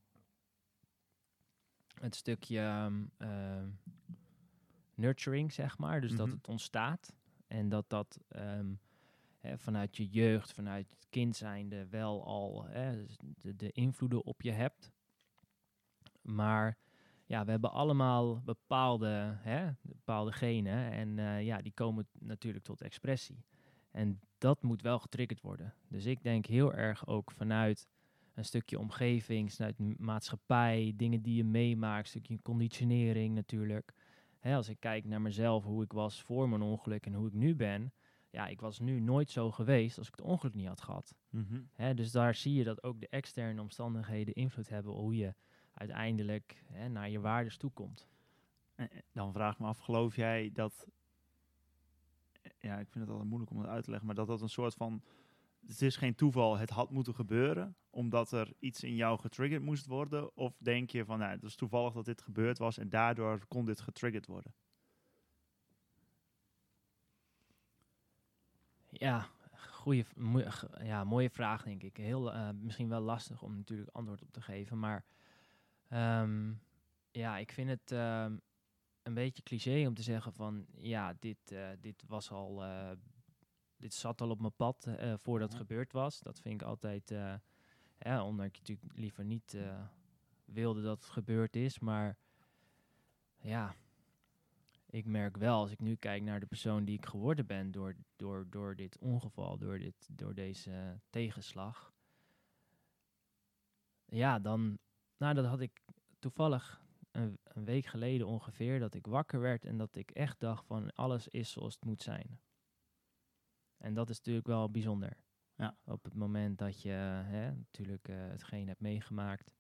het 2.00 2.14
stukje 2.14 2.58
ehm, 2.58 3.04
ehm, 3.16 3.68
nurturing, 4.94 5.52
zeg 5.52 5.78
maar. 5.78 6.00
Dus 6.00 6.16
dat 6.16 6.26
Mhm. 6.26 6.36
het 6.36 6.48
ontstaat. 6.48 7.14
En 7.46 7.68
dat 7.68 7.90
dat 7.90 8.18
hè, 9.38 9.58
vanuit 9.58 9.96
je 9.96 10.06
jeugd, 10.06 10.52
vanuit 10.52 10.90
het 10.90 11.06
kind 11.10 11.36
zijnde 11.36 11.88
wel 11.88 12.24
al 12.24 12.64
hè, 12.64 13.06
dus 13.06 13.16
de, 13.40 13.56
de 13.56 13.70
invloeden 13.72 14.24
op 14.24 14.42
je 14.42 14.50
hebt. 14.52 14.92
Maar 16.22 16.78
ja, 17.26 17.44
we 17.44 17.50
hebben 17.50 17.72
allemaal 17.72 18.40
bepaalde, 18.40 19.36
hè, 19.38 19.70
bepaalde 19.82 20.32
genen. 20.32 20.90
En 20.92 21.18
eh, 21.18 21.44
ja, 21.44 21.62
die 21.62 21.72
komen 21.72 22.08
natuurlijk 22.18 22.64
tot 22.64 22.80
expressie. 22.80 23.44
En 23.90 24.20
dat 24.38 24.62
moet 24.62 24.82
wel 24.82 24.98
getriggerd 24.98 25.40
worden. 25.40 25.74
Dus 25.88 26.04
ik 26.04 26.22
denk 26.22 26.46
heel 26.46 26.74
erg 26.74 27.06
ook 27.06 27.30
vanuit 27.30 27.88
een 28.34 28.44
stukje 28.44 28.78
omgeving, 28.78 29.52
vanuit 29.52 29.98
maatschappij, 29.98 30.92
dingen 30.96 31.22
die 31.22 31.36
je 31.36 31.44
meemaakt, 31.44 32.02
een 32.02 32.08
stukje 32.08 32.42
conditionering 32.42 33.34
natuurlijk. 33.34 33.92
Hè, 34.38 34.56
als 34.56 34.68
ik 34.68 34.80
kijk 34.80 35.04
naar 35.04 35.20
mezelf, 35.20 35.64
hoe 35.64 35.82
ik 35.82 35.92
was 35.92 36.22
voor 36.22 36.48
mijn 36.48 36.62
ongeluk 36.62 37.06
en 37.06 37.14
hoe 37.14 37.26
ik 37.26 37.32
nu 37.34 37.54
ben. 37.54 37.92
Ja, 38.30 38.46
ik 38.46 38.60
was 38.60 38.78
nu 38.78 39.00
nooit 39.00 39.30
zo 39.30 39.50
geweest 39.50 39.98
als 39.98 40.06
ik 40.06 40.14
het 40.14 40.24
ongeluk 40.24 40.54
niet 40.54 40.66
had 40.66 40.80
gehad. 40.80 41.14
Mhm. 41.30 41.60
Hè, 41.72 41.94
dus 41.94 42.10
daar 42.10 42.34
zie 42.34 42.54
je 42.54 42.64
dat 42.64 42.82
ook 42.82 43.00
de 43.00 43.08
externe 43.08 43.60
omstandigheden 43.60 44.34
invloed 44.34 44.68
hebben 44.68 44.92
op 44.92 44.98
hoe 44.98 45.16
je 45.16 45.34
uiteindelijk 45.74 46.62
hè, 46.72 46.88
naar 46.88 47.10
je 47.10 47.20
waardes 47.20 47.56
toekomt. 47.56 48.08
Eh, 48.74 48.84
eh, 48.84 48.90
Dan 49.12 49.32
vraag 49.32 49.52
ik 49.52 49.58
me 49.58 49.66
af, 49.66 49.78
geloof 49.78 50.16
jij 50.16 50.50
dat... 50.52 50.86
Ja, 52.60 52.78
ik 52.78 52.88
vind 52.90 53.04
het 53.04 53.08
altijd 53.08 53.28
moeilijk 53.28 53.50
om 53.50 53.58
het 53.58 53.68
uit 53.68 53.84
te 53.84 53.90
leggen, 53.90 54.06
maar 54.06 54.16
dat 54.16 54.26
dat 54.26 54.40
een 54.40 54.48
soort 54.48 54.74
van... 54.74 55.02
Het 55.66 55.82
is 55.82 55.96
geen 55.96 56.14
toeval, 56.14 56.58
het 56.58 56.70
had 56.70 56.90
moeten 56.90 57.14
gebeuren, 57.14 57.76
omdat 57.90 58.32
er 58.32 58.52
iets 58.58 58.82
in 58.82 58.94
jou 58.94 59.18
getriggerd 59.18 59.62
moest 59.62 59.86
worden? 59.86 60.36
Of 60.36 60.56
denk 60.58 60.90
je 60.90 61.04
van, 61.04 61.18
nou, 61.18 61.30
het 61.30 61.42
is 61.42 61.54
toevallig 61.54 61.92
dat 61.92 62.04
dit 62.04 62.22
gebeurd 62.22 62.58
was 62.58 62.78
en 62.78 62.88
daardoor 62.88 63.46
kon 63.46 63.64
dit 63.64 63.80
getriggerd 63.80 64.26
worden? 64.26 64.54
Ja, 68.88 69.26
goeie, 69.70 70.04
v- 70.04 70.14
moe- 70.16 70.50
g- 70.50 70.82
ja, 70.82 71.04
mooie 71.04 71.30
vraag 71.30 71.62
denk 71.62 71.82
ik. 71.82 71.96
Heel, 71.96 72.32
eh, 72.32 72.48
misschien 72.60 72.88
wel 72.88 73.00
lastig 73.00 73.42
om 73.42 73.56
natuurlijk 73.56 73.90
antwoord 73.92 74.22
op 74.22 74.32
te 74.32 74.40
geven. 74.40 74.78
Maar 74.78 75.04
ehm, 75.88 76.52
ja, 77.10 77.36
ik 77.38 77.52
vind 77.52 77.68
het 77.68 77.92
ehm, 77.92 78.36
een 79.02 79.14
beetje 79.14 79.42
cliché 79.42 79.86
om 79.86 79.94
te 79.94 80.02
zeggen 80.02 80.32
van... 80.32 80.66
Ja, 80.76 81.14
dit, 81.18 81.52
eh, 81.52 81.68
dit 81.80 82.02
was 82.06 82.30
al... 82.30 82.64
eh, 82.64 82.90
dit 83.76 83.94
zat 83.94 84.20
al 84.20 84.30
op 84.30 84.40
mijn 84.40 84.56
pad 84.56 84.86
eh, 84.86 85.14
voordat 85.16 85.48
het 85.48 85.58
Mhm. 85.58 85.68
gebeurd 85.68 85.92
was. 85.92 86.20
Dat 86.20 86.40
vind 86.40 86.60
ik 86.60 86.66
altijd... 86.66 87.08
ja, 87.98 88.24
omdat 88.24 88.46
ik 88.46 88.58
natuurlijk 88.58 88.96
liever 88.98 89.24
niet 89.24 89.56
wilde 90.44 90.82
dat 90.82 91.00
het 91.02 91.10
gebeurd 91.10 91.56
is. 91.56 91.78
Maar 91.78 92.16
ja, 93.40 93.74
ik 94.86 95.04
merk 95.06 95.36
wel, 95.36 95.58
als 95.60 95.70
ik 95.70 95.80
nu 95.80 95.94
kijk 95.96 96.22
naar 96.22 96.40
de 96.40 96.46
persoon 96.46 96.84
die 96.84 96.96
ik 96.96 97.06
geworden 97.06 97.46
ben 97.46 97.70
door, 97.70 97.96
door, 98.16 98.46
door 98.50 98.76
dit 98.76 98.98
ongeval, 98.98 99.58
door, 99.58 99.78
dit, 99.78 100.08
door 100.12 100.34
deze 100.34 101.00
tegenslag. 101.10 101.92
Ja, 104.04 104.38
dan, 104.38 104.78
nou 105.16 105.34
dat 105.34 105.44
had 105.44 105.60
ik 105.60 105.80
toevallig 106.18 106.82
een, 107.10 107.38
een 107.44 107.64
week 107.64 107.86
geleden 107.86 108.26
ongeveer, 108.26 108.78
dat 108.78 108.94
ik 108.94 109.06
wakker 109.06 109.40
werd 109.40 109.64
en 109.64 109.76
dat 109.76 109.96
ik 109.96 110.10
echt 110.10 110.40
dacht 110.40 110.66
van 110.66 110.94
alles 110.94 111.28
is 111.28 111.50
zoals 111.50 111.74
het 111.74 111.84
moet 111.84 112.02
zijn. 112.02 112.40
En 113.76 113.94
dat 113.94 114.10
is 114.10 114.16
natuurlijk 114.16 114.46
wel 114.46 114.70
bijzonder. 114.70 115.16
Ja. 115.56 115.76
Op 115.84 116.04
het 116.04 116.14
moment 116.14 116.58
dat 116.58 116.82
je 116.82 116.90
hè, 117.24 117.52
natuurlijk 117.54 118.08
eh, 118.08 118.16
hetgeen 118.16 118.68
hebt 118.68 118.80
meegemaakt. 118.80 119.50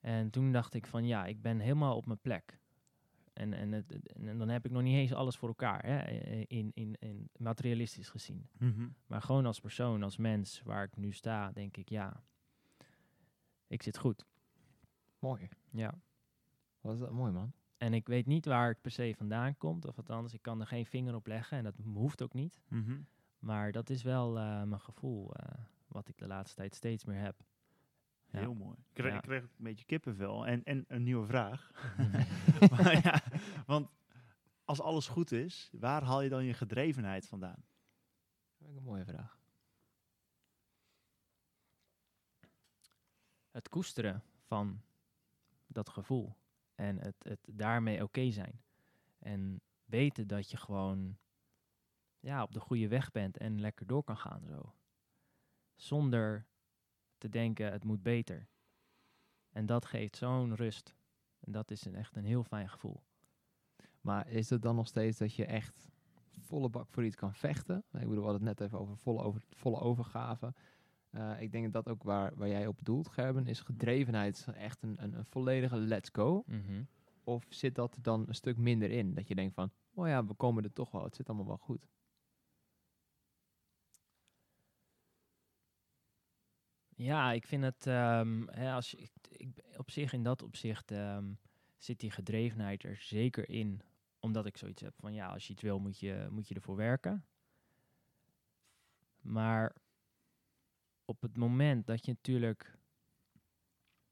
En 0.00 0.30
toen 0.30 0.52
dacht 0.52 0.74
ik 0.74 0.86
van 0.86 1.06
ja, 1.06 1.26
ik 1.26 1.42
ben 1.42 1.58
helemaal 1.60 1.96
op 1.96 2.06
mijn 2.06 2.20
plek. 2.20 2.60
En, 3.32 3.52
en, 3.52 3.72
het, 3.72 3.90
het- 3.90 4.12
en 4.12 4.38
dan 4.38 4.48
heb 4.48 4.64
ik 4.64 4.70
nog 4.70 4.82
niet 4.82 4.96
eens 4.96 5.12
alles 5.12 5.36
voor 5.36 5.48
elkaar, 5.48 5.84
hè, 5.86 5.98
in, 6.46 6.70
in, 6.74 6.94
in 6.98 7.28
materialistisch 7.36 8.08
gezien. 8.08 8.48
Maar 9.06 9.22
gewoon 9.22 9.46
als 9.46 9.60
persoon, 9.60 10.02
als 10.02 10.16
mens, 10.16 10.62
waar 10.62 10.84
ik 10.84 10.96
nu 10.96 11.12
sta, 11.12 11.52
denk 11.52 11.76
ik 11.76 11.88
ja, 11.88 12.24
ik 13.66 13.82
zit 13.82 13.98
goed. 13.98 14.24
Mooi. 15.18 15.48
Ja. 15.72 16.00
Wat 16.80 16.94
is 16.94 17.00
dat 17.00 17.10
mooi, 17.10 17.32
man. 17.32 17.52
En 17.76 17.94
ik 17.94 18.06
weet 18.06 18.26
niet 18.26 18.46
waar 18.46 18.68
het 18.68 18.80
per 18.80 18.90
se 18.90 19.14
vandaan 19.16 19.56
komt, 19.56 19.86
of 19.86 19.96
althans, 19.96 20.32
ik 20.32 20.42
kan 20.42 20.60
er 20.60 20.66
geen 20.66 20.86
vinger 20.86 21.14
op 21.14 21.26
leggen 21.26 21.58
en 21.58 21.64
dat 21.64 21.76
hoeft 21.84 22.22
ook 22.22 22.32
niet. 22.32 22.60
Mhm. 22.68 23.00
Maar 23.38 23.72
dat 23.72 23.90
is 23.90 24.02
wel 24.02 24.38
eh, 24.38 24.62
mijn 24.62 24.80
gevoel, 24.80 25.34
eh, 25.34 25.64
wat 25.86 26.08
ik 26.08 26.18
de 26.18 26.26
laatste 26.26 26.56
tijd 26.56 26.74
steeds 26.74 27.04
meer 27.04 27.20
heb. 27.20 27.44
Ja. 28.30 28.38
Heel 28.38 28.54
mooi. 28.54 28.76
Ik 28.78 28.84
kreeg, 28.92 29.10
Ja. 29.10 29.16
ik 29.16 29.22
kreeg 29.22 29.42
ook 29.42 29.58
een 29.58 29.64
beetje 29.64 29.84
kippenvel 29.84 30.46
en, 30.46 30.64
en 30.64 30.84
een 30.88 31.02
nieuwe 31.02 31.26
vraag. 31.26 31.70
maar 32.70 33.02
ja, 33.02 33.22
want 33.66 33.88
als 34.64 34.80
alles 34.80 35.08
goed 35.08 35.32
is, 35.32 35.70
waar 35.72 36.02
haal 36.02 36.20
je 36.20 36.28
dan 36.28 36.44
je 36.44 36.54
gedrevenheid 36.54 37.26
vandaan? 37.28 37.64
Dat 37.64 38.56
vind 38.58 38.70
ik 38.70 38.76
een 38.76 38.82
mooie 38.82 39.04
vraag. 39.04 39.40
het 43.52 43.68
koesteren 43.68 44.22
van 44.46 44.82
dat 45.74 45.88
gevoel. 45.88 46.36
En 46.74 46.98
het, 46.98 47.16
het 47.18 47.40
daarmee 47.52 48.02
oké 48.02 48.30
zijn. 48.30 48.62
En 49.18 49.60
weten 49.84 50.26
dat 50.26 50.50
je 50.50 50.56
gewoon 50.56 51.18
ja, 52.20 52.42
op 52.42 52.52
de 52.52 52.60
goede 52.60 52.88
weg 52.88 53.10
bent 53.10 53.36
en 53.36 53.60
lekker 53.60 53.86
door 53.86 54.04
kan 54.04 54.16
gaan 54.16 54.44
zo. 54.46 54.74
Zonder 55.74 56.46
te 57.18 57.28
denken 57.28 57.72
het 57.72 57.84
moet 57.84 58.02
beter. 58.02 58.48
En 59.50 59.66
dat 59.66 59.84
geeft 59.84 60.16
zo'n 60.16 60.54
rust. 60.54 60.94
En 61.40 61.52
dat 61.52 61.70
is 61.70 61.84
een, 61.84 61.94
echt 61.94 62.16
een 62.16 62.24
heel 62.24 62.44
fijn 62.44 62.68
gevoel. 62.68 63.02
Maar 64.00 64.28
is 64.28 64.50
het 64.50 64.62
dan 64.62 64.74
nog 64.74 64.86
steeds 64.86 65.18
dat 65.18 65.34
je 65.34 65.44
echt 65.44 65.90
volle 66.40 66.68
bak 66.68 66.88
voor 66.88 67.04
iets 67.04 67.16
kan 67.16 67.34
vechten? 67.34 67.78
Ik 67.78 67.84
bedoel, 67.92 68.08
we 68.08 68.30
hadden 68.30 68.46
het 68.46 68.58
net 68.58 68.66
even 68.66 68.78
over 68.78 68.96
volle, 68.96 69.22
over, 69.22 69.42
volle 69.50 69.80
overgave. 69.80 70.54
Eh, 71.12 71.40
ik 71.40 71.52
denk 71.52 71.72
dat 71.72 71.84
dat 71.84 71.94
ook 71.94 72.02
waar, 72.02 72.32
waar 72.36 72.48
jij 72.48 72.66
op 72.66 72.78
doelt, 72.82 73.08
Gerben, 73.08 73.46
is 73.46 73.60
gedrevenheid 73.60 74.46
echt 74.54 74.82
een, 74.82 75.02
een, 75.02 75.14
een 75.18 75.24
volledige 75.24 75.76
let's 75.76 76.08
go. 76.12 76.42
Of 77.24 77.46
zit 77.48 77.74
dat 77.74 77.96
dan 78.00 78.24
een 78.28 78.34
stuk 78.34 78.56
minder 78.56 78.90
in? 78.90 79.14
Dat 79.14 79.28
je 79.28 79.34
denkt 79.34 79.54
van, 79.54 79.70
oh 79.94 80.06
ja, 80.06 80.24
we 80.24 80.34
komen 80.34 80.64
er 80.64 80.72
toch 80.72 80.90
wel. 80.90 81.04
Het 81.04 81.16
zit 81.16 81.28
allemaal 81.28 81.46
wel 81.46 81.56
goed. 81.56 81.86
Ja, 86.96 87.32
ik 87.32 87.46
vind 87.46 87.64
het, 87.64 87.86
ehm, 87.86 88.46
hè, 88.48 88.72
als 88.72 88.90
je, 88.90 88.96
ik, 88.96 89.10
ik- 89.28 89.64
op 89.76 89.90
zich 89.90 90.12
in 90.12 90.22
dat 90.22 90.42
opzicht 90.42 90.90
ehm, 90.90 91.32
zit 91.76 92.00
die 92.00 92.10
gedrevenheid 92.10 92.82
er 92.84 92.96
zeker 92.96 93.48
in. 93.48 93.80
Omdat 94.20 94.46
ik 94.46 94.56
zoiets 94.56 94.82
heb 94.82 94.94
van, 94.98 95.14
ja, 95.14 95.26
als 95.28 95.46
je 95.46 95.52
iets 95.52 95.62
wil, 95.62 95.78
moet 95.78 95.98
je, 95.98 96.26
moet 96.30 96.48
je 96.48 96.54
ervoor 96.54 96.76
werken. 96.76 97.24
Maar 99.20 99.74
op 101.12 101.22
het 101.22 101.36
moment 101.36 101.86
dat 101.86 102.04
je 102.04 102.12
natuurlijk 102.12 102.78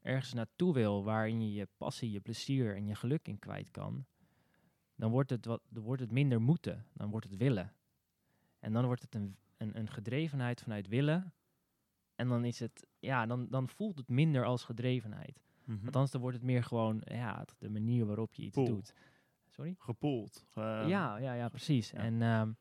ergens 0.01 0.33
naartoe 0.33 0.75
wil, 0.75 1.05
waarin 1.05 1.41
je 1.41 1.53
je 1.53 1.69
passie, 1.77 2.11
je 2.11 2.21
plezier 2.21 2.77
en 2.77 2.87
je 2.87 2.95
geluk 2.95 3.29
in 3.29 3.39
kwijt 3.39 3.71
kan, 3.71 4.07
dan 4.95 5.11
wordt 5.11 5.31
het, 5.31 5.45
wat, 5.45 5.63
dan 5.69 5.83
wordt 5.83 6.01
het 6.01 6.11
minder 6.11 6.41
moeten, 6.41 6.87
dan 6.93 7.11
wordt 7.11 7.27
het 7.27 7.37
willen. 7.37 7.73
En 8.59 8.73
dan 8.73 8.85
wordt 8.85 9.03
het 9.03 9.15
een, 9.15 9.37
een, 9.57 9.79
een 9.79 9.91
gedrevenheid 9.91 10.61
vanuit 10.61 10.89
willen, 10.89 11.35
en 12.15 12.29
dan 12.29 12.45
is 12.45 12.59
het, 12.59 12.87
ja, 12.99 13.27
dan, 13.27 13.49
dan 13.49 13.69
voelt 13.69 13.99
het 13.99 14.09
minder 14.09 14.45
als 14.45 14.65
gedrevenheid. 14.65 15.41
Mhm. 15.65 15.85
Althans, 15.85 16.11
dan 16.11 16.21
wordt 16.21 16.37
het 16.37 16.47
meer 16.47 16.65
gewoon, 16.65 17.03
ja, 17.05 17.45
de 17.59 17.71
manier 17.71 18.07
waarop 18.07 18.35
je 18.35 18.43
iets 18.43 18.55
Pool. 18.55 18.67
doet. 18.67 18.95
Sorry? 19.49 19.75
Gepoeld. 19.79 20.45
ge- 20.49 20.85
ja, 20.87 21.17
ja, 21.17 21.33
ja, 21.33 21.49
precies. 21.49 21.91
ja. 21.91 21.99
En 21.99 22.23
ehm, 22.23 22.53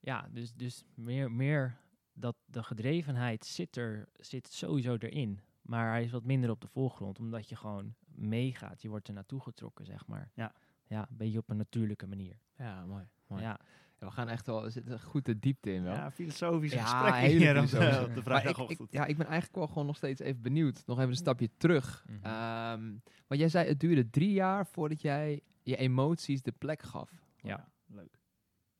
ja, 0.00 0.28
dus, 0.32 0.54
dus 0.54 0.84
meer, 0.94 1.32
meer 1.32 1.78
dat 2.14 2.36
de 2.46 2.62
gedrevenheid 2.62 3.44
zit 3.44 3.76
er, 3.76 4.08
zit 4.18 4.48
sowieso 4.52 4.96
erin. 4.98 5.40
Maar 5.62 5.90
hij 5.90 6.04
is 6.04 6.10
wat 6.10 6.24
minder 6.24 6.50
op 6.50 6.60
de 6.60 6.68
voorgrond, 6.68 7.18
omdat 7.18 7.48
je 7.48 7.56
gewoon 7.56 7.94
meegaat. 8.14 8.82
Je 8.82 8.88
wordt 8.88 9.08
er 9.08 9.14
naartoe 9.14 9.40
getrokken, 9.40 9.84
zeg 9.86 10.06
maar. 10.06 10.30
Ja. 10.34 10.52
Ja, 10.86 11.00
een 11.10 11.16
beetje 11.16 11.38
op 11.38 11.50
een 11.50 11.56
natuurlijke 11.56 12.06
manier. 12.06 12.38
Ja, 12.58 12.84
mooi. 12.86 13.04
mooi. 13.26 13.42
Ja, 13.42 13.60
Ja, 14.00 14.06
we 14.06 14.12
gaan 14.12 14.28
echt 14.28 14.46
wel, 14.46 14.64
er 14.64 14.70
zit 14.70 14.86
een 14.90 15.00
goed 15.00 15.24
de 15.24 15.38
diepte 15.38 15.72
in 15.72 15.82
wel. 15.82 15.92
Ja, 15.94 16.10
filosofische 16.10 16.76
Ja, 16.76 16.84
gesprekken 16.84 17.38
hier 17.38 17.60
op 17.60 17.66
de, 17.68 18.10
de 18.14 18.22
vrijdagochtend. 18.22 18.92
ja, 18.92 19.04
ik 19.06 19.16
ben 19.16 19.26
eigenlijk 19.26 19.56
wel 19.56 19.66
gewoon 19.66 19.86
nog 19.86 19.96
steeds 19.96 20.20
even 20.20 20.42
benieuwd. 20.42 20.82
Nog 20.86 20.98
even 20.98 21.10
een 21.10 21.16
stapje 21.16 21.50
terug. 21.56 22.04
Ehm, 22.22 22.92
want 23.26 23.40
jij 23.40 23.48
zei, 23.48 23.68
het 23.68 23.80
duurde 23.80 24.10
drie 24.10 24.32
jaar 24.32 24.66
voordat 24.66 25.00
jij 25.00 25.40
je 25.62 25.76
emoties 25.76 26.42
de 26.42 26.52
plek 26.52 26.82
gaf. 26.82 27.10
Ja. 27.36 27.68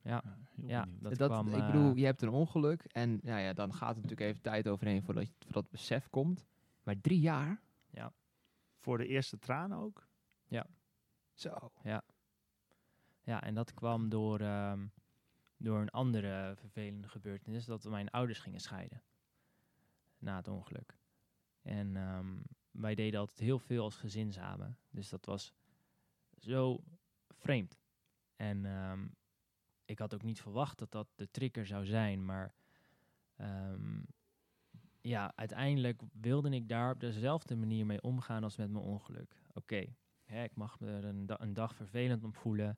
Ja, 0.05 0.21
Ja, 0.23 0.37
heel 0.55 0.67
ja 0.67 0.81
benieuwd. 0.83 1.01
dat, 1.01 1.17
Dat, 1.17 1.29
kwam... 1.29 1.47
ik 1.47 1.53
eh, 1.53 1.65
bedoel, 1.65 1.95
je 1.95 2.05
hebt 2.05 2.21
een 2.21 2.29
ongeluk 2.29 2.83
en 2.83 3.19
ja, 3.23 3.37
ja, 3.37 3.53
dan 3.53 3.73
gaat 3.73 3.95
er 3.95 4.01
natuurlijk 4.01 4.29
even 4.29 4.41
tijd 4.41 4.67
overheen 4.67 5.03
voordat, 5.03 5.27
je, 5.27 5.33
voordat 5.39 5.63
het 5.63 5.71
besef 5.71 6.09
komt. 6.09 6.45
Maar 6.83 7.01
drie 7.01 7.19
jaar? 7.19 7.61
Voor 8.77 8.97
de 8.97 9.07
eerste 9.07 9.39
traan 9.39 9.73
ook? 9.73 10.07
Zo. 11.33 11.71
Ja, 13.23 13.43
en 13.43 13.53
dat 13.53 13.73
kwam 13.73 14.09
door, 14.09 14.39
ehm, 14.39 14.87
door 15.57 15.79
een 15.81 15.89
andere 15.89 16.53
vervelende 16.55 17.07
gebeurtenis. 17.07 17.65
Dat 17.65 17.83
mijn 17.83 18.09
ouders 18.09 18.39
gingen 18.39 18.59
scheiden. 18.59 19.01
Na 20.17 20.35
het 20.35 20.47
ongeluk. 20.47 20.97
En 21.61 21.95
ehm, 21.95 22.37
wij 22.71 22.95
deden 22.95 23.19
altijd 23.19 23.39
heel 23.39 23.59
veel 23.59 23.83
als 23.83 23.95
gezin 23.95 24.31
samen. 24.33 24.77
Dus 24.89 25.09
dat 25.09 25.25
was 25.25 25.53
zo 26.37 26.83
vreemd. 27.29 27.79
En 28.35 28.65
ehm, 28.65 29.07
ik 29.85 29.99
had 29.99 30.13
ook 30.13 30.23
niet 30.23 30.41
verwacht 30.41 30.79
dat 30.79 30.91
dat 30.91 31.07
de 31.15 31.31
trigger 31.31 31.65
zou 31.65 31.85
zijn. 31.85 32.25
Maar 32.25 32.53
ehm, 33.35 33.99
ja, 35.01 35.31
uiteindelijk 35.35 36.01
wilde 36.21 36.49
ik 36.49 36.67
daar 36.69 36.91
op 36.93 36.99
dezelfde 36.99 37.55
manier 37.55 37.85
mee 37.85 38.01
omgaan 38.01 38.43
als 38.43 38.57
met 38.57 38.71
mijn 38.71 38.83
ongeluk. 38.83 39.35
Oké, 39.53 39.85
hè, 40.23 40.43
ik 40.43 40.55
mag 40.55 40.79
me 40.79 40.87
er 40.87 41.05
een, 41.05 41.25
da- 41.25 41.41
een 41.41 41.53
dag 41.53 41.75
vervelend 41.75 42.23
om 42.23 42.33
voelen. 42.33 42.77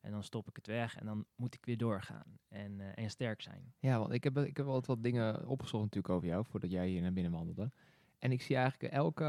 En 0.00 0.10
dan 0.10 0.22
stop 0.24 0.48
ik 0.48 0.56
het 0.56 0.66
weg 0.66 0.96
en 0.96 1.06
dan 1.06 1.24
moet 1.36 1.54
ik 1.54 1.64
weer 1.64 1.76
doorgaan. 1.76 2.38
En, 2.48 2.80
eh, 2.80 3.04
en 3.04 3.10
sterk 3.10 3.42
zijn. 3.42 3.74
Ja, 3.78 3.98
want 3.98 4.12
ik 4.12 4.24
heb, 4.24 4.38
ik 4.38 4.56
heb 4.56 4.66
altijd 4.66 4.86
wat 4.86 5.02
dingen 5.02 5.46
opgezocht 5.46 5.82
natuurlijk 5.82 6.14
over 6.14 6.28
jou, 6.28 6.44
voordat 6.44 6.70
jij 6.70 6.88
hier 6.88 7.02
naar 7.02 7.12
binnen 7.12 7.32
wandelde. 7.32 7.70
En 8.18 8.32
ik 8.32 8.42
zie 8.42 8.56
eigenlijk 8.56 8.92
elke, 8.92 9.24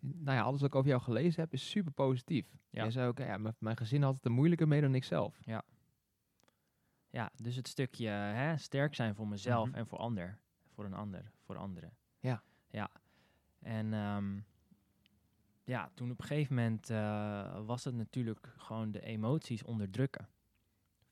nou 0.00 0.36
ja, 0.36 0.42
alles 0.42 0.60
wat 0.60 0.68
ik 0.68 0.74
over 0.74 0.88
jou 0.90 1.02
gelezen 1.02 1.40
heb, 1.40 1.52
is 1.52 1.70
super 1.70 1.92
positief. 1.92 2.46
Ja. 2.70 2.82
Jij 2.82 2.90
zei 2.90 3.08
ook, 3.08 3.18
ja, 3.18 3.38
mijn, 3.38 3.54
mijn 3.58 3.76
gezin 3.76 4.02
had 4.02 4.14
het 4.14 4.24
er 4.24 4.30
moeilijker 4.30 4.68
mee 4.68 4.80
dan 4.80 4.94
ik 4.94 5.04
zelf. 5.04 5.40
Ja, 5.44 5.63
dus 7.36 7.56
het 7.56 7.68
stukje 7.68 8.08
hè, 8.08 8.56
sterk 8.56 8.94
zijn 8.94 9.14
voor 9.14 9.28
mezelf 9.28 9.68
Mhm. 9.68 9.76
en 9.78 9.86
voor 9.86 9.98
ander. 9.98 10.38
Voor 10.72 10.84
een 10.84 10.94
ander, 10.94 11.30
voor 11.40 11.56
anderen. 11.56 11.96
Ja. 12.20 12.42
Ja. 12.70 12.90
En 13.58 13.92
ehm, 13.94 14.40
ja, 15.64 15.90
toen 15.94 16.10
op 16.10 16.20
een 16.20 16.26
gegeven 16.26 16.54
moment 16.54 16.90
eh, 16.90 17.66
was 17.66 17.84
het 17.84 17.94
natuurlijk 17.94 18.54
gewoon 18.56 18.90
de 18.92 19.00
emoties 19.00 19.62
onderdrukken. 19.64 20.28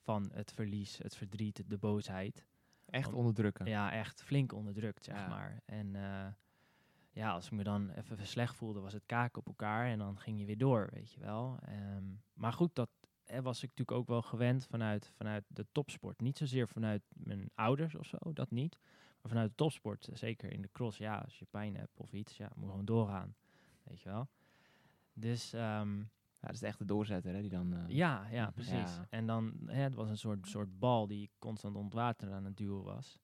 Van 0.01 0.31
het 0.33 0.53
verlies, 0.53 0.99
het 0.99 1.17
verdriet, 1.17 1.63
de 1.67 1.79
boosheid. 1.79 2.47
Echt 2.87 3.13
onderdrukken. 3.13 3.67
Ja, 3.67 3.93
echt 3.93 4.23
flink 4.23 4.53
onderdrukt, 4.53 5.05
zeg 5.05 5.17
Ja. 5.17 5.29
maar. 5.29 5.63
En 5.65 5.97
eh, 5.97 6.27
ja, 7.11 7.31
als 7.33 7.47
ik 7.47 7.53
me 7.53 7.63
dan 7.63 7.91
even 7.91 8.27
slecht 8.27 8.57
voelde, 8.57 8.81
was 8.81 8.93
het 8.93 9.07
kaken 9.07 9.39
op 9.41 9.47
elkaar 9.47 9.87
en 9.87 9.99
dan 9.99 10.19
ging 10.19 10.39
je 10.39 10.45
weer 10.47 10.59
door, 10.59 10.89
weet 10.93 11.13
je 11.13 11.21
wel. 11.21 11.59
Ehm, 11.63 12.05
maar 12.35 12.53
goed, 12.53 12.75
dat 12.75 12.91
was 13.43 13.63
ik 13.63 13.69
natuurlijk 13.69 13.99
ook 13.99 14.07
wel 14.07 14.23
gewend 14.23 14.67
vanuit, 14.67 15.07
vanuit 15.17 15.45
de 15.49 15.67
topsport. 15.73 16.21
Niet 16.21 16.39
zozeer 16.39 16.69
vanuit 16.69 17.03
mijn 17.15 17.51
ouders 17.55 17.95
of 17.95 18.07
zo, 18.07 18.19
dat 18.33 18.51
niet. 18.51 18.79
Maar 19.21 19.31
vanuit 19.31 19.49
de 19.49 19.55
topsport, 19.57 20.09
eh, 20.09 20.17
zeker 20.17 20.53
in 20.53 20.63
de 20.63 20.69
cross, 20.73 20.99
ja, 20.99 21.19
als 21.19 21.39
je 21.39 21.47
pijn 21.51 21.77
hebt 21.77 21.99
of 22.01 22.13
iets, 22.13 22.37
ja, 22.37 22.51
moet 22.57 22.69
gewoon 22.71 22.85
doorgaan, 22.85 23.35
weet 23.83 24.01
je 24.01 24.09
wel. 24.09 24.29
Dus 25.13 25.53
ehm, 25.53 25.99
Ja, 25.99 26.49
dat 26.49 26.57
is 26.57 26.61
de 26.61 26.67
echte 26.67 26.85
doorzetter, 26.85 27.35
hè, 27.35 27.41
die 27.41 27.51
dan... 27.51 27.73
eh, 27.73 27.85
ja, 27.89 28.27
ja, 28.31 28.51
precies. 28.51 28.73
Ja. 28.97 29.07
En 29.11 29.27
dan, 29.27 29.53
hè, 29.67 29.83
het 29.83 29.95
was 29.95 30.09
een 30.09 30.19
soort, 30.19 30.47
soort 30.47 30.79
bal 30.79 31.07
die 31.07 31.31
constant 31.39 31.77
ontwater 31.77 32.33
aan 32.33 32.45
het 32.45 32.57
duwen 32.57 32.83
was. 32.83 33.19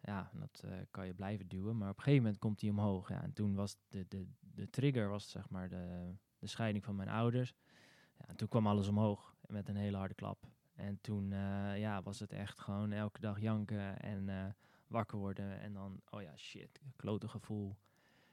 Ja, 0.00 0.30
en 0.32 0.38
dat 0.40 0.62
eh, 0.64 0.72
kan 0.90 1.06
je 1.06 1.14
blijven 1.14 1.48
duwen, 1.48 1.76
maar 1.78 1.90
op 1.90 1.96
een 1.96 2.02
gegeven 2.02 2.22
moment 2.24 2.40
komt 2.40 2.60
hij 2.60 2.70
omhoog. 2.70 3.08
Ja, 3.08 3.22
en 3.22 3.32
toen 3.32 3.54
was 3.54 3.76
de, 3.88 4.04
de, 4.08 4.26
de 4.40 4.70
trigger, 4.70 5.08
was 5.08 5.30
zeg 5.30 5.48
maar 5.48 5.68
de, 5.68 6.14
de 6.38 6.46
scheiding 6.46 6.84
van 6.84 6.96
mijn 6.96 7.08
ouders. 7.08 7.54
Ja, 8.18 8.26
en 8.28 8.36
toen 8.36 8.48
kwam 8.48 8.66
alles 8.66 8.88
omhoog 8.88 9.31
met 9.52 9.68
een 9.68 9.76
hele 9.76 9.96
harde 9.96 10.14
klap. 10.14 10.46
En 10.74 10.98
toen 11.00 11.32
eh, 11.32 11.78
ja, 11.78 12.02
was 12.02 12.20
het 12.20 12.32
echt 12.32 12.60
gewoon 12.60 12.92
elke 12.92 13.20
dag 13.20 13.40
janken 13.40 14.00
en 14.00 14.28
eh, 14.28 14.44
wakker 14.86 15.18
worden. 15.18 15.60
En 15.60 15.72
dan, 15.72 16.00
oh 16.10 16.22
ja, 16.22 16.36
shit, 16.36 16.80
klote 16.96 17.28
gevoel. 17.28 17.76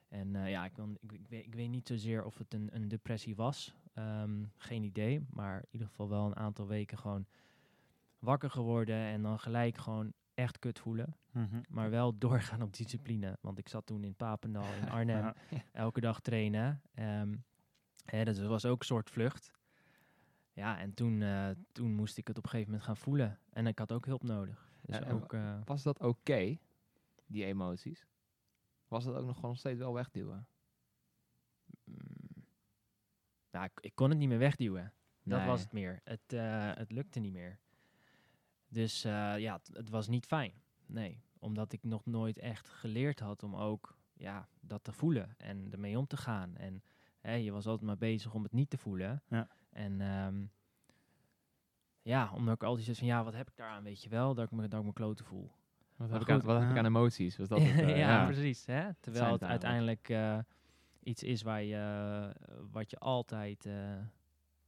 En 0.08 0.36
eh, 0.36 0.50
ja, 0.50 0.66
ik, 0.66 0.74
kan, 0.74 0.98
ik, 1.02 1.12
ik, 1.12 1.28
weet, 1.28 1.46
ik 1.46 1.56
weet 1.56 1.70
niet 1.70 1.88
zozeer 1.88 2.24
of 2.24 2.38
het 2.38 2.54
een, 2.54 2.70
een 2.72 2.88
depressie 2.88 3.36
was. 3.36 3.76
Ehm, 3.94 4.44
geen 4.58 4.84
idee. 4.84 5.26
Maar 5.30 5.58
in 5.58 5.68
ieder 5.72 5.88
geval 5.88 6.10
wel 6.10 6.26
een 6.26 6.36
aantal 6.36 6.68
weken 6.68 6.98
gewoon 6.98 7.26
wakker 8.20 8.50
geworden. 8.50 8.96
En 8.96 9.22
dan 9.22 9.40
gelijk 9.40 9.78
gewoon 9.78 10.14
echt 10.34 10.60
kut 10.60 10.80
voelen. 10.80 11.16
Mhm. 11.32 11.62
Maar 11.70 11.90
wel 11.90 12.18
doorgaan 12.18 12.62
op 12.62 12.74
discipline. 12.74 13.38
Want 13.42 13.58
ik 13.58 13.70
zat 13.70 13.86
toen 13.86 14.04
in 14.04 14.16
Papendal 14.16 14.74
in 14.82 14.90
Arnhem. 14.98 15.24
Ja. 15.24 15.36
Elke 15.72 16.02
dag 16.02 16.20
trainen. 16.20 16.82
Ehm 16.94 17.34
hè, 18.12 18.24
dat 18.24 18.38
was 18.38 18.66
ook 18.66 18.80
een 18.80 18.86
soort 18.86 19.10
vlucht. 19.10 19.52
Ja, 20.60 20.80
en 20.80 20.93
toen, 20.93 21.22
eh, 21.22 21.50
toen 21.72 21.95
moest 21.95 22.17
ik 22.17 22.28
het 22.28 22.38
op 22.38 22.43
een 22.43 22.50
gegeven 22.50 22.72
moment 22.72 22.88
gaan 22.88 22.98
voelen. 22.98 23.39
En 23.50 23.67
ik 23.67 23.80
had 23.80 23.91
ook 23.91 24.06
hulp 24.06 24.24
nodig. 24.24 24.72
Dus 24.82 24.95
Ja, 24.95 25.04
en 25.04 25.12
ook, 25.12 25.34
eh, 25.34 25.60
Was 25.65 25.84
dat 25.84 26.00
oké, 26.00 26.58
die 27.26 27.45
emoties? 27.45 28.06
Was 28.88 29.04
dat 29.04 29.15
ook 29.15 29.26
nog 29.26 29.39
gewoon 29.39 29.56
steeds 29.56 29.80
wel 29.80 29.93
wegduwen? 29.93 30.48
Mm. 31.84 31.95
Nou, 33.52 33.65
ik, 33.65 33.72
ik 33.80 33.95
kon 33.95 34.10
het 34.10 34.17
niet 34.17 34.28
meer 34.28 34.38
wegduwen. 34.38 34.93
Dat 35.24 35.45
was 35.45 35.62
het 35.62 35.72
meer. 35.72 36.02
Het, 36.04 36.34
eh, 36.34 36.76
het 36.76 36.91
lukte 36.91 37.19
niet 37.19 37.34
meer. 37.34 37.60
Dus 38.67 39.02
ja, 39.02 39.54
het, 39.54 39.69
het 39.74 39.89
was 39.89 40.08
niet 40.08 40.26
fijn. 40.26 40.54
Nee, 40.86 41.22
omdat 41.38 41.74
ik 41.74 41.84
nog 41.84 42.06
nooit 42.06 42.38
echt 42.38 42.69
geleerd 42.69 43.19
had 43.19 43.43
om 43.43 43.56
ook 43.56 43.98
ja, 44.13 44.48
dat 44.60 44.84
te 44.84 44.91
voelen 44.91 45.36
en 45.38 45.72
ermee 45.72 45.98
om 45.98 46.08
te 46.08 46.17
gaan. 46.17 46.56
En 46.56 46.84
hè, 47.19 47.34
je 47.34 47.52
was 47.52 47.65
altijd 47.65 47.86
maar 47.86 47.98
bezig 47.98 48.34
om 48.34 48.43
het 48.43 48.54
niet 48.54 48.69
te 48.69 48.78
voelen. 48.78 49.24
Ja. 49.28 49.50
En 49.80 50.02
ehm, 50.02 50.46
ja, 52.02 52.32
omdat 52.34 52.56
ik 52.56 52.63
altijd 52.63 52.84
zoiets 52.84 53.02
van, 53.02 53.12
ja, 53.12 53.24
wat 53.24 53.34
heb 53.34 53.48
ik 53.50 53.56
daaraan, 53.56 53.84
weet 53.84 54.04
je 54.04 54.10
wel? 54.10 54.34
Dat 54.34 54.46
ik 54.46 54.52
me, 54.52 54.68
dat 54.68 54.80
ik 54.80 54.86
me 54.86 54.94
kloten 54.94 55.26
voel. 55.26 55.52
Wat, 55.96 56.10
heb 56.10 56.22
ik, 56.22 56.30
aan, 56.30 56.42
wat 56.42 56.60
heb 56.62 56.70
ik 56.70 56.78
aan 56.78 56.86
emoties? 56.86 57.38
Was 57.38 57.48
dat 57.48 57.62
het, 57.63 57.80
eh, 57.80 57.98
ja, 57.98 58.26
precies. 58.26 58.65
Hè? 58.65 58.94
Terwijl 58.94 59.32
het 59.32 59.42
het 59.42 59.50
uiteindelijk 59.50 60.10
eh, 60.10 60.39
iets 61.04 61.24
is 61.24 61.42
waar 61.42 61.63
je, 61.63 61.76
eh, 62.46 62.56
wat 62.72 62.89
je 62.89 62.98
altijd, 62.98 63.65
eh, 63.65 63.98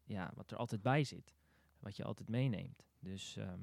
ja, 0.03 0.31
wat 0.35 0.51
er 0.51 0.57
altijd 0.57 0.81
bij 0.81 1.03
zit. 1.03 1.33
Wat 1.79 1.95
je 1.97 2.03
altijd 2.03 2.29
meeneemt. 2.29 2.85
Dus 2.99 3.35
ehm 3.37 3.59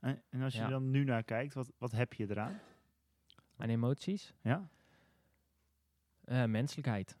En, 0.00 0.22
en 0.28 0.42
als 0.42 0.52
je 0.54 0.60
Ja. 0.60 0.68
dan 0.68 0.90
nu 0.90 1.04
naar 1.04 1.22
kijkt, 1.22 1.54
wat, 1.54 1.72
wat 1.78 1.92
heb 1.92 2.12
je 2.12 2.30
eraan? 2.30 2.60
aan 3.56 3.68
emoties, 3.68 4.34
Ja? 4.40 4.68
eh, 6.24 6.44
menselijkheid. 6.44 7.18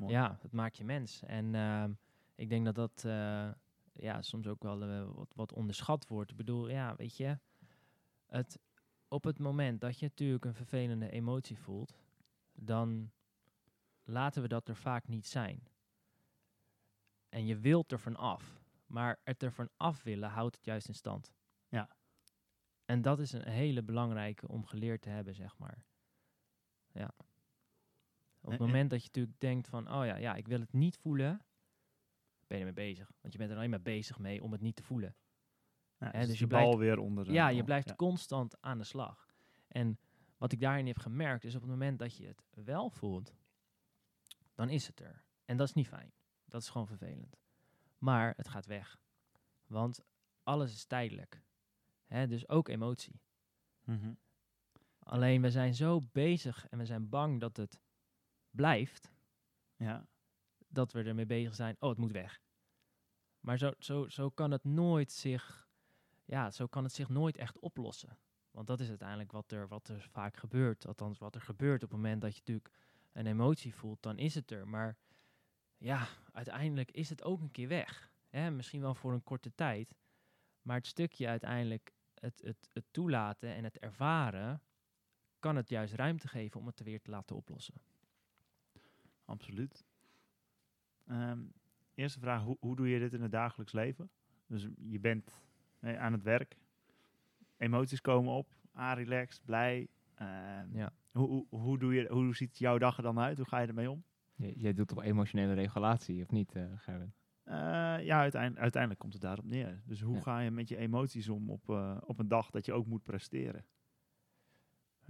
Mooi. 0.00 0.12
Ja, 0.12 0.38
het 0.40 0.52
maakt 0.52 0.76
je 0.76 0.84
mens. 0.84 1.22
En 1.22 1.54
ehm, 1.54 1.92
ik 2.34 2.48
denk 2.48 2.64
dat 2.64 2.74
dat 2.74 3.04
eh, 3.04 3.50
ja, 3.92 4.22
soms 4.22 4.46
ook 4.46 4.62
wel 4.62 4.82
eh, 4.82 5.14
wat, 5.14 5.32
wat 5.34 5.52
onderschat 5.52 6.06
wordt. 6.06 6.30
Ik 6.30 6.36
bedoel, 6.36 6.68
ja, 6.68 6.96
weet 6.96 7.16
je, 7.16 7.38
het, 8.26 8.58
op 9.08 9.24
het 9.24 9.38
moment 9.38 9.80
dat 9.80 9.98
je 9.98 10.06
natuurlijk 10.06 10.44
een 10.44 10.54
vervelende 10.54 11.10
emotie 11.10 11.58
voelt, 11.58 11.98
dan 12.52 13.10
laten 14.04 14.42
we 14.42 14.48
dat 14.48 14.68
er 14.68 14.76
vaak 14.76 15.08
niet 15.08 15.26
zijn. 15.26 15.68
En 17.28 17.46
je 17.46 17.58
wilt 17.58 17.92
er 17.92 18.00
van 18.00 18.16
af. 18.16 18.62
Maar 18.86 19.20
het 19.24 19.42
er 19.42 19.52
van 19.52 19.68
af 19.76 20.02
willen 20.02 20.28
houdt 20.28 20.56
het 20.56 20.64
juist 20.64 20.88
in 20.88 20.94
stand. 20.94 21.32
Ja. 21.68 21.88
En 22.84 23.02
dat 23.02 23.18
is 23.18 23.32
een 23.32 23.48
hele 23.48 23.82
belangrijke 23.82 24.48
om 24.48 24.66
geleerd 24.66 25.02
te 25.02 25.08
hebben, 25.08 25.34
zeg 25.34 25.58
maar. 25.58 25.84
Ja. 26.92 27.14
Op 28.40 28.50
het 28.50 28.60
en- 28.60 28.66
moment 28.66 28.90
dat 28.90 29.00
je 29.00 29.06
natuurlijk 29.06 29.40
denkt 29.40 29.68
van, 29.68 29.92
oh 29.92 30.06
ja, 30.06 30.16
ja, 30.16 30.34
ik 30.34 30.48
wil 30.48 30.60
het 30.60 30.72
niet 30.72 30.96
voelen, 30.96 31.42
ben 32.46 32.58
je 32.58 32.64
ermee 32.64 32.86
bezig. 32.86 33.12
Want 33.20 33.32
je 33.32 33.38
bent 33.38 33.50
er 33.50 33.56
alleen 33.56 33.70
maar 33.70 33.82
bezig 33.82 34.18
mee 34.18 34.42
om 34.42 34.52
het 34.52 34.60
niet 34.60 34.76
te 34.76 34.82
voelen. 34.82 35.14
Ja, 35.98 36.10
dus, 36.10 36.26
dus 36.26 36.38
je 36.38 36.46
blijft- 36.46 36.76
weer 36.76 36.98
onder 36.98 37.24
de 37.24 37.32
Ja, 37.32 37.48
je 37.48 37.64
blijft 37.64 37.88
Ja. 37.88 37.94
constant 37.94 38.60
aan 38.60 38.78
de 38.78 38.84
slag. 38.84 39.26
En 39.68 39.98
wat 40.36 40.52
ik 40.52 40.60
daarin 40.60 40.86
heb 40.86 40.98
gemerkt 40.98 41.44
is 41.44 41.54
op 41.54 41.60
het 41.60 41.70
moment 41.70 41.98
dat 41.98 42.16
je 42.16 42.26
het 42.26 42.42
wel 42.64 42.90
voelt, 42.90 43.34
dan 44.54 44.68
is 44.68 44.86
het 44.86 45.00
er. 45.00 45.24
En 45.44 45.56
dat 45.56 45.68
is 45.68 45.74
niet 45.74 45.88
fijn. 45.88 46.12
Dat 46.44 46.62
is 46.62 46.68
gewoon 46.68 46.86
vervelend. 46.86 47.36
Maar 47.98 48.32
het 48.36 48.48
gaat 48.48 48.66
weg. 48.66 49.00
Want 49.66 50.00
alles 50.42 50.72
is 50.72 50.84
tijdelijk. 50.84 51.42
Hè, 52.06 52.26
dus 52.26 52.48
ook 52.48 52.68
emotie. 52.68 53.20
Mhm. 53.84 54.12
Alleen 54.98 55.42
we 55.42 55.50
zijn 55.50 55.74
zo 55.74 56.00
bezig 56.12 56.68
en 56.68 56.78
we 56.78 56.84
zijn 56.84 57.08
bang 57.08 57.40
dat 57.40 57.56
het 57.56 57.80
blijft, 58.50 59.12
Ja. 59.76 60.06
dat 60.68 60.92
we 60.92 61.02
ermee 61.02 61.26
bezig 61.26 61.54
zijn, 61.54 61.76
oh, 61.78 61.88
het 61.88 61.98
moet 61.98 62.12
weg. 62.12 62.40
Maar 63.40 63.58
zo, 63.58 63.72
zo, 63.78 64.08
zo 64.08 64.30
kan 64.30 64.50
het 64.50 64.64
nooit 64.64 65.12
zich, 65.12 65.68
ja, 66.24 66.50
zo 66.50 66.66
kan 66.66 66.84
het 66.84 66.92
zich 66.92 67.08
nooit 67.08 67.36
echt 67.36 67.58
oplossen. 67.58 68.18
Want 68.50 68.66
dat 68.66 68.80
is 68.80 68.88
uiteindelijk 68.88 69.32
wat 69.32 69.52
er, 69.52 69.68
wat 69.68 69.88
er 69.88 70.08
vaak 70.10 70.36
gebeurt. 70.36 70.86
Althans, 70.86 71.18
wat 71.18 71.34
er 71.34 71.40
gebeurt 71.40 71.82
op 71.82 71.90
het 71.90 71.98
moment 71.98 72.20
dat 72.20 72.32
je 72.32 72.38
natuurlijk 72.38 72.70
een 73.12 73.26
emotie 73.26 73.74
voelt, 73.74 74.02
dan 74.02 74.18
is 74.18 74.34
het 74.34 74.50
er. 74.50 74.68
Maar 74.68 74.96
ja, 75.76 76.06
uiteindelijk 76.32 76.90
is 76.90 77.08
het 77.08 77.22
ook 77.22 77.40
een 77.40 77.50
keer 77.50 77.68
weg. 77.68 78.12
Hè? 78.28 78.50
Misschien 78.50 78.80
wel 78.80 78.94
voor 78.94 79.12
een 79.12 79.22
korte 79.22 79.54
tijd. 79.54 79.94
Maar 80.62 80.76
het 80.76 80.86
stukje 80.86 81.28
uiteindelijk, 81.28 81.94
het, 82.14 82.40
het, 82.42 82.68
het 82.72 82.84
toelaten 82.90 83.54
en 83.54 83.64
het 83.64 83.78
ervaren, 83.78 84.62
kan 85.38 85.56
het 85.56 85.68
juist 85.68 85.94
ruimte 85.94 86.28
geven 86.28 86.60
om 86.60 86.66
het 86.66 86.78
er 86.78 86.84
weer 86.84 87.02
te 87.02 87.10
laten 87.10 87.36
oplossen. 87.36 87.74
Absoluut. 89.30 89.84
Ehm, 91.06 91.38
eerste 91.94 92.18
vraag, 92.20 92.42
hoe, 92.42 92.56
hoe 92.60 92.76
doe 92.76 92.88
je 92.88 92.98
dit 92.98 93.12
in 93.14 93.22
het 93.22 93.32
dagelijks 93.32 93.72
leven? 93.72 94.10
Dus 94.46 94.68
je 94.80 95.00
bent 95.00 95.40
aan 95.80 96.12
het 96.12 96.22
werk. 96.22 96.56
Emoties 97.56 98.00
komen 98.00 98.32
op. 98.32 98.54
Ah, 98.72 98.92
relaxed, 98.94 99.44
blij. 99.44 99.88
Ehm, 100.14 100.76
Ja. 100.76 100.92
hoe, 101.12 101.28
hoe, 101.28 101.46
hoe, 101.60 101.78
doe 101.78 101.94
je, 101.94 102.08
hoe 102.08 102.34
ziet 102.36 102.58
jouw 102.58 102.78
dag 102.78 102.96
er 102.96 103.02
dan 103.02 103.18
uit? 103.18 103.36
Hoe 103.36 103.46
ga 103.46 103.58
je 103.58 103.66
ermee 103.66 103.90
om? 103.90 104.04
J- 104.34 104.52
jij 104.56 104.72
doet 104.74 104.92
op 104.92 104.98
emotionele 105.02 105.52
regulatie, 105.54 106.22
of 106.22 106.30
niet, 106.30 106.52
Gerben? 106.76 107.14
Eh, 107.42 107.54
ja, 108.04 108.18
uiteind- 108.20 108.56
uiteindelijk 108.58 109.00
komt 109.00 109.12
het 109.12 109.22
daarop 109.22 109.44
neer. 109.44 109.82
Dus 109.84 110.00
hoe 110.00 110.14
Ja. 110.14 110.20
ga 110.20 110.38
je 110.40 110.50
met 110.50 110.68
je 110.68 110.76
emoties 110.76 111.28
om 111.28 111.50
op, 111.50 111.68
eh, 111.70 111.96
op 112.00 112.18
een 112.18 112.28
dag 112.28 112.50
dat 112.50 112.64
je 112.66 112.72
ook 112.72 112.86
moet 112.86 113.02
presteren? 113.02 113.64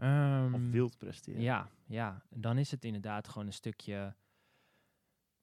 Of 0.01 0.07
Ehm, 0.07 0.71
wilt 0.71 0.99
presteren? 0.99 1.41
Ja, 1.41 1.69
ja. 1.87 2.23
En 2.31 2.41
dan 2.41 2.59
is 2.59 2.71
het 2.71 2.85
inderdaad 2.85 3.29
gewoon 3.29 3.47
een 3.47 3.53
stukje 3.53 4.15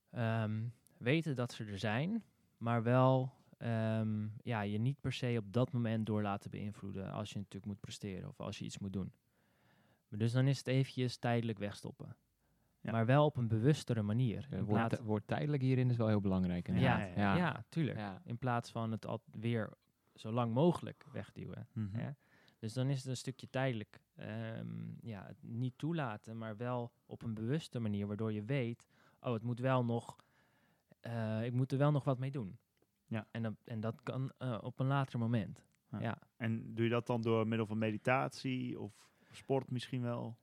ehm, 0.10 0.64
weten 0.97 1.36
dat 1.36 1.51
ze 1.51 1.66
er 1.66 1.80
zijn, 1.80 2.24
maar 2.58 2.84
wel 2.84 3.34
ehm, 3.58 4.28
ja, 4.43 4.62
je 4.62 4.78
niet 4.78 4.99
per 5.01 5.14
se 5.14 5.36
op 5.39 5.53
dat 5.53 5.72
moment 5.72 6.05
door 6.05 6.22
laten 6.22 6.51
beïnvloeden 6.51 7.12
als 7.12 7.30
je 7.30 7.38
natuurlijk 7.38 7.66
moet 7.66 7.80
presteren 7.80 8.30
of 8.30 8.39
als 8.39 8.60
je 8.60 8.66
iets 8.66 8.78
moet 8.78 8.93
doen. 8.93 9.12
Maar 10.10 10.20
dus 10.20 10.32
dan 10.32 10.47
is 10.47 10.58
het 10.58 10.68
eventjes 10.68 11.18
tijdelijk 11.18 11.60
wegstoppen. 11.60 12.16
Ja. 12.82 12.91
Maar 12.91 13.05
wel 13.05 13.26
op 13.26 13.38
een 13.38 13.47
bewustere 13.47 14.01
manier. 14.01 14.47
Het 14.49 14.99
woord, 15.01 15.28
tijdelijk 15.28 15.62
hierin 15.62 15.89
is 15.89 15.97
wel 15.97 16.08
heel 16.08 16.22
belangrijk. 16.22 16.68
ja, 16.68 16.74
inderdaad. 16.74 17.16
ja, 17.16 17.36
ja. 17.36 17.66
tuurlijk. 17.70 17.97
Ja. 17.97 18.22
In 18.24 18.38
plaats 18.38 18.72
van 18.72 18.91
het 18.91 19.05
al 19.05 19.22
weer 19.32 19.70
zo 20.16 20.32
lang 20.32 20.53
mogelijk 20.53 21.05
wegduwen. 21.12 21.68
Ja. 21.93 22.16
Dus 22.58 22.74
dan 22.74 22.88
is 22.88 22.97
het 22.97 23.05
een 23.05 23.18
stukje 23.18 23.49
tijdelijk 23.49 24.01
ehm, 24.16 25.08
ja, 25.08 25.26
het 25.26 25.38
niet 25.41 25.78
toelaten, 25.78 26.38
maar 26.38 26.58
wel 26.58 26.91
op 27.05 27.22
een 27.22 27.34
bewuste 27.34 27.80
manier, 27.80 28.08
waardoor 28.08 28.34
je 28.34 28.43
weet, 28.43 28.88
oh, 29.20 29.34
het 29.34 29.43
moet 29.43 29.60
wel 29.60 29.86
nog, 29.86 30.16
eh, 30.99 31.45
ik 31.45 31.53
moet 31.53 31.72
er 31.72 31.78
wel 31.78 31.91
nog 31.91 32.03
wat 32.03 32.20
mee 32.20 32.32
doen. 32.32 32.58
Ja. 33.08 33.28
En, 33.32 33.43
dan, 33.43 33.58
en 33.64 33.80
dat 33.80 34.03
kan 34.03 34.32
eh, 34.38 34.58
op 34.62 34.80
een 34.80 34.88
later 34.88 35.20
moment. 35.20 35.66
Ja. 35.91 35.99
Ja. 35.99 36.18
En 36.36 36.74
doe 36.74 36.84
je 36.84 36.91
dat 36.91 37.08
dan 37.08 37.22
door 37.22 37.47
middel 37.47 37.68
van 37.68 37.78
meditatie 37.78 38.80
of 38.80 39.10
sport 39.32 39.72
misschien 39.72 40.01
wel? 40.01 40.38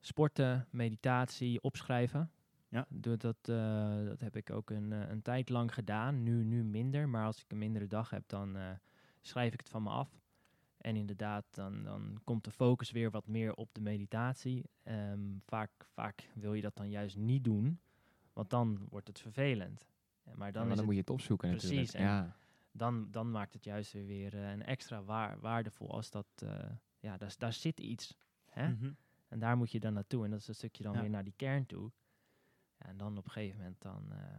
Sporten, 0.00 0.66
meditatie, 0.70 1.62
opschrijven. 1.62 2.30
Ja. 2.68 2.86
Doe 2.88 3.16
dat, 3.16 3.48
eh, 3.48 4.04
dat 4.04 4.20
heb 4.20 4.36
ik 4.36 4.50
ook 4.50 4.70
een, 4.70 4.90
een 4.90 5.22
tijd 5.22 5.48
lang 5.48 5.74
gedaan. 5.74 6.22
Nu, 6.22 6.44
nu 6.44 6.64
minder, 6.64 7.08
maar 7.08 7.24
als 7.24 7.42
ik 7.42 7.52
een 7.52 7.58
mindere 7.58 7.86
dag 7.86 8.10
heb, 8.10 8.22
dan 8.26 8.56
schrijf 9.20 9.52
ik 9.52 9.60
het 9.60 9.68
van 9.68 9.82
me 9.82 9.90
af. 9.90 10.19
En 10.80 10.96
inderdaad, 10.96 11.44
dan, 11.50 11.82
dan 11.82 12.20
komt 12.24 12.44
de 12.44 12.50
focus 12.50 12.90
weer 12.90 13.10
wat 13.10 13.26
meer 13.26 13.54
op 13.54 13.68
de 13.74 13.80
meditatie. 13.80 14.64
Ehm, 14.82 15.20
vaak, 15.44 15.70
vaak 15.92 16.28
wil 16.34 16.54
je 16.54 16.62
dat 16.62 16.76
dan 16.76 16.90
juist 16.90 17.16
niet 17.16 17.44
doen, 17.44 17.80
want 18.32 18.50
dan 18.50 18.86
wordt 18.88 19.08
het 19.08 19.20
vervelend. 19.20 19.86
Maar 20.34 20.52
dan, 20.52 20.68
Dan, 20.68 20.84
moet 20.84 20.94
je 20.94 21.00
het 21.00 21.10
opzoeken 21.10 21.50
Precies, 21.50 21.70
natuurlijk. 21.70 21.94
en- 21.94 22.04
Ja. 22.04 22.36
dan, 22.72 23.10
dan 23.10 23.30
maakt 23.30 23.52
het 23.52 23.64
juist 23.64 23.92
weer, 23.92 24.06
weer 24.06 24.34
eh, 24.34 24.50
een 24.50 24.62
extra 24.62 25.02
waar, 25.02 25.40
waardevol 25.40 25.90
als 25.90 26.10
dat, 26.10 26.26
eh, 26.36 26.70
ja, 26.98 27.16
daar, 27.16 27.34
daar 27.38 27.52
zit 27.52 27.80
iets. 27.80 28.16
Hè? 28.46 28.68
Mhm. 28.68 28.92
En 29.28 29.38
daar 29.38 29.56
moet 29.56 29.70
je 29.70 29.80
dan 29.80 29.92
naartoe. 29.92 30.24
En 30.24 30.30
dat 30.30 30.40
is 30.40 30.48
een 30.48 30.54
stukje 30.54 30.82
dan 30.82 30.92
Ja. 30.94 31.00
weer 31.00 31.10
naar 31.10 31.24
die 31.24 31.32
kern 31.36 31.66
toe. 31.66 31.90
Ja, 32.78 32.86
en 32.86 32.96
dan 32.96 33.18
op 33.18 33.24
een 33.24 33.30
gegeven 33.30 33.56
moment 33.58 33.80
dan, 33.82 34.12
eh, 34.12 34.38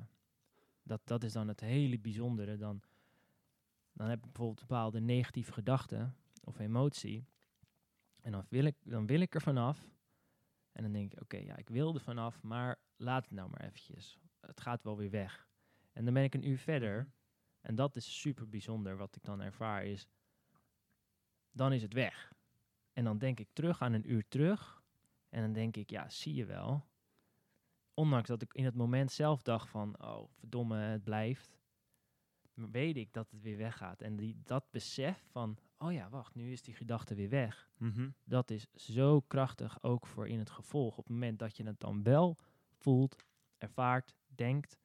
dat, 0.83 1.01
dat 1.03 1.23
is 1.23 1.33
dan 1.33 1.47
het 1.47 1.59
hele 1.59 1.99
bijzondere. 1.99 2.57
Dan, 2.57 2.81
dan 3.93 4.07
heb 4.07 4.17
ik 4.17 4.23
bijvoorbeeld 4.31 4.59
bepaalde 4.67 4.99
negatieve 5.01 5.51
gedachten 5.53 6.15
of 6.43 6.59
emotie. 6.59 7.25
En 8.21 8.31
dan 8.31 8.45
wil 8.49 8.65
ik, 8.65 8.75
dan 8.83 9.05
wil 9.05 9.19
ik 9.19 9.35
er 9.35 9.41
vanaf. 9.41 9.89
En 10.71 10.83
dan 10.83 10.91
denk 10.91 11.13
ik, 11.13 11.21
oké, 11.21 11.37
ja, 11.37 11.57
ik 11.57 11.69
wil 11.69 11.93
er 11.93 12.01
vanaf, 12.01 12.41
maar 12.41 12.79
laat 12.95 13.23
het 13.23 13.33
nou 13.33 13.49
maar 13.49 13.61
eventjes. 13.61 14.19
Het 14.39 14.61
gaat 14.61 14.83
wel 14.83 14.97
weer 14.97 15.09
weg. 15.09 15.47
En 15.91 16.05
dan 16.05 16.13
ben 16.13 16.23
ik 16.23 16.33
een 16.33 16.47
uur 16.47 16.57
verder. 16.57 17.11
En 17.61 17.75
dat 17.75 17.95
is 17.95 18.19
super 18.19 18.49
bijzonder. 18.49 18.97
Wat 18.97 19.15
ik 19.15 19.23
dan 19.23 19.41
ervaar 19.41 19.85
is, 19.85 20.07
dan 21.51 21.73
is 21.73 21.81
het 21.81 21.93
weg. 21.93 22.33
En 22.93 23.03
dan 23.03 23.17
denk 23.17 23.39
ik 23.39 23.49
terug 23.53 23.81
aan 23.81 23.93
een 23.93 24.11
uur 24.11 24.27
terug. 24.27 24.83
En 25.29 25.41
dan 25.41 25.53
denk 25.53 25.75
ik, 25.75 25.89
ja, 25.89 26.09
zie 26.09 26.33
je 26.33 26.45
wel. 26.45 26.85
Ondanks 27.93 28.27
dat 28.27 28.41
ik 28.41 28.53
in 28.53 28.65
het 28.65 28.75
moment 28.75 29.11
zelf 29.11 29.41
dacht 29.41 29.69
van, 29.69 30.01
oh, 30.01 30.29
verdomme, 30.29 30.77
het 30.77 31.03
blijft. 31.03 31.59
Weet 32.53 32.97
ik 32.97 33.13
dat 33.13 33.31
het 33.31 33.41
weer 33.41 33.57
weggaat. 33.57 34.01
En 34.01 34.15
die, 34.15 34.41
dat 34.43 34.71
besef 34.71 35.23
van, 35.29 35.57
oh 35.81 35.93
ja, 35.93 36.09
wacht, 36.09 36.35
nu 36.35 36.51
is 36.51 36.61
die 36.61 36.73
gedachte 36.73 37.15
weer 37.15 37.29
weg. 37.29 37.69
Mhm. 37.77 38.09
Dat 38.23 38.51
is 38.51 38.67
zo 38.75 39.19
krachtig 39.21 39.83
ook 39.83 40.05
voor 40.07 40.27
in 40.27 40.39
het 40.39 40.49
gevolg. 40.49 40.97
Op 40.97 41.03
het 41.03 41.13
moment 41.13 41.39
dat 41.39 41.57
je 41.57 41.63
het 41.63 41.79
dan 41.79 42.03
wel 42.03 42.37
voelt, 42.69 43.15
ervaart, 43.57 44.15
denkt, 44.27 44.77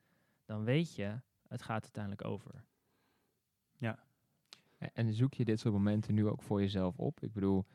dan 0.45 0.65
weet 0.65 0.95
je, 0.95 1.21
het 1.49 1.63
gaat 1.63 1.83
uiteindelijk 1.83 2.25
over. 2.25 2.65
En- 4.79 4.91
En 4.95 5.13
zoek 5.15 5.35
je 5.35 5.45
dit 5.45 5.61
soort 5.61 5.75
momenten 5.75 6.15
nu 6.15 6.27
ook 6.27 6.43
voor 6.43 6.61
jezelf 6.61 6.99
op? 6.99 7.21
Ik 7.23 7.33
bedoel, 7.33 7.67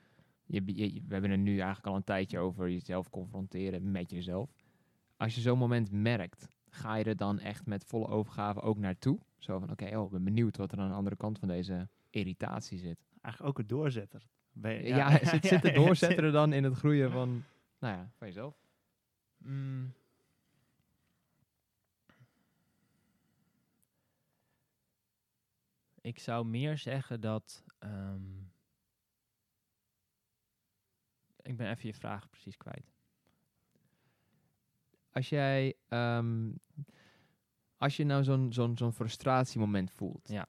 je, 0.44 0.62
je- 0.76 1.02
we 1.08 1.14
hebben 1.14 1.32
het 1.32 1.40
nu 1.40 1.52
eigenlijk 1.58 1.88
al 1.88 1.96
een 1.96 2.04
tijdje 2.04 2.40
over 2.40 2.70
jezelf 2.70 3.10
confronteren 3.10 3.92
met 3.92 4.10
jezelf. 4.10 4.56
Als 5.18 5.36
je 5.36 5.42
zo'n 5.42 5.58
moment 5.58 5.92
merkt, 5.92 6.48
ga 6.72 6.96
je 6.96 7.04
er 7.04 7.16
dan 7.16 7.40
echt 7.40 7.66
met 7.66 7.86
volle 7.86 8.08
overgave 8.08 8.62
ook 8.62 8.78
naartoe? 8.78 9.20
Zo 9.38 9.60
van, 9.60 9.72
oké, 9.72 9.98
oh, 9.98 10.06
ik 10.06 10.12
ben 10.12 10.24
benieuwd 10.24 10.58
wat 10.58 10.72
er 10.72 10.80
aan 10.80 10.90
de 10.90 10.96
andere 10.96 11.16
kant 11.16 11.40
van 11.40 11.48
deze 11.48 11.90
irritatie 12.10 12.78
zit. 12.80 13.00
Eigenlijk 13.22 13.54
ook 13.54 13.60
een 13.64 13.68
doorzetter. 13.78 14.28
Je- 14.62 14.70
Ja, 14.84 15.10
zit, 15.26 15.46
zit 15.46 15.62
de 15.62 15.68
ja, 15.72 15.74
doorzetter 15.74 16.24
er 16.24 16.32
dan 16.32 16.54
in 16.54 16.64
het 16.64 16.74
groeien 16.78 17.12
van, 17.12 17.44
nou 17.80 17.96
ja, 17.98 18.12
van 18.18 18.28
jezelf? 18.28 18.56
Mm. 19.38 19.94
Ik 26.02 26.20
zou 26.20 26.46
meer 26.46 26.78
zeggen 26.78 27.22
dat. 27.22 27.64
ehm, 27.80 28.40
ik 31.42 31.58
ben 31.58 31.70
even 31.70 31.88
je 31.88 31.94
vraag 31.94 32.30
precies 32.30 32.58
kwijt. 32.58 32.92
Als 35.12 35.30
jij, 35.30 35.74
ehm, 35.88 36.52
als 37.78 37.98
je 37.98 38.04
nou 38.04 38.24
zo'n 38.24 38.54
zo'n 38.54 38.78
zo'n 38.78 38.94
frustratiemoment 38.94 39.92
voelt, 39.92 40.28
Ja. 40.30 40.48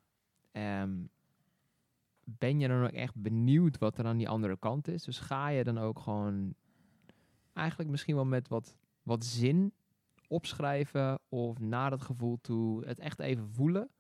ehm, 0.52 1.04
ben 2.24 2.58
je 2.60 2.68
dan 2.68 2.82
ook 2.84 2.90
echt 2.92 3.14
benieuwd 3.22 3.78
wat 3.78 3.98
er 3.98 4.04
aan 4.06 4.16
die 4.16 4.28
andere 4.28 4.56
kant 4.56 4.88
is? 4.88 5.02
Dus 5.04 5.18
ga 5.18 5.48
je 5.48 5.64
dan 5.64 5.78
ook 5.78 5.98
gewoon 5.98 6.54
eigenlijk 7.52 7.90
misschien 7.90 8.14
wel 8.14 8.24
met 8.24 8.48
wat, 8.48 8.76
wat 9.02 9.24
zin 9.24 9.72
opschrijven 10.28 11.18
of 11.28 11.58
naar 11.58 11.90
dat 11.90 12.02
gevoel 12.02 12.38
toe 12.40 12.84
het 12.86 12.98
echt 12.98 13.18
even 13.20 13.48
voelen 13.50 13.90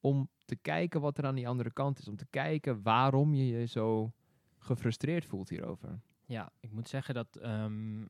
om 0.00 0.28
te 0.44 0.56
kijken 0.56 1.00
wat 1.00 1.18
er 1.18 1.24
aan 1.26 1.34
die 1.34 1.48
andere 1.48 1.72
kant 1.72 1.98
is, 1.98 2.08
om 2.08 2.16
te 2.16 2.26
kijken 2.30 2.82
waarom 2.82 3.34
je 3.34 3.46
je 3.46 3.66
zo 3.66 4.12
gefrustreerd 4.58 5.24
voelt 5.24 5.48
hierover. 5.48 6.00
Ja, 6.26 6.52
ik 6.60 6.70
moet 6.72 6.88
zeggen 6.88 7.14
dat 7.14 7.36
ehm, 7.36 8.04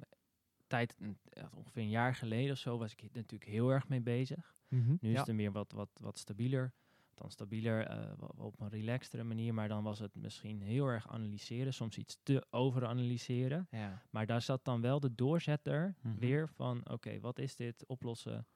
tijd, 0.73 0.97
een- 0.99 1.19
echt 1.31 1.55
ongeveer 1.55 1.83
een 1.83 1.89
jaar 1.89 2.15
geleden 2.15 2.53
of 2.53 2.59
zo, 2.59 2.79
was 2.79 2.93
ik 2.93 3.03
natuurlijk 3.15 3.51
heel 3.51 3.71
erg 3.71 3.89
mee 3.89 4.01
bezig. 4.01 4.55
Nu 4.69 4.97
is 5.01 5.13
Ja. 5.13 5.19
het 5.19 5.29
er 5.29 5.35
meer 5.35 5.53
wat, 5.53 5.73
wat, 5.73 5.89
wat 6.01 6.19
stabieler. 6.19 6.73
Dan 7.15 7.31
stabieler 7.31 7.87
eh, 7.87 8.13
op 8.37 8.61
een 8.61 8.69
relaxtere 8.69 9.25
manier, 9.25 9.55
maar 9.55 9.69
dan 9.69 9.83
was 9.83 9.99
het 9.99 10.15
misschien 10.15 10.61
heel 10.63 10.87
erg 10.87 11.09
analyseren, 11.09 11.75
soms 11.75 11.99
iets 11.99 12.19
te 12.23 12.47
overanalyseren. 12.51 13.67
Ja. 13.71 14.03
Maar 14.11 14.27
daar 14.27 14.43
zat 14.43 14.65
dan 14.65 14.81
wel 14.81 15.01
de 15.01 15.15
doorzetter 15.15 15.95
Mhm. 16.01 16.19
weer 16.19 16.49
van, 16.49 16.89
oké, 16.91 17.21
wat 17.21 17.39
is 17.39 17.57
dit? 17.57 17.87
Oplossen, 17.87 18.47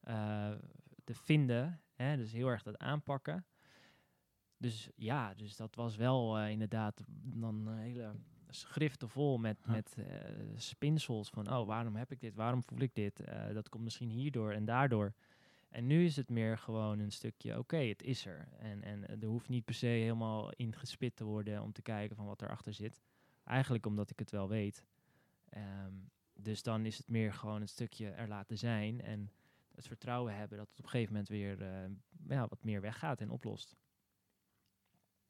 eh, 0.00 0.52
te 1.04 1.14
vinden. 1.14 1.80
Hè? 1.94 2.16
Dus 2.16 2.32
heel 2.32 2.48
erg 2.48 2.62
dat 2.62 2.78
aanpakken. 2.78 3.46
Dus 4.56 4.88
ja, 4.96 5.34
dus 5.34 5.56
dat 5.56 5.74
was 5.74 5.96
wel 5.96 6.38
eh, 6.38 6.50
inderdaad 6.50 7.04
dan 7.22 7.66
een 7.66 7.78
hele 7.78 8.14
schriften 8.54 9.08
vol 9.08 9.38
met, 9.38 9.66
met 9.66 9.94
eh, 9.98 10.04
spinsels 10.56 11.30
van, 11.30 11.52
oh, 11.52 11.66
waarom 11.66 11.96
heb 11.96 12.12
ik 12.12 12.20
dit? 12.20 12.34
Waarom 12.34 12.62
voel 12.62 12.80
ik 12.80 12.94
dit? 12.94 13.20
Eh, 13.20 13.54
dat 13.54 13.68
komt 13.68 13.84
misschien 13.84 14.08
hierdoor 14.10 14.52
en 14.52 14.64
daardoor. 14.64 15.14
En 15.68 15.86
nu 15.86 16.04
is 16.04 16.16
het 16.16 16.30
meer 16.30 16.58
gewoon 16.58 16.98
een 16.98 17.12
stukje, 17.12 17.58
oké, 17.58 17.76
het 17.76 18.02
is 18.02 18.26
er. 18.26 18.48
En, 18.58 18.82
en 18.82 19.20
er 19.20 19.26
hoeft 19.26 19.48
niet 19.48 19.64
per 19.64 19.74
se 19.74 19.86
helemaal 19.86 20.52
ingespit 20.52 21.16
te 21.16 21.24
worden 21.24 21.62
om 21.62 21.72
te 21.72 21.82
kijken 21.82 22.16
van 22.16 22.26
wat 22.26 22.42
erachter 22.42 22.72
zit. 22.72 23.00
Eigenlijk 23.44 23.86
omdat 23.86 24.10
ik 24.10 24.18
het 24.18 24.30
wel 24.30 24.48
weet. 24.48 24.84
Ehm, 25.48 25.92
dus 26.34 26.62
dan 26.62 26.84
is 26.84 26.98
het 26.98 27.08
meer 27.08 27.32
gewoon 27.32 27.60
een 27.60 27.68
stukje 27.68 28.10
er 28.10 28.28
laten 28.28 28.58
zijn 28.58 29.00
en 29.00 29.30
het 29.74 29.86
vertrouwen 29.86 30.36
hebben 30.36 30.58
dat 30.58 30.68
het 30.68 30.78
op 30.78 30.84
een 30.84 30.90
gegeven 30.90 31.12
moment 31.12 31.30
weer 31.30 31.62
eh, 31.62 31.90
ja, 32.28 32.46
wat 32.48 32.64
meer 32.64 32.80
weggaat 32.80 33.20
en 33.20 33.30
oplost. 33.30 33.76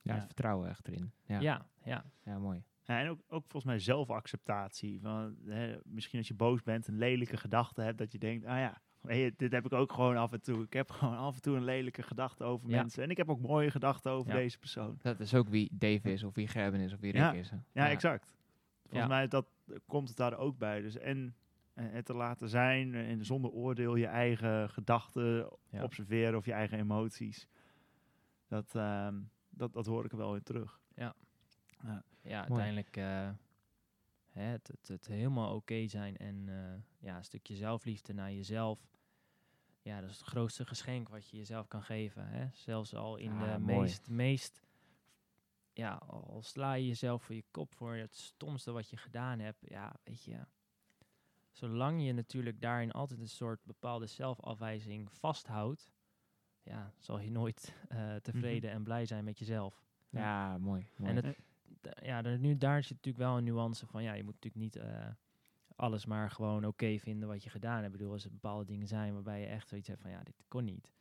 Ja, 0.00 0.12
Ja. 0.12 0.14
het 0.14 0.26
vertrouwen 0.26 0.68
echt 0.68 0.88
erin. 0.88 1.12
Ja, 1.26 1.40
Ja, 1.40 1.66
ja. 1.84 2.04
ja 2.22 2.38
mooi. 2.38 2.62
Ja, 2.86 3.00
en 3.00 3.08
ook, 3.08 3.18
ook 3.28 3.40
volgens 3.42 3.64
mij 3.64 3.78
zelfacceptatie. 3.78 5.00
Van, 5.00 5.36
hè, 5.46 5.76
misschien 5.84 6.18
als 6.18 6.28
je 6.28 6.34
boos 6.34 6.62
bent, 6.62 6.88
een 6.88 6.98
lelijke 6.98 7.36
gedachte 7.36 7.82
hebt, 7.82 7.98
dat 7.98 8.12
je 8.12 8.18
denkt, 8.18 8.44
ah 8.46 8.56
ja, 8.58 8.80
dit 9.36 9.52
heb 9.52 9.64
ik 9.64 9.72
ook 9.72 9.92
gewoon 9.92 10.16
af 10.16 10.32
en 10.32 10.40
toe. 10.42 10.62
Ik 10.62 10.72
heb 10.72 10.90
gewoon 11.00 11.16
af 11.16 11.34
en 11.34 11.40
toe 11.42 11.56
een 11.56 11.64
lelijke 11.64 12.02
gedachte 12.02 12.44
over 12.44 12.70
Ja. 12.70 12.76
mensen. 12.80 13.02
En 13.02 13.10
ik 13.10 13.16
heb 13.16 13.28
ook 13.28 13.40
mooie 13.40 13.70
gedachten 13.70 14.12
over 14.12 14.30
Ja. 14.30 14.36
deze 14.36 14.58
persoon. 14.58 14.98
Dat 15.02 15.20
is 15.20 15.34
ook 15.34 15.48
wie 15.48 15.68
Dave 15.72 16.12
is, 16.12 16.22
of 16.22 16.34
wie 16.34 16.48
Gerben 16.48 16.80
is, 16.80 16.92
of 16.92 17.00
wie 17.00 17.12
Rick 17.12 17.20
Ja. 17.20 17.32
is. 17.32 17.50
hè. 17.50 17.56
Ja, 17.72 17.88
exact. 17.88 18.32
Volgens 18.82 19.02
Ja. 19.02 19.06
mij 19.16 19.28
dat, 19.28 19.46
komt 19.86 20.08
het 20.08 20.16
daar 20.16 20.38
ook 20.38 20.58
bij. 20.58 20.80
Dus 20.80 20.98
en 20.98 21.34
eh, 21.74 21.84
het 21.90 22.04
te 22.04 22.14
laten 22.14 22.48
zijn, 22.48 22.94
eh, 22.94 23.10
en 23.10 23.24
zonder 23.24 23.50
oordeel 23.50 23.94
je 23.94 24.06
eigen 24.06 24.70
gedachten 24.70 25.48
Ja. 25.70 25.82
observeren 25.82 26.36
of 26.38 26.44
je 26.44 26.52
eigen 26.52 26.78
emoties. 26.78 27.46
Dat, 28.48 28.74
ehm, 28.74 29.20
dat, 29.48 29.72
dat 29.72 29.86
hoor 29.86 30.04
ik 30.04 30.12
er 30.12 30.18
wel 30.18 30.34
in 30.34 30.42
terug. 30.42 30.80
Ja, 30.94 31.14
Mooi. 32.24 32.36
uiteindelijk 32.40 32.96
eh, 32.96 33.30
hè, 34.30 34.42
het, 34.42 34.66
het, 34.68 34.88
het 34.88 35.06
helemaal 35.06 35.54
oké 35.54 35.86
zijn 35.86 36.16
en 36.16 36.48
eh, 36.48 36.80
ja, 36.98 37.16
een 37.16 37.24
stukje 37.24 37.54
zelfliefde 37.56 38.12
naar 38.12 38.32
jezelf. 38.32 38.86
Ja, 39.82 40.00
dat 40.00 40.10
is 40.10 40.18
het 40.18 40.26
grootste 40.26 40.66
geschenk 40.66 41.08
wat 41.08 41.28
je 41.28 41.36
jezelf 41.36 41.68
kan 41.68 41.82
geven. 41.82 42.28
Hè? 42.28 42.48
Zelfs 42.52 42.94
al 42.94 43.16
in 43.16 43.32
Ah, 43.32 43.40
de 43.52 43.58
mooi. 43.58 43.78
meest, 43.80 44.08
meest, 44.08 44.62
ja, 45.72 45.94
al 45.94 46.42
sla 46.42 46.72
je 46.72 46.86
jezelf 46.86 47.22
voor 47.22 47.34
je 47.34 47.44
kop 47.50 47.74
voor 47.74 47.94
het 47.94 48.16
stomste 48.16 48.72
wat 48.72 48.90
je 48.90 48.96
gedaan 48.96 49.38
hebt. 49.38 49.58
Ja, 49.68 49.96
weet 50.04 50.24
je, 50.24 50.38
zolang 51.50 52.02
je 52.06 52.12
natuurlijk 52.12 52.60
daarin 52.60 52.92
altijd 52.92 53.20
een 53.20 53.28
soort 53.28 53.64
bepaalde 53.64 54.06
zelfafwijzing 54.06 55.12
vasthoudt, 55.12 55.90
ja, 56.62 56.92
zal 56.98 57.18
je 57.18 57.30
nooit 57.30 57.74
eh, 57.88 58.14
tevreden 58.16 58.70
en 58.70 58.82
blij 58.82 59.06
zijn 59.06 59.24
met 59.24 59.38
jezelf. 59.38 59.82
Ja, 60.10 60.58
mooi. 60.58 60.86
mooi. 60.96 61.10
En 61.10 61.24
het, 61.24 61.36
ja, 62.02 62.22
er, 62.24 62.38
nu, 62.38 62.56
daar 62.58 62.82
zit 62.82 62.96
natuurlijk 62.96 63.24
wel 63.24 63.36
een 63.36 63.44
nuance 63.44 63.86
van, 63.86 64.02
ja, 64.02 64.12
je 64.12 64.24
moet 64.24 64.34
natuurlijk 64.34 64.62
niet 64.62 64.76
eh, 64.76 65.06
alles 65.76 66.06
maar 66.06 66.30
gewoon 66.30 66.64
oké 66.66 66.98
vinden 66.98 67.28
wat 67.28 67.42
je 67.42 67.50
gedaan 67.50 67.74
hebt. 67.82 67.86
Ik 67.86 67.92
bedoel, 67.98 68.12
als 68.12 68.24
er 68.24 68.30
bepaalde 68.30 68.64
dingen 68.64 68.86
zijn 68.88 69.12
waarbij 69.14 69.40
je 69.40 69.46
echt 69.46 69.68
zoiets 69.68 69.88
hebt 69.88 70.00
van, 70.00 70.10
ja, 70.10 70.22
dit 70.22 70.44
kon 70.48 70.64
niet. 70.64 70.92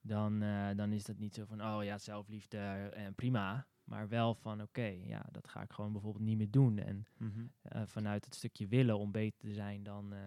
Dan, 0.00 0.42
eh, 0.42 0.68
dan 0.76 0.92
is 0.92 1.04
dat 1.04 1.18
niet 1.18 1.34
zo 1.34 1.44
van, 1.44 1.62
oh 1.62 1.84
ja, 1.84 1.98
zelfliefde 1.98 2.58
en 2.94 3.14
prima. 3.14 3.66
Maar 3.84 4.08
wel 4.08 4.34
van, 4.34 4.62
oké, 4.62 4.84
ja, 4.86 5.26
dat 5.30 5.48
ga 5.48 5.62
ik 5.62 5.72
gewoon 5.72 5.92
bijvoorbeeld 5.92 6.24
niet 6.24 6.36
meer 6.36 6.50
doen. 6.50 6.78
En 6.78 7.06
Mhm. 7.18 7.46
eh, 7.62 7.82
vanuit 7.86 8.24
het 8.24 8.34
stukje 8.34 8.66
willen 8.66 8.98
om 8.98 9.10
beter 9.12 9.38
te 9.38 9.52
zijn 9.52 9.82
dan, 9.82 10.12
eh, 10.12 10.20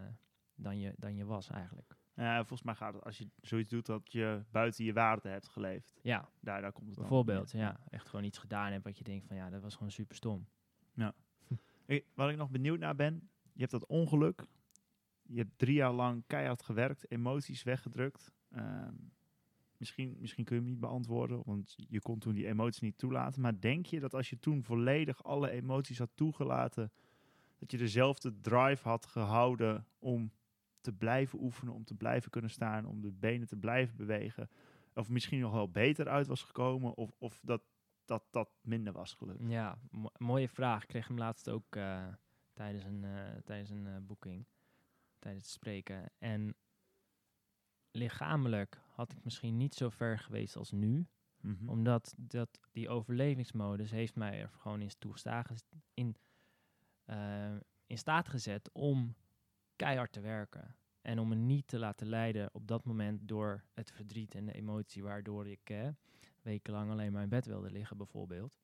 dan, 0.55 0.79
je, 0.79 0.93
dan 0.97 1.15
je 1.15 1.25
was 1.25 1.49
eigenlijk. 1.49 1.97
Ja, 2.19 2.35
volgens 2.37 2.61
mij 2.61 2.75
gaat 2.75 2.93
het 2.93 3.03
als 3.03 3.17
je 3.17 3.27
zoiets 3.41 3.69
doet 3.69 3.85
dat 3.85 4.11
je 4.11 4.43
buiten 4.51 4.85
je 4.85 4.93
waarde 4.93 5.29
hebt 5.29 5.47
geleefd. 5.47 5.99
Ja, 6.01 6.29
Daar, 6.39 6.61
daar 6.61 6.71
komt 6.71 6.87
het 6.87 6.97
bijvoorbeeld. 6.97 7.51
Ja, 7.51 7.79
echt 7.89 8.09
gewoon 8.09 8.25
iets 8.25 8.37
gedaan 8.37 8.71
hebt 8.71 8.83
wat 8.83 8.97
je 8.97 9.03
denkt 9.03 9.25
van, 9.25 9.35
ja, 9.35 9.49
dat 9.49 9.61
was 9.61 9.73
gewoon 9.73 9.91
super 9.91 10.15
stom. 10.15 10.47
Ik, 11.85 12.05
waar 12.13 12.29
ik 12.29 12.37
nog 12.37 12.49
benieuwd 12.49 12.79
naar 12.79 12.95
ben, 12.95 13.29
je 13.53 13.59
hebt 13.59 13.71
dat 13.71 13.85
ongeluk. 13.85 14.45
Je 15.21 15.37
hebt 15.37 15.57
drie 15.57 15.73
jaar 15.73 15.93
lang 15.93 16.23
keihard 16.27 16.63
gewerkt, 16.63 17.11
emoties 17.11 17.63
weggedrukt. 17.63 18.31
Ehm, 18.49 18.93
misschien, 19.77 20.17
misschien 20.19 20.45
kun 20.45 20.55
je 20.55 20.61
hem 20.61 20.71
niet 20.71 20.79
beantwoorden, 20.79 21.41
want 21.45 21.75
je 21.87 22.01
kon 22.01 22.19
toen 22.19 22.33
die 22.33 22.47
emoties 22.47 22.81
niet 22.81 22.97
toelaten. 22.97 23.41
Maar 23.41 23.59
denk 23.59 23.85
je 23.85 23.99
dat 23.99 24.13
als 24.13 24.29
je 24.29 24.39
toen 24.39 24.63
volledig 24.63 25.23
alle 25.23 25.49
emoties 25.49 25.97
had 25.97 26.09
toegelaten, 26.15 26.91
dat 27.59 27.71
je 27.71 27.77
dezelfde 27.77 28.39
drive 28.39 28.87
had 28.87 29.05
gehouden 29.05 29.85
om 29.99 30.31
te 30.81 30.93
blijven 30.93 31.41
oefenen, 31.41 31.73
om 31.73 31.83
te 31.83 31.95
blijven 31.95 32.31
kunnen 32.31 32.49
staan, 32.49 32.85
om 32.85 33.01
de 33.01 33.11
benen 33.11 33.47
te 33.47 33.55
blijven 33.57 33.97
bewegen? 33.97 34.49
Of 34.93 35.09
misschien 35.09 35.39
nog 35.39 35.51
wel 35.51 35.71
beter 35.71 36.07
uit 36.07 36.27
was 36.27 36.43
gekomen, 36.43 36.95
of, 36.95 37.11
of 37.17 37.39
dat, 37.43 37.61
dat 38.05 38.23
dat 38.31 38.49
minder 38.61 38.93
was 38.93 39.13
gelukt? 39.13 39.39
Ja, 39.47 39.79
mo- 39.91 40.11
mooie 40.17 40.49
vraag. 40.49 40.81
Ik 40.81 40.87
kreeg 40.87 41.07
hem 41.07 41.17
laatst 41.17 41.49
ook 41.49 41.75
eh, 41.75 42.07
tijdens 42.53 42.83
een, 42.83 43.03
eh, 43.03 43.37
tijdens 43.43 43.69
een 43.69 43.87
eh, 43.87 43.97
boeking, 44.01 44.45
tijdens 45.19 45.43
het 45.43 45.53
spreken. 45.53 46.11
En 46.17 46.55
lichamelijk 47.91 48.81
had 48.87 49.11
ik 49.11 49.23
misschien 49.23 49.57
niet 49.57 49.75
zo 49.75 49.89
ver 49.89 50.19
geweest 50.19 50.55
als 50.55 50.71
nu. 50.71 51.07
Mhm. 51.41 51.69
Omdat 51.69 52.15
dat, 52.17 52.59
die 52.71 52.89
overlevingsmodus 52.89 53.91
heeft 53.91 54.15
mij 54.15 54.41
er 54.41 54.49
gewoon 54.49 54.81
in, 54.81 54.89
toegestaan, 54.99 55.43
in, 55.93 56.15
in 57.85 57.97
staat 57.97 58.29
gezet 58.29 58.69
om 58.71 59.15
keihard 59.79 60.11
te 60.11 60.19
werken. 60.19 60.75
En 61.01 61.19
om 61.19 61.27
me 61.27 61.35
niet 61.35 61.67
te 61.67 61.79
laten 61.79 62.07
leiden 62.07 62.49
op 62.53 62.67
dat 62.67 62.85
moment 62.85 63.27
door 63.27 63.63
het 63.73 63.91
verdriet 63.91 64.35
en 64.35 64.45
de 64.45 64.53
emotie, 64.53 65.03
waardoor 65.03 65.47
ik 65.47 65.69
eh, 65.69 65.87
wekenlang 66.41 66.91
alleen 66.91 67.11
maar 67.11 67.23
in 67.23 67.29
bed 67.29 67.45
wilde 67.45 67.71
liggen, 67.71 67.97
bijvoorbeeld. 67.97 68.59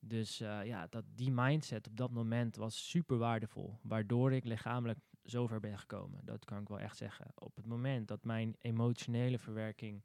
Dus 0.00 0.40
eh, 0.40 0.64
ja, 0.64 0.86
dat, 0.86 1.04
die 1.14 1.30
mindset 1.32 1.86
op 1.86 1.96
dat 1.96 2.10
moment 2.10 2.56
was 2.56 2.88
super 2.88 3.18
waardevol. 3.18 3.78
Waardoor 3.82 4.32
ik 4.32 4.44
lichamelijk 4.44 4.98
zover 5.22 5.60
ben 5.60 5.78
gekomen. 5.78 6.24
Dat 6.24 6.44
kan 6.44 6.60
ik 6.60 6.68
wel 6.68 6.80
echt 6.80 6.96
zeggen. 6.96 7.26
Op 7.34 7.56
het 7.56 7.66
moment 7.66 8.08
dat 8.08 8.24
mijn 8.24 8.56
emotionele 8.58 9.38
verwerking 9.38 10.02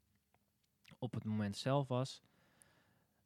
op 1.00 1.14
het 1.14 1.24
moment 1.24 1.58
zelf 1.58 1.88
was, 1.88 2.22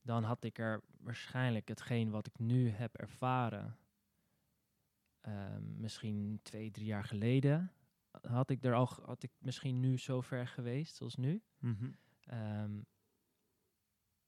dan 0.01 0.23
had 0.23 0.43
ik 0.43 0.59
er 0.59 0.81
waarschijnlijk 0.99 1.67
hetgeen 1.67 2.09
wat 2.09 2.27
ik 2.27 2.39
nu 2.39 2.69
heb 2.69 2.95
ervaren, 2.95 3.77
ehm, 5.27 5.79
misschien 5.81 6.39
twee, 6.43 6.71
drie 6.71 6.85
jaar 6.85 7.03
geleden, 7.03 7.71
had 8.21 8.49
ik 8.49 8.63
er 8.63 8.73
al, 8.73 8.89
had 9.05 9.23
ik 9.23 9.31
misschien 9.39 9.79
nu 9.79 9.97
zo 9.97 10.21
ver 10.21 10.47
geweest 10.47 10.95
zoals 10.95 11.15
nu. 11.15 11.41
Mhm. 11.59 11.91
Ehm, 12.23 12.79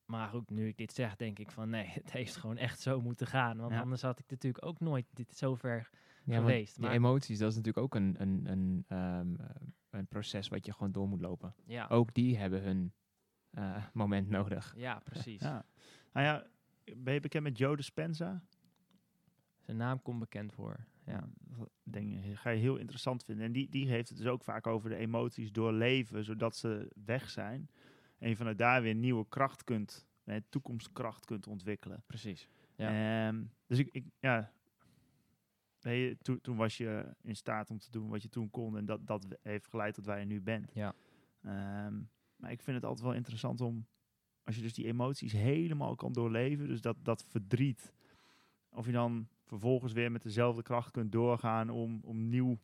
maar 0.06 0.30
goed, 0.30 0.50
nu 0.50 0.68
ik 0.68 0.78
dit 0.78 0.93
zeg, 0.93 1.16
denk 1.16 1.39
ik 1.39 1.52
van 1.52 1.70
nee, 1.70 1.86
het 2.04 2.12
heeft 2.12 2.36
gewoon 2.36 2.58
echt 2.58 2.80
zo 2.80 3.02
moeten 3.02 3.28
gaan. 3.28 3.58
Want 3.58 3.72
Ja. 3.72 3.80
anders 3.82 4.02
had 4.02 4.20
ik 4.20 4.30
natuurlijk 4.30 4.66
ook 4.66 4.80
nooit 4.80 5.06
dit 5.14 5.36
zo 5.38 5.56
ver 5.56 5.89
Ja, 6.24 6.39
geweest. 6.39 6.76
Die 6.76 6.84
Maar 6.86 6.93
emoties, 6.93 7.39
dat 7.39 7.50
is 7.52 7.56
natuurlijk 7.58 7.86
ook 7.86 7.95
een, 7.95 8.16
een, 8.22 8.45
een, 8.52 8.86
ehm, 8.88 9.36
eh, 9.36 9.50
een 9.89 10.08
proces 10.08 10.47
wat 10.47 10.66
je 10.66 10.74
gewoon 10.74 10.91
door 10.91 11.08
moet 11.08 11.22
lopen. 11.22 11.56
ja, 11.66 11.88
Ook 11.88 12.14
die 12.14 12.38
hebben 12.38 12.62
hun 12.64 12.93
eh, 13.50 13.86
moment 13.93 14.30
nodig. 14.30 14.74
ja, 14.78 15.00
precies. 15.00 15.41
Ja. 15.41 15.66
Nou 16.14 16.26
ja, 16.26 16.47
ben 16.97 17.14
je 17.14 17.20
bekend 17.20 17.43
met 17.43 17.58
Joe 17.58 17.76
Dispenza? 17.76 18.43
Zijn 19.70 19.82
naam 19.82 20.01
komt 20.01 20.20
bekend 20.20 20.53
voor. 20.53 20.86
Ja. 21.05 21.30
Dat 21.39 21.70
denk 21.84 22.11
je, 22.11 22.36
ga 22.36 22.49
je 22.49 22.59
heel 22.59 22.76
interessant 22.76 23.24
vinden. 23.24 23.45
En 23.45 23.51
die, 23.51 23.70
die 23.70 23.88
heeft 23.88 24.09
het 24.09 24.17
dus 24.17 24.28
ook 24.28 24.43
vaak 24.43 24.67
over 24.67 24.89
de 24.89 24.95
emoties 24.95 25.51
doorleven, 25.51 26.24
zodat 26.24 26.55
ze 26.55 26.91
weg 27.05 27.30
zijn. 27.30 27.70
En 28.17 28.30
je 28.30 28.36
vanuit 28.36 28.57
daar 28.57 28.82
weer 28.82 28.95
nieuwe 28.95 29.26
kracht 29.28 29.63
kunt, 29.63 30.07
eh, 30.24 30.36
toekomstkracht 30.49 31.26
kunt 31.26 31.47
ontwikkelen. 31.47 32.03
Precies. 32.05 32.49
Ehm, 32.76 33.43
dus 33.65 33.78
ik, 33.80 33.89
ik 33.91 34.05
ja, 34.20 34.51
toen, 36.22 36.41
toen 36.41 36.57
was 36.57 36.78
je 36.78 37.15
in 37.22 37.36
staat 37.36 37.70
om 37.70 37.80
te 37.80 37.91
doen 37.91 38.09
wat 38.09 38.22
je 38.22 38.30
toen 38.30 38.49
kon. 38.49 38.78
En 38.78 38.86
dat, 38.86 39.07
dat 39.07 39.28
heeft 39.41 39.67
geleid 39.67 39.93
tot 39.93 40.05
waar 40.05 40.20
je 40.20 40.26
nu 40.26 40.41
bent. 40.41 40.72
Ja. 40.74 40.93
Ehm, 41.41 42.01
maar 42.36 42.51
ik 42.51 42.61
vind 42.61 42.76
het 42.76 42.86
altijd 42.86 43.05
wel 43.05 43.15
interessant 43.15 43.61
om, 43.61 43.88
als 44.43 44.55
je 44.55 44.61
dus 44.61 44.74
die 44.74 44.86
emoties 44.86 45.32
helemaal 45.32 45.95
kan 45.95 46.13
doorleven, 46.13 46.67
dus 46.67 46.82
dat, 46.82 46.97
dat 47.01 47.24
verdriet, 47.24 47.93
of 48.70 48.86
je 48.86 48.91
dan 48.91 49.28
vervolgens 49.50 49.93
weer 49.93 50.12
met 50.12 50.22
dezelfde 50.22 50.62
kracht 50.62 50.91
kunt 50.91 51.12
doorgaan 51.12 51.70
om, 51.70 52.00
om 52.04 52.30
nieuw, 52.30 52.58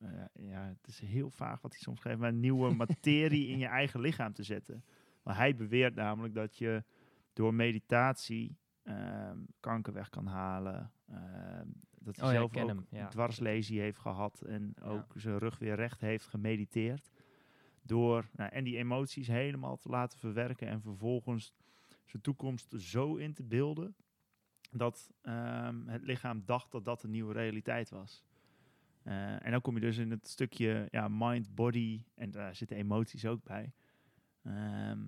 eh, 0.00 0.10
ja, 0.34 0.64
het 0.66 0.86
is 0.86 1.00
heel 1.00 1.30
vaag 1.30 1.60
wat 1.60 1.72
hij 1.72 1.80
soms 1.80 2.00
geeft, 2.00 2.18
maar 2.18 2.32
nieuwe 2.32 2.74
materie 2.84 3.48
in 3.48 3.58
je 3.58 3.66
eigen 3.66 4.00
lichaam 4.00 4.32
te 4.32 4.42
zetten. 4.42 4.84
Maar 5.22 5.36
hij 5.36 5.56
beweert 5.56 5.94
namelijk 5.94 6.34
dat 6.34 6.56
je 6.56 6.84
door 7.32 7.54
meditatie 7.54 8.56
ehm, 8.82 9.38
kanker 9.60 9.92
weg 9.92 10.08
kan 10.08 10.26
halen. 10.26 10.92
ehm, 11.08 11.66
dat 11.98 12.16
hij 12.16 12.24
Oh 12.24 12.30
zelf 12.30 12.42
ook 12.44 12.54
hem, 12.68 12.86
ja. 12.90 13.08
dwarslesie 13.08 13.80
heeft 13.80 13.98
gehad 13.98 14.40
en 14.40 14.72
Ja. 14.76 14.88
ook 14.88 15.12
zijn 15.16 15.38
rug 15.38 15.58
weer 15.58 15.74
recht 15.74 16.00
heeft 16.00 16.26
gemediteerd. 16.26 17.10
Door, 17.82 18.28
nou, 18.32 18.50
en 18.50 18.64
die 18.64 18.76
emoties 18.76 19.26
helemaal 19.26 19.76
te 19.76 19.88
laten 19.88 20.18
verwerken 20.18 20.68
en 20.68 20.80
vervolgens 20.80 21.54
zijn 22.04 22.22
toekomst 22.22 22.74
zo 22.78 23.16
in 23.16 23.32
te 23.32 23.42
beelden 23.42 23.94
dat 24.72 25.12
ehm, 25.22 25.86
het 25.86 26.02
lichaam 26.02 26.42
dacht 26.44 26.72
dat 26.72 26.84
dat 26.84 27.02
een 27.02 27.10
nieuwe 27.10 27.32
realiteit 27.32 27.90
was. 27.90 28.24
Eh, 29.02 29.44
en 29.46 29.50
dan 29.50 29.60
kom 29.60 29.74
je 29.74 29.80
dus 29.80 29.96
in 29.96 30.10
het 30.10 30.26
stukje 30.28 30.88
ja, 30.90 31.08
mind, 31.10 31.54
body 31.54 32.04
en 32.14 32.30
daar 32.30 32.54
zitten 32.54 32.76
emoties 32.76 33.26
ook 33.26 33.42
bij. 33.42 33.72
Ehm, 34.42 34.98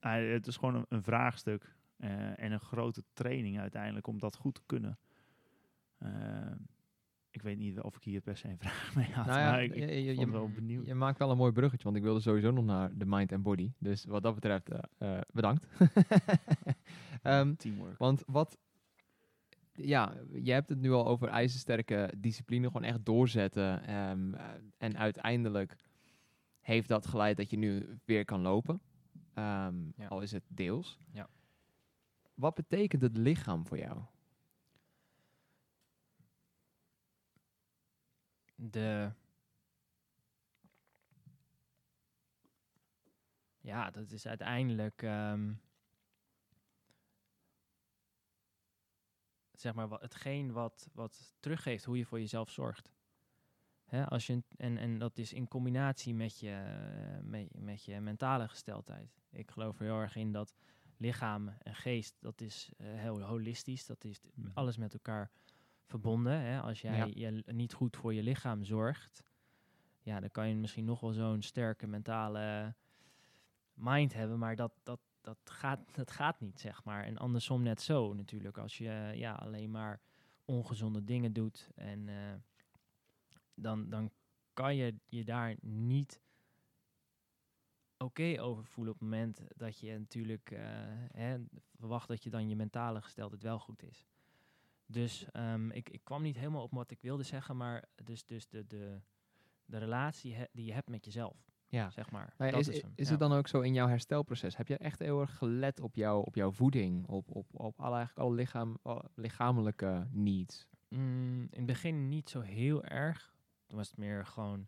het 0.00 0.46
is 0.46 0.56
gewoon 0.56 0.74
een, 0.74 0.86
een 0.88 1.02
vraagstuk 1.02 1.76
eh, 1.96 2.42
en 2.42 2.52
een 2.52 2.60
grote 2.60 3.02
training 3.12 3.60
uiteindelijk 3.60 4.06
om 4.06 4.18
dat 4.18 4.36
goed 4.36 4.54
te 4.54 4.62
kunnen. 4.66 4.98
Ehm, 5.98 6.56
ik 7.30 7.42
weet 7.42 7.58
niet 7.58 7.80
of 7.80 7.96
ik 7.96 8.02
hier 8.02 8.20
per 8.20 8.36
se 8.36 8.48
een 8.48 8.58
vraag 8.58 8.94
mee 8.94 9.12
had, 9.12 9.26
Nou 9.26 9.38
ja, 9.38 9.50
maar 9.50 9.62
ik, 9.64 9.74
ik 9.74 10.18
je- 10.18 10.30
wel 10.30 10.50
benieuwd. 10.50 10.86
Je 10.86 10.94
maakt 10.94 11.18
wel 11.18 11.30
een 11.30 11.36
mooi 11.36 11.52
bruggetje, 11.52 11.84
want 11.84 11.96
ik 11.96 12.02
wilde 12.02 12.20
sowieso 12.20 12.50
nog 12.50 12.64
naar 12.64 12.90
de 12.96 13.06
mind 13.06 13.32
en 13.32 13.42
body. 13.42 13.72
Dus 13.78 14.04
wat 14.04 14.22
dat 14.22 14.34
betreft, 14.34 14.68
eh, 14.98 15.20
bedankt. 15.32 15.66
Ehm, 17.26 17.54
Teamwork. 17.54 17.98
want 17.98 18.22
wat, 18.26 18.58
ja, 19.72 20.14
je 20.32 20.52
hebt 20.52 20.68
het 20.68 20.78
nu 20.80 20.92
al 20.92 21.06
over 21.06 21.28
ijzersterke 21.28 22.12
discipline, 22.18 22.66
gewoon 22.66 22.82
echt 22.84 23.04
doorzetten. 23.04 23.82
ehm, 23.86 24.34
eh, 24.34 24.44
en 24.78 24.96
uiteindelijk 24.98 25.76
heeft 26.60 26.88
dat 26.88 27.06
geleid 27.06 27.36
dat 27.36 27.50
je 27.50 27.56
nu 27.58 27.98
weer 28.04 28.24
kan 28.24 28.40
lopen. 28.40 28.80
Ehm, 29.34 29.74
Ja. 29.96 30.06
Al 30.08 30.20
is 30.20 30.32
het 30.32 30.44
deels. 30.48 30.98
Ja. 31.12 31.28
Wat 32.34 32.54
betekent 32.54 33.02
het 33.02 33.16
lichaam 33.16 33.66
voor 33.66 33.78
jou? 33.78 34.00
De. 38.54 39.10
Ja, 43.60 43.90
dat 43.90 44.10
is 44.10 44.26
uiteindelijk. 44.26 45.02
Zeg 49.60 49.74
maar 49.74 49.88
wat, 49.88 50.00
hetgeen 50.00 50.52
wat, 50.52 50.88
wat 50.92 51.34
teruggeeft 51.40 51.84
hoe 51.84 51.96
je 51.98 52.06
voor 52.06 52.20
jezelf 52.20 52.50
zorgt. 52.50 52.92
Hè, 53.84 54.06
als 54.08 54.26
je, 54.26 54.42
en, 54.56 54.76
en 54.78 54.98
dat 54.98 55.18
is 55.18 55.32
in 55.32 55.48
combinatie 55.48 56.14
met 56.14 56.38
je, 56.38 56.50
eh, 56.50 57.22
met, 57.22 57.48
met 57.58 57.84
je 57.84 58.00
mentale 58.00 58.48
gesteldheid. 58.48 59.20
Ik 59.30 59.50
geloof 59.50 59.78
er 59.78 59.84
heel 59.84 60.00
erg 60.00 60.16
in 60.16 60.32
dat 60.32 60.54
lichaam 60.96 61.48
en 61.48 61.74
geest, 61.74 62.16
dat 62.20 62.40
is 62.40 62.70
eh, 62.76 62.86
heel 62.94 63.20
holistisch. 63.22 63.86
Dat 63.86 64.04
is 64.04 64.20
Mhm. 64.34 64.48
alles 64.54 64.76
met 64.76 64.92
elkaar 64.92 65.30
verbonden. 65.84 66.40
Hè. 66.40 66.60
Als 66.60 66.80
jij 66.80 66.96
Ja. 66.96 67.30
je 67.30 67.42
niet 67.46 67.72
goed 67.72 67.96
voor 67.96 68.14
je 68.14 68.22
lichaam 68.22 68.64
zorgt, 68.64 69.22
ja, 70.02 70.20
dan 70.20 70.30
kan 70.30 70.48
je 70.48 70.54
misschien 70.54 70.84
nog 70.84 71.00
wel 71.00 71.12
zo'n 71.12 71.42
sterke 71.42 71.86
mentale 71.86 72.74
mind 73.74 74.12
hebben, 74.12 74.38
maar 74.38 74.56
dat, 74.56 74.72
dat, 74.82 75.00
dat, 75.26 75.50
gaat, 75.50 75.94
dat 75.94 76.10
gaat 76.10 76.40
niet, 76.40 76.60
zeg 76.60 76.84
maar. 76.84 77.04
En 77.04 77.18
andersom 77.18 77.62
net 77.62 77.82
zo 77.82 78.14
natuurlijk. 78.14 78.58
Als 78.58 78.78
je 78.78 78.88
eh, 78.88 79.14
ja, 79.14 79.32
alleen 79.32 79.70
maar 79.70 80.00
ongezonde 80.44 81.04
dingen 81.04 81.32
doet 81.32 81.70
en 81.74 82.08
eh, 82.08 82.34
dan, 83.54 83.88
dan 83.88 84.10
kan 84.52 84.76
je 84.76 84.94
je 85.06 85.24
daar 85.24 85.56
niet 85.60 86.20
oké 87.96 88.40
over 88.40 88.64
voelen 88.64 88.94
op 88.94 89.00
het 89.00 89.08
moment 89.08 89.40
dat 89.56 89.78
je 89.78 89.98
natuurlijk 89.98 90.50
eh, 90.50 90.60
hè, 91.12 91.38
verwacht 91.74 92.08
dat 92.08 92.22
je 92.22 92.30
dan 92.30 92.48
je 92.48 92.56
mentale 92.56 93.02
gesteldheid 93.02 93.42
wel 93.42 93.58
goed 93.58 93.82
is. 93.82 94.06
Dus 94.86 95.30
ehm, 95.30 95.70
ik, 95.70 95.88
ik 95.88 96.04
kwam 96.04 96.22
niet 96.22 96.36
helemaal 96.36 96.62
op 96.62 96.72
wat 96.72 96.90
ik 96.90 97.00
wilde 97.00 97.22
zeggen, 97.22 97.56
maar 97.56 97.88
dus, 98.04 98.26
dus 98.26 98.48
de, 98.48 98.66
de, 98.66 99.00
de 99.64 99.78
relatie 99.78 100.36
die 100.52 100.64
je 100.64 100.72
hebt 100.72 100.88
met 100.88 101.04
jezelf, 101.04 101.50
Ja. 101.68 101.90
zeg 101.90 102.10
maar. 102.10 102.34
Ja, 102.38 102.44
is, 102.46 102.68
is, 102.94 103.08
het 103.08 103.18
dan 103.18 103.32
ook 103.32 103.48
zo 103.48 103.60
in 103.60 103.72
jouw 103.72 103.88
herstelproces? 103.88 104.56
Heb 104.56 104.68
je 104.68 104.76
echt 104.76 104.98
heel 104.98 105.20
erg 105.20 105.36
gelet 105.36 105.80
op, 105.80 105.94
jou, 105.94 106.24
op 106.26 106.34
jouw 106.34 106.50
voeding? 106.50 107.06
Op, 107.06 107.30
op, 107.30 107.46
op 107.52 107.80
alle, 107.80 107.96
eigenlijk 107.96 108.26
alle 108.26 108.34
lichaam, 108.34 108.78
alle 108.82 109.04
lichamelijke 109.14 110.06
needs? 110.10 110.68
Mm, 110.88 111.40
in 111.40 111.48
het 111.56 111.66
begin 111.66 112.08
niet 112.08 112.30
zo 112.30 112.40
heel 112.40 112.84
erg. 112.84 113.34
Toen 113.66 113.76
was 113.76 113.88
het 113.88 113.96
meer 113.96 114.26
gewoon, 114.26 114.66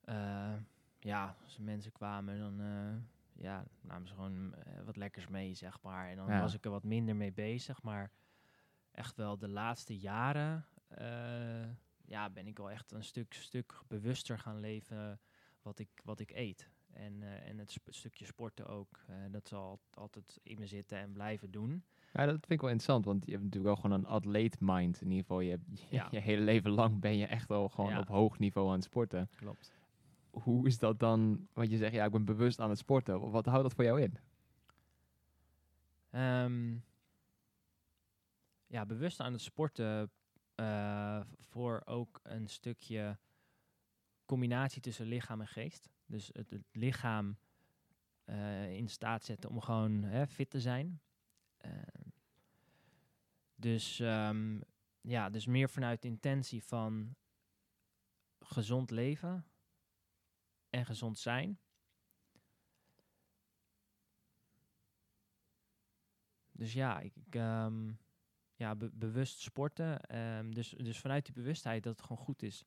eh, 0.00 0.54
ja, 0.98 1.36
als 1.44 1.58
mensen 1.58 1.92
kwamen, 1.92 2.38
dan 2.38 2.60
eh, 2.60 3.42
ja, 3.42 3.64
namen 3.80 4.08
ze 4.08 4.14
gewoon 4.14 4.54
eh, 4.54 4.82
wat 4.84 4.96
lekkers 4.96 5.28
mee, 5.28 5.54
zeg 5.54 5.82
maar. 5.82 6.08
En 6.08 6.16
dan 6.16 6.26
Ja. 6.26 6.40
was 6.40 6.54
ik 6.54 6.64
er 6.64 6.70
wat 6.70 6.84
minder 6.84 7.16
mee 7.16 7.32
bezig. 7.32 7.82
Maar 7.82 8.10
echt 8.90 9.16
wel 9.16 9.38
de 9.38 9.48
laatste 9.48 9.98
jaren, 9.98 10.64
ja, 12.04 12.30
ben 12.30 12.46
ik 12.46 12.56
wel 12.56 12.70
echt 12.70 12.92
een 12.92 13.04
stuk, 13.04 13.34
stuk 13.34 13.80
bewuster 13.88 14.38
gaan 14.38 14.60
leven 14.60 15.20
wat 15.62 15.78
ik, 15.78 15.88
wat 16.04 16.20
ik 16.20 16.30
eet. 16.30 16.70
En, 16.92 17.22
eh, 17.22 17.48
en 17.48 17.58
het 17.58 17.70
sp- 17.72 17.88
stukje 17.92 18.24
sporten 18.26 18.66
ook. 18.66 19.00
Eh, 19.06 19.14
dat 19.30 19.48
zal 19.48 19.62
al- 19.62 19.80
altijd 19.90 20.40
in 20.42 20.58
me 20.58 20.66
zitten 20.66 20.98
en 20.98 21.12
blijven 21.12 21.50
doen. 21.50 21.84
Ja, 22.12 22.24
dat 22.26 22.34
vind 22.34 22.50
ik 22.50 22.60
wel 22.60 22.70
interessant, 22.70 23.04
want 23.04 23.24
je 23.26 23.30
hebt 23.30 23.44
natuurlijk 23.44 23.74
wel 23.74 23.82
gewoon 23.82 23.98
een 23.98 24.06
atleet 24.10 24.56
mind. 24.60 25.00
In 25.00 25.06
ieder 25.06 25.20
geval, 25.22 25.40
je, 25.40 25.50
hebt, 25.50 25.64
je, 25.80 25.86
Ja. 25.96 26.08
je 26.10 26.18
hele 26.18 26.42
leven 26.42 26.70
lang 26.70 27.00
ben 27.00 27.16
je 27.16 27.26
echt 27.26 27.50
al 27.50 27.68
gewoon 27.68 27.90
Ja. 27.90 27.98
op 28.00 28.08
hoog 28.08 28.38
niveau 28.38 28.68
aan 28.68 28.74
het 28.74 28.84
sporten. 28.84 29.28
Klopt. 29.36 29.72
Hoe 30.30 30.66
is 30.66 30.78
dat 30.78 30.98
dan, 30.98 31.48
want 31.52 31.70
je 31.70 31.76
zegt, 31.76 31.92
ja, 31.92 32.04
ik 32.04 32.10
ben 32.12 32.24
bewust 32.24 32.60
aan 32.60 32.68
het 32.70 32.78
sporten. 32.78 33.30
Wat 33.30 33.46
houdt 33.46 33.62
dat 33.62 33.74
voor 33.74 33.84
jou 33.84 34.00
in? 34.02 34.16
Ehm, 36.10 36.76
ja, 38.66 38.86
bewust 38.86 39.20
aan 39.20 39.32
het 39.32 39.40
sporten 39.40 40.10
eh, 40.54 41.20
voor 41.38 41.82
ook 41.84 42.20
een 42.22 42.48
stukje 42.48 43.18
combinatie 44.30 44.80
tussen 44.82 45.06
lichaam 45.06 45.40
en 45.40 45.48
geest. 45.48 45.88
Dus 46.06 46.30
het, 46.32 46.50
het 46.50 46.66
lichaam 46.72 47.38
eh, 48.24 48.72
in 48.76 48.88
staat 48.88 49.24
zetten 49.24 49.50
om 49.50 49.60
gewoon 49.60 50.02
hè, 50.02 50.26
fit 50.26 50.50
te 50.50 50.60
zijn. 50.60 51.00
Ehm, 51.56 52.08
dus 53.54 54.00
ehm, 54.00 54.60
ja, 55.00 55.30
dus 55.30 55.46
meer 55.46 55.68
vanuit 55.68 56.02
de 56.02 56.08
intentie 56.08 56.64
van 56.64 57.16
gezond 58.40 58.90
leven 58.90 59.44
en 60.70 60.86
gezond 60.86 61.18
zijn. 61.18 61.58
Dus 66.52 66.72
ja, 66.72 67.00
ik, 67.00 67.16
ik, 67.16 67.34
ehm, 67.34 67.92
ja 68.54 68.74
be- 68.76 68.90
bewust 68.92 69.40
sporten. 69.40 70.00
ehm, 70.00 70.50
dus, 70.50 70.68
dus 70.68 70.98
vanuit 70.98 71.24
die 71.24 71.34
bewustheid 71.34 71.82
dat 71.82 71.96
het 71.96 72.06
gewoon 72.06 72.24
goed 72.24 72.42
is 72.42 72.64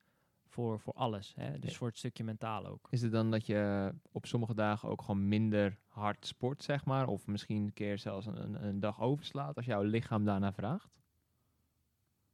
voor, 0.53 0.79
voor 0.79 0.93
alles. 0.93 1.33
Hè? 1.35 1.59
Dus 1.59 1.77
voor 1.77 1.87
het 1.87 1.97
stukje 1.97 2.23
mentaal 2.23 2.65
ook. 2.65 2.87
Is 2.89 3.01
het 3.01 3.11
dan 3.11 3.31
dat 3.31 3.45
je 3.45 3.91
op 4.11 4.25
sommige 4.25 4.53
dagen 4.53 4.89
ook 4.89 5.01
gewoon 5.01 5.27
minder 5.27 5.77
hard 5.87 6.25
sport, 6.25 6.63
zeg 6.63 6.85
maar? 6.85 7.07
Of 7.07 7.27
misschien 7.27 7.63
een 7.63 7.73
keer 7.73 7.97
zelfs 7.97 8.25
een, 8.25 8.65
een, 8.67 8.79
dag 8.79 9.01
overslaat 9.01 9.55
als 9.55 9.65
jouw 9.65 9.81
lichaam 9.81 10.25
daarna 10.25 10.53
vraagt? 10.53 10.89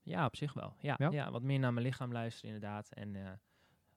Ja, 0.02 0.26
op 0.26 0.36
zich 0.36 0.54
wel. 0.54 0.76
Ja, 0.80 0.96
Ja? 0.98 1.10
ja? 1.12 1.32
wat 1.32 1.42
meer 1.42 1.60
naar 1.60 1.74
mijn 1.74 1.86
lichaam 1.86 2.12
luisteren 2.12 2.56
inderdaad. 2.56 2.90
En 2.90 3.16
eh, 3.16 3.32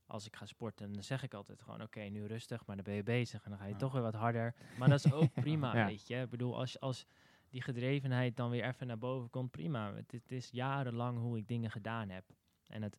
als 0.06 0.26
ik 0.26 0.36
ga 0.36 0.46
sporten, 0.46 0.92
dan 0.92 1.02
zeg 1.02 1.22
ik 1.22 1.34
altijd 1.34 1.62
gewoon... 1.62 1.82
oké, 1.82 2.00
nu 2.00 2.26
rustig, 2.26 2.66
maar 2.66 2.76
dan 2.76 2.84
ben 2.84 2.94
je 2.94 3.02
bezig. 3.02 3.44
En 3.44 3.50
dan 3.50 3.58
ga 3.58 3.66
je 3.66 3.76
toch 3.76 3.92
weer 3.92 4.02
wat 4.02 4.14
harder. 4.14 4.54
Maar 4.78 4.88
dat 4.88 5.04
is 5.04 5.12
ook 5.12 5.32
prima, 5.46 5.76
Ja. 5.76 5.86
weet 5.86 6.06
je. 6.06 6.20
Ik 6.20 6.30
bedoel, 6.30 6.58
als, 6.58 6.80
als 6.80 7.06
die 7.48 7.62
gedrevenheid 7.62 8.36
dan 8.36 8.50
weer 8.50 8.64
even 8.64 8.86
naar 8.86 8.98
boven 8.98 9.30
komt, 9.30 9.50
prima. 9.50 9.94
Het, 9.94 10.12
het 10.12 10.32
is 10.32 10.50
jarenlang 10.50 11.18
hoe 11.18 11.38
ik 11.38 11.48
dingen 11.48 11.70
gedaan 11.70 12.08
heb. 12.08 12.24
En 12.66 12.82
het, 12.82 12.96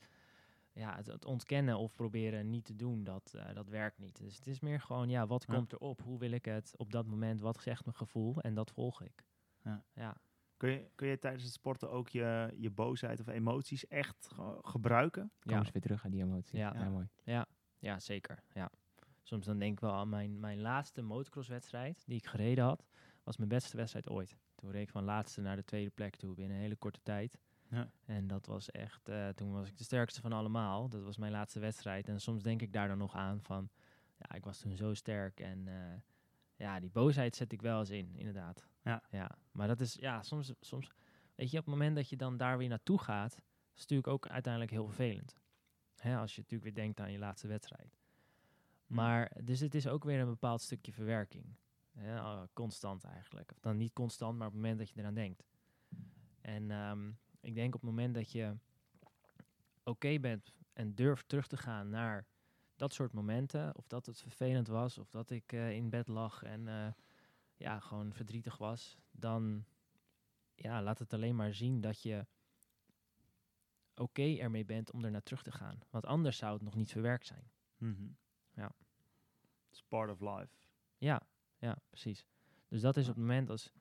ja, 0.74 0.96
het, 0.96 1.06
het 1.08 1.26
ontkennen 1.26 1.78
of 1.78 1.94
proberen 1.94 2.50
niet 2.50 2.66
te 2.66 2.76
doen, 2.76 3.04
dat, 3.04 3.34
eh, 3.34 3.56
dat 3.56 3.70
werkt 3.70 3.98
niet. 3.98 4.18
Dus 4.18 4.36
het 4.36 4.48
is 4.48 4.60
meer 4.60 4.82
gewoon, 4.82 5.10
ja, 5.10 5.28
wat 5.28 5.46
Ja. 5.48 5.54
komt 5.54 5.74
erop? 5.74 6.02
Hoe 6.02 6.20
wil 6.20 6.32
ik 6.32 6.46
het 6.46 6.74
op 6.78 6.92
dat 6.92 7.06
moment? 7.06 7.42
Wat 7.42 7.62
zegt 7.62 7.86
mijn 7.86 7.98
gevoel? 7.98 8.42
En 8.42 8.54
dat 8.54 8.72
volg 8.72 9.02
ik. 9.02 9.26
Ja. 9.64 9.84
ja. 9.94 10.18
Kun 10.58 10.70
je, 10.70 10.90
kun 10.96 11.08
je 11.08 11.20
tijdens 11.20 11.44
het 11.44 11.54
sporten 11.54 11.92
ook 11.92 12.10
je, 12.10 12.54
je 12.58 12.70
boosheid 12.70 13.20
of 13.20 13.28
emoties 13.28 13.88
echt 13.88 14.28
ge- 14.34 14.60
gebruiken? 14.62 15.32
Kom 15.40 15.58
eens 15.58 15.72
weer 15.72 15.82
terug 15.82 16.06
aan 16.06 16.12
die 16.12 16.22
emotie. 16.24 16.58
Ja. 16.58 16.74
ja 16.76 16.90
mooi. 16.90 17.08
Ja, 17.80 18.00
zeker. 18.00 18.44
Ja. 18.54 18.70
Soms 19.24 19.46
dan 19.46 19.60
denk 19.60 19.72
ik 19.74 19.80
wel 19.80 19.94
aan 19.94 20.10
mijn, 20.10 20.40
mijn 20.40 20.62
laatste 20.62 21.02
motocrosswedstrijd 21.02 22.04
die 22.06 22.18
ik 22.18 22.26
gereden 22.26 22.64
had. 22.64 22.86
Was 23.24 23.38
mijn 23.38 23.50
beste 23.50 23.78
wedstrijd 23.78 24.10
ooit. 24.10 24.38
Toen 24.56 24.72
reed 24.72 24.82
ik 24.82 24.90
van 24.90 25.04
laatste 25.04 25.42
naar 25.42 25.56
de 25.56 25.64
tweede 25.66 25.90
plek 25.90 26.16
toe 26.16 26.34
binnen 26.34 26.56
een 26.56 26.62
hele 26.64 26.76
korte 26.76 27.00
tijd. 27.04 27.38
Ja. 27.74 27.90
En 28.06 28.28
dat 28.28 28.46
was 28.46 28.72
echt, 28.72 29.10
eh, 29.10 29.30
toen 29.30 29.52
was 29.52 29.68
ik 29.68 29.78
de 29.78 29.84
sterkste 29.84 30.22
van 30.22 30.32
allemaal. 30.34 30.90
Dat 30.90 31.04
was 31.04 31.18
mijn 31.18 31.32
laatste 31.32 31.60
wedstrijd. 31.60 32.08
En 32.08 32.22
soms 32.22 32.44
denk 32.44 32.62
ik 32.62 32.74
daar 32.74 32.88
dan 32.88 32.98
nog 32.98 33.16
aan 33.16 33.42
van, 33.42 33.70
ja, 34.18 34.36
ik 34.36 34.44
was 34.44 34.60
toen 34.60 34.76
zo 34.76 34.94
sterk. 34.94 35.40
En 35.40 35.68
eh, 35.68 36.00
ja, 36.56 36.80
die 36.80 36.90
boosheid 36.90 37.36
zet 37.36 37.52
ik 37.52 37.62
wel 37.62 37.80
eens 37.80 37.90
in, 37.90 38.16
inderdaad. 38.16 38.68
Ja. 38.84 39.04
ja. 39.10 39.32
Maar 39.52 39.68
dat 39.68 39.80
is, 39.80 39.94
ja, 39.94 40.24
soms, 40.24 40.54
soms, 40.60 40.92
weet 41.36 41.52
je, 41.52 41.58
op 41.58 41.66
het 41.66 41.74
moment 41.74 41.96
dat 41.96 42.10
je 42.10 42.16
dan 42.18 42.38
daar 42.38 42.58
weer 42.58 42.70
naartoe 42.70 43.00
gaat, 43.00 43.42
is 43.76 43.82
natuurlijk 43.82 44.08
ook 44.08 44.28
uiteindelijk 44.28 44.72
heel 44.72 44.86
vervelend. 44.86 45.36
Hè, 45.96 46.18
als 46.18 46.36
je 46.36 46.42
natuurlijk 46.42 46.76
weer 46.76 46.84
denkt 46.84 47.00
aan 47.00 47.12
je 47.12 47.18
laatste 47.18 47.48
wedstrijd. 47.48 47.98
Hm. 48.88 48.94
Maar, 48.94 49.32
dus 49.44 49.60
het 49.60 49.76
is 49.76 49.88
ook 49.88 50.04
weer 50.04 50.20
een 50.20 50.28
bepaald 50.28 50.62
stukje 50.62 50.92
verwerking. 50.92 51.56
Hè, 51.92 52.44
constant 52.54 53.04
eigenlijk. 53.04 53.52
Of 53.52 53.60
dan 53.60 53.78
niet 53.78 53.94
constant, 53.94 54.38
maar 54.38 54.48
op 54.48 54.54
het 54.54 54.62
moment 54.62 54.80
dat 54.80 54.90
je 54.90 55.00
eraan 55.00 55.14
denkt. 55.14 55.44
En 56.42 56.72
ehm, 56.72 57.12
ik 57.44 57.56
denk 57.56 57.76
op 57.76 57.82
het 57.82 57.90
moment 57.90 58.14
dat 58.14 58.32
je 58.32 58.58
oké 59.84 60.20
bent 60.20 60.54
en 60.74 60.96
durft 60.96 61.28
terug 61.28 61.48
te 61.48 61.58
gaan 61.58 61.90
naar 61.90 62.28
dat 62.76 62.94
soort 62.94 63.14
momenten, 63.14 63.76
of 63.76 63.88
dat 63.88 64.06
het 64.06 64.22
vervelend 64.22 64.68
was, 64.68 64.98
of 64.98 65.10
dat 65.10 65.30
ik 65.30 65.54
eh, 65.54 65.72
in 65.72 65.90
bed 65.90 66.08
lag 66.08 66.44
en 66.44 66.68
eh, 66.68 66.92
ja, 67.56 67.80
gewoon 67.80 68.14
verdrietig 68.14 68.58
was, 68.58 68.98
dan 69.12 69.66
ja, 70.56 70.82
laat 70.82 71.00
het 71.00 71.14
alleen 71.14 71.36
maar 71.36 71.54
zien 71.54 71.82
dat 71.82 72.02
je 72.02 72.26
oké 73.96 74.36
ermee 74.38 74.66
bent 74.66 74.92
om 74.92 75.04
er 75.04 75.12
naar 75.12 75.24
terug 75.24 75.44
te 75.44 75.52
gaan. 75.52 75.80
Want 75.90 76.06
anders 76.06 76.38
zou 76.38 76.54
het 76.54 76.62
nog 76.62 76.76
niet 76.76 76.92
verwerkt 76.92 77.26
zijn. 77.26 77.52
Mhm. 77.78 78.08
Ja. 78.54 78.72
It's 79.70 79.84
part 79.88 80.12
of 80.12 80.20
life. 80.20 80.56
Ja, 80.98 81.22
ja, 81.58 81.78
precies. 81.90 82.26
Dus 82.68 82.82
dat 82.82 82.98
is 82.98 83.04
op 83.10 83.16
het 83.16 83.24
moment 83.24 83.50
als, 83.50 83.74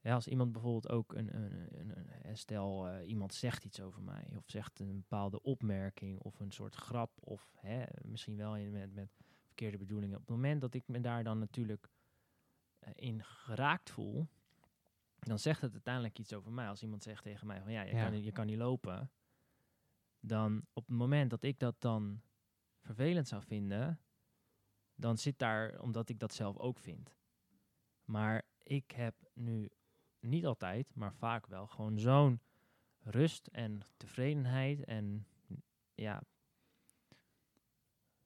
ja, 0.00 0.14
als 0.14 0.28
iemand 0.28 0.52
bijvoorbeeld 0.52 0.88
ook 0.88 1.14
een, 1.14 1.36
een, 1.36 1.78
een, 1.80 1.98
een- 1.98 2.08
eh, 2.22 2.34
stel 2.34 2.88
eh, 2.88 3.08
iemand 3.08 3.34
zegt 3.34 3.64
iets 3.64 3.80
over 3.80 4.02
mij 4.02 4.32
of 4.36 4.42
zegt 4.46 4.80
een 4.80 4.96
bepaalde 4.96 5.42
opmerking 5.42 6.18
of 6.20 6.40
een 6.40 6.50
soort 6.52 6.74
grap 6.74 7.10
of 7.20 7.52
hè, 7.56 7.84
misschien 8.02 8.36
wel 8.36 8.56
in, 8.56 8.70
met, 8.70 8.94
met 8.94 9.08
verkeerde 9.44 9.78
bedoelingen. 9.78 10.16
Op 10.16 10.20
het 10.26 10.30
moment 10.36 10.60
dat 10.60 10.74
ik 10.74 10.88
me 10.88 11.00
daar 11.00 11.24
dan 11.24 11.38
natuurlijk 11.38 11.88
eh, 12.78 12.92
in 12.94 13.24
geraakt 13.24 13.90
voel, 13.90 14.26
dan 15.18 15.38
zegt 15.38 15.60
het 15.60 15.72
uiteindelijk 15.72 16.18
iets 16.18 16.32
over 16.32 16.52
mij. 16.52 16.68
Als 16.68 16.82
iemand 16.82 17.02
zegt 17.02 17.22
tegen 17.22 17.46
mij 17.46 17.62
van 17.62 17.72
ja, 17.72 17.82
je, 17.82 17.94
Ja. 17.94 18.02
Kan, 18.02 18.12
niet- 18.12 18.24
je 18.24 18.32
kan 18.32 18.46
niet 18.46 18.56
lopen, 18.58 19.10
dan 20.20 20.66
op 20.72 20.86
het 20.86 20.96
moment 20.96 21.30
dat 21.30 21.42
ik 21.42 21.58
dat 21.58 21.80
dan 21.80 22.20
vervelend 22.80 23.28
zou 23.28 23.42
vinden, 23.42 24.00
dan 24.94 25.18
zit 25.18 25.38
daar 25.38 25.80
omdat 25.80 26.08
ik 26.08 26.18
dat 26.18 26.34
zelf 26.34 26.56
ook 26.58 26.78
vind. 26.78 27.14
Maar 28.04 28.42
ik 28.62 28.90
heb 28.90 29.14
nu 29.34 29.68
niet 30.20 30.46
altijd, 30.46 30.94
maar 30.94 31.14
vaak 31.14 31.46
wel 31.46 31.66
gewoon 31.66 31.98
zo'n 31.98 32.40
rust 33.02 33.46
en 33.46 33.80
tevredenheid 33.96 34.84
en 34.84 35.26
ja, 35.94 36.22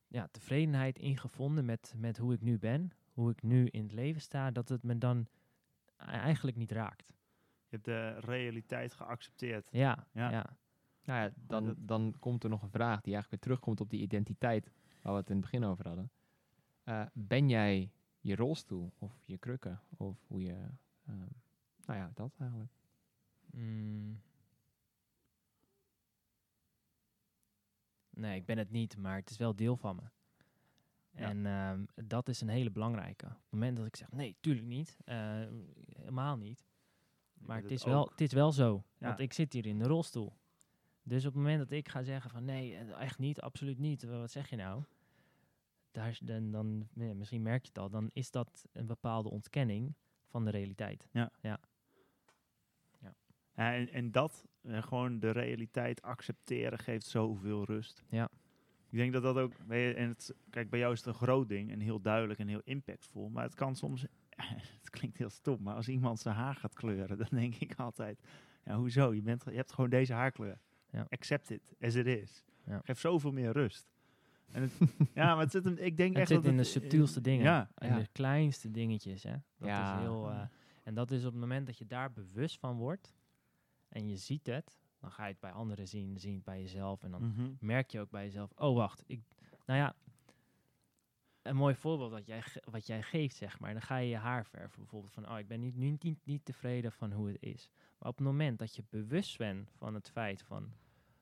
ja, 0.06 0.28
tevredenheid 0.30 0.98
ingevonden 0.98 1.64
met, 1.64 1.94
met 1.96 2.16
hoe 2.16 2.34
ik 2.34 2.40
nu 2.40 2.58
ben, 2.58 2.90
hoe 3.12 3.30
ik 3.30 3.42
nu 3.42 3.66
in 3.66 3.82
het 3.82 3.92
leven 3.92 4.20
sta, 4.20 4.50
dat 4.50 4.68
het 4.68 4.82
me 4.82 4.98
dan 4.98 5.26
eigenlijk 5.96 6.56
niet 6.56 6.70
raakt. 6.70 7.08
Je 7.68 7.80
hebt 7.80 7.84
de 7.84 8.18
realiteit 8.20 8.94
geaccepteerd. 8.94 9.68
Ja, 9.72 10.06
Ja. 10.12 10.30
ja. 10.30 10.56
Nou 11.04 11.20
ja, 11.20 11.32
dan, 11.36 11.74
dan 11.78 12.14
komt 12.18 12.44
er 12.44 12.50
nog 12.50 12.62
een 12.62 12.70
vraag 12.70 13.00
die 13.00 13.12
eigenlijk 13.12 13.30
weer 13.30 13.40
terugkomt 13.40 13.80
op 13.80 13.90
die 13.90 14.00
identiteit 14.00 14.70
waar 15.02 15.12
we 15.12 15.18
het 15.18 15.28
in 15.30 15.36
het 15.36 15.44
begin 15.44 15.64
over 15.64 15.86
hadden. 15.86 16.10
Eh, 16.82 17.06
ben 17.12 17.48
jij 17.48 17.92
je 18.20 18.36
rolstoel 18.36 18.92
of 18.98 19.22
je 19.24 19.38
krukken 19.38 19.80
of 19.96 20.24
hoe 20.26 20.42
je... 20.42 20.68
ehm, 21.06 21.26
nou 21.86 21.98
ja, 21.98 22.10
dat 22.14 22.36
eigenlijk. 22.38 22.72
Mm. 23.50 24.20
Nee, 28.10 28.36
ik 28.36 28.44
ben 28.46 28.58
het 28.58 28.70
niet, 28.70 28.96
maar 28.96 29.16
het 29.16 29.30
is 29.30 29.36
wel 29.36 29.56
deel 29.56 29.76
van 29.76 29.96
me. 29.96 30.02
Ja. 31.10 31.28
En 31.28 31.46
ehm, 31.46 31.84
dat 32.08 32.28
is 32.28 32.40
een 32.40 32.48
hele 32.48 32.70
belangrijke. 32.70 33.26
Op 33.26 33.32
het 33.32 33.50
moment 33.50 33.76
dat 33.76 33.86
ik 33.86 33.96
zeg, 33.96 34.10
nee, 34.12 34.36
tuurlijk 34.40 34.66
niet. 34.66 34.96
eh, 35.04 35.16
helemaal 35.96 36.36
niet. 36.36 36.64
Maar 37.34 37.56
het 37.62 37.70
is, 37.70 37.84
wel, 37.84 38.08
het 38.08 38.20
is 38.20 38.32
wel 38.32 38.52
zo. 38.52 38.84
Ja. 38.98 39.06
Want 39.06 39.18
ik 39.20 39.32
zit 39.32 39.52
hier 39.52 39.66
in 39.66 39.78
de 39.78 39.86
rolstoel. 39.86 40.32
Dus 41.02 41.26
op 41.26 41.32
het 41.32 41.42
moment 41.42 41.58
dat 41.58 41.70
ik 41.70 41.88
ga 41.88 42.02
zeggen 42.02 42.30
van 42.30 42.44
nee, 42.44 42.76
eh, 42.76 43.00
echt 43.00 43.18
niet, 43.18 43.40
absoluut 43.40 43.78
niet. 43.78 44.02
wa- 44.02 44.18
Wat 44.18 44.30
zeg 44.30 44.50
je 44.50 44.56
nou? 44.56 44.82
Daar 45.90 46.18
dan, 46.22 46.50
dan, 46.50 46.88
ja, 46.94 47.14
misschien 47.14 47.42
merk 47.42 47.62
je 47.62 47.68
het 47.68 47.78
al. 47.78 47.90
Dan 47.90 48.10
is 48.12 48.30
dat 48.30 48.66
een 48.72 48.86
bepaalde 48.86 49.30
ontkenning 49.30 49.94
van 50.26 50.44
de 50.44 50.50
realiteit. 50.50 51.08
Ja, 51.40 51.60
en, 53.54 53.92
en 53.92 54.10
dat, 54.10 54.44
eh, 54.62 54.82
gewoon 54.82 55.18
de 55.18 55.30
realiteit 55.30 56.02
accepteren, 56.02 56.78
geeft 56.78 57.06
zoveel 57.06 57.64
rust. 57.64 58.02
Ja. 58.08 58.28
Ik 58.90 59.00
denk 59.00 59.12
dat 59.12 59.22
dat 59.22 59.36
ook, 59.36 59.52
weet 59.66 59.88
je, 59.88 59.94
en 59.94 60.08
het, 60.08 60.34
kijk, 60.50 60.70
bij 60.70 60.78
jou 60.78 60.92
is 60.92 60.98
het 60.98 61.08
een 61.08 61.14
groot 61.14 61.48
ding 61.48 61.70
en 61.70 61.80
heel 61.80 62.00
duidelijk 62.00 62.38
en 62.40 62.48
heel 62.48 62.60
impactvol. 62.64 63.28
Maar 63.28 63.44
het 63.44 63.54
kan 63.54 63.76
soms, 63.76 64.06
het 64.80 64.90
klinkt 64.90 65.18
heel 65.18 65.30
stom, 65.30 65.62
maar 65.62 65.74
als 65.74 65.88
iemand 65.88 66.18
zijn 66.20 66.34
haar 66.34 66.54
gaat 66.54 66.74
kleuren, 66.74 67.18
dan 67.18 67.26
denk 67.30 67.54
ik 67.54 67.74
altijd, 67.74 68.20
ja, 68.64 68.76
hoezo? 68.76 69.14
Je, 69.14 69.22
bent, 69.22 69.44
je 69.44 69.50
hebt 69.56 69.72
gewoon 69.72 69.90
deze 69.90 70.12
haarkleur. 70.12 70.58
Ja. 70.90 71.06
Accept 71.08 71.50
it 71.50 71.74
as 71.80 71.94
it 71.94 72.06
is. 72.06 72.44
Ja. 72.66 72.80
Geeft 72.84 73.00
zoveel 73.00 73.32
meer 73.32 73.52
rust. 73.52 73.92
En 74.52 74.62
het, 74.62 74.72
ja, 75.14 75.34
maar 75.34 75.42
het 75.42 75.50
zit 75.50 75.64
hem, 75.64 75.76
ik 75.76 75.96
denk 75.96 76.10
Het 76.10 76.18
echt 76.18 76.28
zit 76.28 76.36
dat 76.36 76.46
in 76.46 76.56
de 76.56 76.62
het- 76.62 76.70
subtielste 76.70 77.20
dingen. 77.20 77.44
Ja, 77.44 77.70
En 77.74 77.98
de 77.98 78.08
kleinste 78.12 78.70
dingetjes. 78.70 79.22
Hè? 79.22 79.34
Dat 79.58 79.68
Ja. 79.68 79.94
is 79.96 80.00
heel, 80.02 80.30
eh, 80.30 80.40
en 80.84 80.94
dat 80.94 81.10
is 81.10 81.24
op 81.24 81.32
het 81.32 81.40
moment 81.40 81.66
dat 81.66 81.78
je 81.78 81.86
daar 81.86 82.12
bewust 82.12 82.58
van 82.58 82.76
wordt 82.76 83.14
en 83.94 84.08
je 84.08 84.16
ziet 84.16 84.46
het, 84.46 84.78
dan 85.00 85.10
ga 85.10 85.24
je 85.24 85.30
het 85.32 85.40
bij 85.40 85.52
anderen 85.52 85.88
zien, 85.88 86.18
zien 86.18 86.34
het 86.34 86.44
bij 86.44 86.60
jezelf. 86.60 87.02
En 87.02 87.10
dan 87.10 87.22
Mhm. 87.26 87.52
merk 87.60 87.90
je 87.90 88.00
ook 88.00 88.10
bij 88.10 88.24
jezelf, 88.24 88.52
oh 88.56 88.76
wacht, 88.76 89.02
ik, 89.06 89.20
nou 89.66 89.78
ja, 89.78 89.94
een 91.42 91.56
mooi 91.56 91.74
voorbeeld 91.74 92.10
wat 92.10 92.26
jij, 92.26 92.42
wat 92.70 92.86
jij 92.86 93.02
geeft, 93.02 93.36
zeg 93.36 93.58
maar. 93.60 93.72
Dan 93.72 93.82
ga 93.82 93.96
je 93.96 94.08
je 94.08 94.16
haar 94.16 94.46
verven, 94.46 94.78
bijvoorbeeld 94.78 95.12
van, 95.12 95.28
oh 95.30 95.38
ik 95.38 95.46
ben 95.46 95.60
niet, 95.60 95.76
nu 95.76 95.96
niet, 95.98 96.18
niet 96.26 96.44
tevreden 96.44 96.92
van 96.92 97.12
hoe 97.12 97.28
het 97.28 97.36
is. 97.42 97.68
Maar 97.98 98.08
op 98.08 98.16
het 98.16 98.26
moment 98.26 98.58
dat 98.58 98.74
je 98.76 98.84
bewust 98.90 99.38
bent 99.38 99.70
van 99.76 99.94
het 99.94 100.10
feit 100.10 100.42
van, 100.42 100.72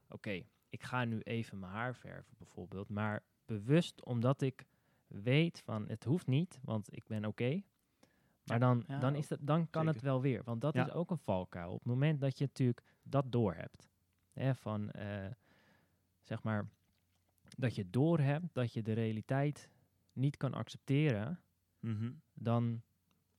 oké, 0.09 0.43
ik 0.69 0.83
ga 0.83 1.05
nu 1.05 1.21
even 1.21 1.59
mijn 1.59 1.73
haar 1.73 1.95
verven 1.95 2.35
bijvoorbeeld, 2.39 2.89
maar 2.89 3.23
bewust 3.45 4.05
omdat 4.05 4.43
ik 4.43 4.67
weet 5.07 5.61
van, 5.61 5.89
het 5.89 6.05
hoeft 6.05 6.27
niet, 6.27 6.59
want 6.63 6.97
ik 6.97 7.07
ben 7.07 7.25
oké. 7.25 7.63
Maar 8.45 8.61
dan, 8.61 8.85
ja, 8.87 8.99
dan, 8.99 9.15
is 9.15 9.29
dat, 9.29 9.39
dan 9.43 9.71
kan 9.71 9.87
het 9.87 10.01
wel 10.01 10.21
weer. 10.21 10.43
Want 10.45 10.61
dat 10.61 10.75
Ja. 10.75 10.87
is 10.87 10.93
ook 10.93 11.11
een 11.11 11.19
valkuil. 11.19 11.71
Op 11.73 11.79
het 11.79 11.89
moment 11.89 12.21
dat 12.21 12.39
je 12.39 12.45
natuurlijk 12.45 12.83
dat 13.03 13.33
doorhebt. 13.33 13.89
Hè, 14.33 14.55
van, 14.55 14.91
eh, 14.91 15.27
zeg 16.23 16.43
maar, 16.43 16.69
dat 17.57 17.75
je 17.75 17.91
doorhebt 17.91 18.55
dat 18.55 18.73
je 18.73 18.83
de 18.83 18.93
realiteit 18.93 19.69
niet 20.13 20.37
kan 20.37 20.55
accepteren, 20.55 21.41
Mhm. 21.81 22.11
dan 22.35 22.83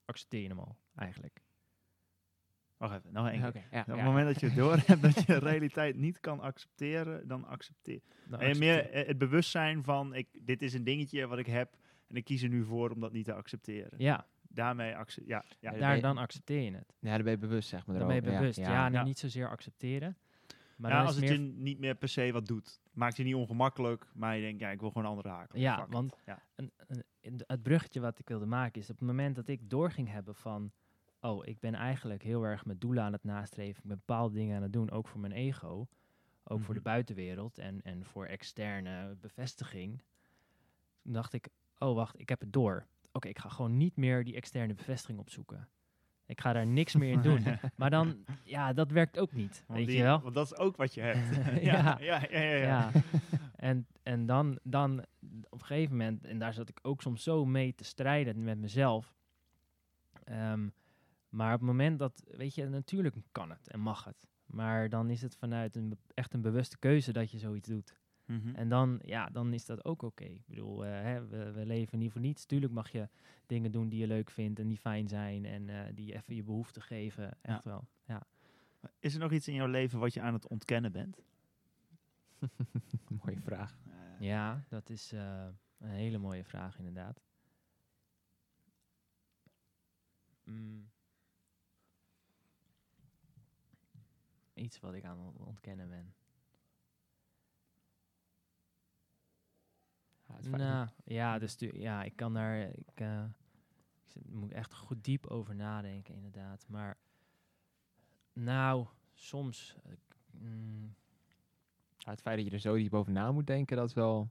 accepteer 0.05 0.41
je 0.41 0.47
hem 0.47 0.59
al, 0.59 0.77
eigenlijk. 0.95 1.41
Wacht 2.77 2.95
even, 2.97 3.13
nog 3.13 3.27
één 3.29 3.39
keer. 3.39 3.47
Oké, 3.49 3.63
ja, 3.71 3.79
Op 3.81 3.85
het 3.87 3.95
ja. 3.95 4.03
moment 4.03 4.25
dat 4.25 4.39
je 4.39 4.53
door 4.55 4.77
hebt 4.85 5.01
dat 5.01 5.13
je 5.15 5.25
de 5.25 5.37
realiteit 5.37 5.95
niet 5.95 6.19
kan 6.19 6.39
accepteren, 6.39 7.27
dan 7.27 7.45
accepteer. 7.45 8.01
Dan 8.27 8.39
En 8.39 8.47
accepteer- 8.47 8.89
meer 8.91 9.05
het 9.07 9.17
bewustzijn 9.17 9.83
van, 9.83 10.13
ik, 10.15 10.27
dit 10.41 10.61
is 10.61 10.73
een 10.73 10.83
dingetje 10.83 11.27
wat 11.27 11.37
ik 11.37 11.45
heb 11.45 11.75
en 12.07 12.15
ik 12.15 12.23
kies 12.23 12.41
er 12.43 12.49
nu 12.49 12.63
voor 12.65 12.89
om 12.89 12.99
dat 12.99 13.11
niet 13.11 13.25
te 13.25 13.33
accepteren. 13.33 13.91
Ja, 13.97 14.27
Daarmee 14.53 14.95
accepteer 14.95 15.31
ja, 15.59 15.71
ja. 15.71 15.77
Daar, 15.79 15.99
dan 15.99 16.17
accepteer 16.17 16.61
je 16.61 16.71
het. 16.75 16.93
Ja, 16.99 17.13
dan 17.15 17.23
ben 17.23 17.31
je 17.31 17.37
bewust, 17.37 17.69
zeg 17.69 17.85
maar. 17.85 17.97
Dan 17.97 18.07
ben 18.07 18.15
je 18.15 18.21
bewust. 18.21 18.57
Ja, 18.57 18.69
Ja, 18.71 18.81
nou, 18.81 18.93
Ja. 18.93 19.03
niet 19.03 19.17
zozeer 19.19 19.49
accepteren. 19.49 20.17
Maar 20.77 20.91
ja, 20.91 21.01
als 21.03 21.15
het 21.15 21.23
meer 21.23 21.33
je 21.33 21.39
niet 21.39 21.79
meer 21.79 21.95
per 21.95 22.07
se 22.09 22.31
wat 22.31 22.45
doet. 22.45 22.81
Maakt 22.91 23.17
je 23.17 23.23
niet 23.23 23.35
ongemakkelijk, 23.35 24.07
maar 24.13 24.35
je 24.35 24.41
denkt, 24.41 24.59
ja, 24.59 24.69
ik 24.69 24.79
wil 24.79 24.89
gewoon 24.89 25.03
een 25.03 25.09
andere 25.09 25.29
haak. 25.29 25.55
Ja, 25.55 25.77
Fuck 25.77 25.91
want 25.93 26.17
Ja. 26.25 26.43
een, 26.55 26.71
een- 27.21 27.41
het 27.47 27.63
bruggetje 27.63 27.99
wat 27.99 28.19
ik 28.19 28.27
wilde 28.27 28.45
maken 28.45 28.81
is 28.81 28.89
op 28.89 28.99
het 28.99 29.07
moment 29.07 29.35
dat 29.35 29.47
ik 29.47 29.69
door 29.69 29.91
ging 29.91 30.09
hebben 30.11 30.35
van, 30.35 30.71
oh, 31.21 31.45
ik 31.45 31.59
ben 31.59 31.73
eigenlijk 31.73 32.23
heel 32.23 32.43
erg 32.43 32.65
mijn 32.65 32.79
doelen 32.79 33.03
aan 33.03 33.11
het 33.13 33.23
nastreven, 33.23 33.81
ik 33.83 33.87
ben 33.89 33.97
bepaalde 34.05 34.35
dingen 34.35 34.55
aan 34.55 34.61
het 34.61 34.73
doen, 34.73 34.91
ook 34.91 35.07
voor 35.07 35.19
mijn 35.19 35.33
ego, 35.33 35.87
ook 36.43 36.59
voor 36.61 36.73
de 36.73 36.79
Mhm. 36.79 36.89
buitenwereld 36.89 37.57
en, 37.57 37.81
en 37.81 38.05
voor 38.05 38.25
externe 38.25 39.15
bevestiging. 39.21 40.01
Toen 41.03 41.13
dacht 41.13 41.33
ik, 41.33 41.47
oh 41.77 41.95
wacht, 41.95 42.19
ik 42.19 42.29
heb 42.29 42.39
het 42.39 42.53
door. 42.53 42.85
Oké, 43.15 43.27
ik 43.27 43.39
ga 43.39 43.49
gewoon 43.49 43.77
niet 43.77 43.95
meer 43.95 44.23
die 44.23 44.35
externe 44.35 44.73
bevestiging 44.73 45.19
opzoeken. 45.19 45.67
Ik 46.25 46.41
ga 46.41 46.53
daar 46.53 46.67
niks 46.67 46.95
meer 46.95 47.11
in 47.11 47.21
doen. 47.29 47.43
Maar 47.75 47.89
dan, 47.89 48.25
ja, 48.43 48.73
dat 48.73 48.91
werkt 48.91 49.19
ook 49.19 49.33
niet, 49.33 49.63
Want 49.67 49.79
weet 49.79 49.87
die- 49.87 49.97
je 49.97 50.03
wel? 50.03 50.21
Want 50.21 50.33
dat 50.35 50.45
is 50.51 50.57
ook 50.57 50.75
wat 50.75 50.93
je 50.93 51.01
hebt. 51.09 51.35
Ja. 51.63 51.97
ja, 51.99 52.25
ja, 52.29 52.39
ja, 52.41 52.91
en 53.55 53.87
en 54.03 54.25
dan, 54.25 54.59
dan 54.63 54.99
op 55.49 55.59
een 55.59 55.65
gegeven 55.65 55.91
moment, 55.91 56.25
en 56.25 56.39
daar 56.39 56.53
zat 56.53 56.69
ik 56.69 56.79
ook 56.81 57.01
soms 57.01 57.23
zo 57.23 57.45
mee 57.45 57.75
te 57.75 57.83
strijden 57.83 58.43
met 58.43 58.57
mezelf. 58.57 59.15
Ehm, 60.23 60.67
maar 61.29 61.53
op 61.53 61.59
het 61.59 61.67
moment 61.69 61.99
dat, 61.99 62.23
weet 62.27 62.55
je, 62.55 62.65
natuurlijk 62.69 63.15
kan 63.31 63.49
het 63.49 63.67
en 63.67 63.79
mag 63.79 64.03
het. 64.03 64.27
Maar 64.45 64.89
dan 64.89 65.09
is 65.09 65.21
het 65.21 65.35
vanuit 65.35 65.75
een, 65.75 65.97
echt 66.13 66.33
een 66.33 66.41
bewuste 66.41 66.77
keuze 66.79 67.11
dat 67.13 67.31
je 67.31 67.37
zoiets 67.37 67.67
doet. 67.69 68.01
Mhm. 68.25 68.55
En 68.55 68.69
dan, 68.69 68.99
ja, 69.05 69.29
dan 69.29 69.53
is 69.53 69.65
dat 69.65 69.85
ook 69.85 70.01
oké. 70.01 70.23
Ik 70.23 70.45
bedoel, 70.47 70.85
eh, 70.85 70.91
hè, 70.91 71.27
we, 71.27 71.51
we 71.51 71.65
leven 71.65 71.99
niet 71.99 72.11
voor 72.11 72.21
niets. 72.21 72.45
Tuurlijk 72.45 72.73
mag 72.73 72.89
je 72.91 73.09
dingen 73.45 73.71
doen 73.71 73.89
die 73.89 73.99
je 73.99 74.07
leuk 74.07 74.29
vindt 74.29 74.59
en 74.59 74.67
die 74.67 74.77
fijn 74.77 75.07
zijn 75.07 75.45
en 75.45 75.69
eh, 75.69 75.95
die 75.95 76.05
je 76.05 76.13
even 76.13 76.35
je 76.35 76.43
behoefte 76.43 76.81
geven. 76.81 77.37
Echt 77.41 77.65
wel. 77.65 77.87
Ja. 78.05 78.25
Is 78.99 79.13
er 79.13 79.19
nog 79.19 79.31
iets 79.31 79.47
in 79.47 79.53
jouw 79.53 79.67
leven 79.67 79.99
wat 79.99 80.13
je 80.13 80.21
aan 80.21 80.33
het 80.33 80.47
ontkennen 80.47 80.91
bent? 80.91 81.21
Mooie 83.25 83.41
vraag. 83.41 83.77
Eh, 83.87 83.93
Ja, 84.19 84.63
dat 84.67 84.89
is 84.89 85.11
een 85.11 85.89
hele 85.89 86.17
mooie 86.17 86.43
vraag 86.43 86.77
inderdaad. 86.77 87.21
Mm. 90.43 90.91
Iets 94.53 94.79
wat 94.79 94.93
ik 94.93 95.03
aan 95.03 95.19
het 95.25 95.37
ontkennen 95.47 95.89
ben. 95.89 96.13
Het. 100.51 100.61
Nou, 100.61 100.87
ja, 101.05 101.39
dus 101.39 101.55
tu- 101.55 101.77
ja, 101.79 102.03
ik 102.03 102.15
kan 102.15 102.33
daar, 102.33 102.59
ik, 102.61 102.91
eh, 102.99 103.23
ik 104.05 104.11
zit- 104.11 104.29
moet 104.33 104.51
echt 104.51 104.73
goed 104.73 105.03
diep 105.03 105.27
over 105.27 105.55
nadenken 105.55 106.15
inderdaad. 106.15 106.65
Maar, 106.67 106.97
nou, 108.33 108.87
soms, 109.13 109.75
eh, 109.83 109.91
mm, 110.31 110.95
Ja, 111.97 112.11
het 112.11 112.21
feit 112.21 112.37
dat 112.37 112.45
je 112.45 112.51
er 112.51 112.59
zo 112.59 112.75
diep 112.75 112.93
over 112.93 113.11
na 113.11 113.31
moet 113.31 113.47
denken, 113.47 113.77
dat 113.77 113.87
is 113.87 113.93
wel... 113.93 114.29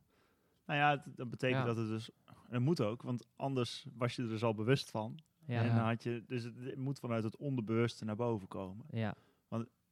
Nou 0.66 0.78
ja, 0.78 0.90
het- 0.90 1.16
dat 1.16 1.30
betekent 1.30 1.60
Ja. 1.60 1.66
dat 1.66 1.76
het 1.76 1.88
dus... 1.88 2.10
En 2.26 2.34
dat 2.50 2.60
moet 2.60 2.80
ook, 2.80 3.02
want 3.02 3.26
anders 3.36 3.86
was 3.96 4.16
je 4.16 4.22
er 4.22 4.28
dus 4.28 4.42
al 4.42 4.54
bewust 4.54 4.90
van. 4.90 5.18
ja, 5.46 5.62
En 5.62 5.74
dan 5.74 5.84
had 5.84 6.02
je, 6.02 6.24
dus 6.26 6.42
het, 6.44 6.56
het 6.58 6.76
moet 6.76 6.98
vanuit 6.98 7.24
het 7.24 7.36
onderbewuste 7.36 8.04
naar 8.04 8.16
boven 8.16 8.48
komen. 8.48 8.86
ja, 8.90 9.14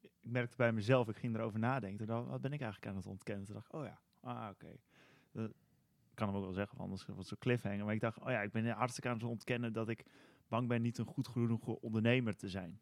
Ik 0.01 0.11
merkte 0.21 0.57
bij 0.57 0.73
mezelf, 0.73 1.09
ik 1.09 1.17
ging 1.17 1.35
erover 1.35 1.59
nadenken. 1.59 2.07
Dan, 2.07 2.27
wat 2.27 2.41
ben 2.41 2.53
ik 2.53 2.61
eigenlijk 2.61 2.91
aan 2.91 2.97
het 2.99 3.07
ontkennen? 3.07 3.45
Toen 3.45 3.55
dacht 3.55 3.67
ik, 3.67 3.75
oh 3.75 3.85
ja, 3.85 4.01
ah 4.21 4.49
oké. 4.51 4.69
Ik 5.33 5.53
kan 6.21 6.29
hem 6.29 6.39
ook 6.39 6.45
wel 6.45 6.55
zeggen, 6.55 6.79
anders 6.79 7.05
wordt 7.07 7.19
het 7.21 7.29
zo 7.29 7.37
cliffhanger. 7.39 7.85
Maar 7.85 7.95
ik 7.95 8.01
dacht, 8.01 8.19
oh 8.19 8.31
ja, 8.31 8.43
ik 8.43 8.53
ben 8.53 8.67
hartstikke 8.67 9.09
aan 9.09 9.15
het 9.15 9.25
ontkennen 9.25 9.73
dat 9.73 9.89
ik 9.89 10.05
bang 10.49 10.69
ben 10.69 10.83
niet 10.83 10.99
een 10.99 11.07
goed 11.07 11.29
genoeg 11.29 11.67
ondernemer 11.67 12.37
te 12.37 12.49
zijn. 12.49 12.81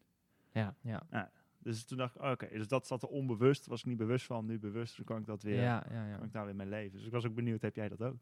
Ja. 0.51 0.75
ja, 0.81 1.31
Dus 1.57 1.85
toen 1.85 1.97
dacht 1.97 2.15
ik, 2.15 2.21
oh, 2.21 2.31
oké, 2.31 2.47
dus 2.49 2.67
dat 2.67 2.87
zat 2.87 3.03
er 3.03 3.09
onbewust. 3.09 3.65
Was 3.65 3.79
ik 3.79 3.85
niet 3.85 3.97
bewust 3.97 4.25
van, 4.25 4.45
nu 4.45 4.59
bewust. 4.59 4.95
Dus 4.95 5.05
kan 5.05 5.19
ik 5.19 5.25
dat 5.25 5.43
weer, 5.43 5.61
ja, 5.61 5.85
ja, 5.89 6.07
ja. 6.07 6.15
kan 6.15 6.25
ik 6.25 6.31
daar 6.31 6.45
weer 6.45 6.55
mee 6.55 6.67
leven. 6.67 6.97
Dus 6.97 7.05
ik 7.05 7.11
was 7.11 7.25
ook 7.25 7.35
benieuwd, 7.35 7.61
heb 7.61 7.75
jij 7.75 7.89
dat 7.89 8.01
ook? 8.01 8.17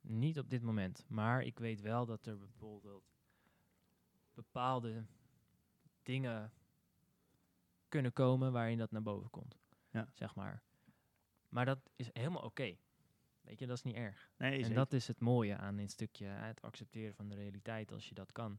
Niet 0.00 0.38
op 0.38 0.50
dit 0.50 0.62
moment. 0.62 1.04
Maar 1.08 1.42
ik 1.42 1.58
weet 1.58 1.80
wel 1.80 2.06
dat 2.06 2.26
er 2.26 2.38
bijvoorbeeld 2.38 3.04
bepaalde 4.34 5.04
dingen 6.02 6.52
kunnen 7.88 8.12
komen 8.12 8.52
waarin 8.52 8.78
dat 8.78 8.90
naar 8.90 9.02
boven 9.02 9.30
komt. 9.30 9.58
Ja. 9.90 10.08
Zeg 10.12 10.34
maar. 10.34 10.62
Maar 11.48 11.64
dat 11.64 11.90
is 11.96 12.10
helemaal 12.12 12.42
oké. 12.42 12.76
Weet 13.46 13.58
je, 13.58 13.66
dat 13.66 13.76
is 13.76 13.82
niet 13.82 13.94
erg. 13.94 14.30
Nee, 14.36 14.52
en 14.52 14.58
zeker. 14.60 14.74
dat 14.74 14.92
is 14.92 15.06
het 15.08 15.20
mooie 15.20 15.56
aan 15.56 15.78
een 15.78 15.88
stukje 15.88 16.26
het 16.26 16.62
accepteren 16.62 17.14
van 17.14 17.28
de 17.28 17.34
realiteit 17.34 17.92
als 17.92 18.08
je 18.08 18.14
dat 18.14 18.32
kan. 18.32 18.58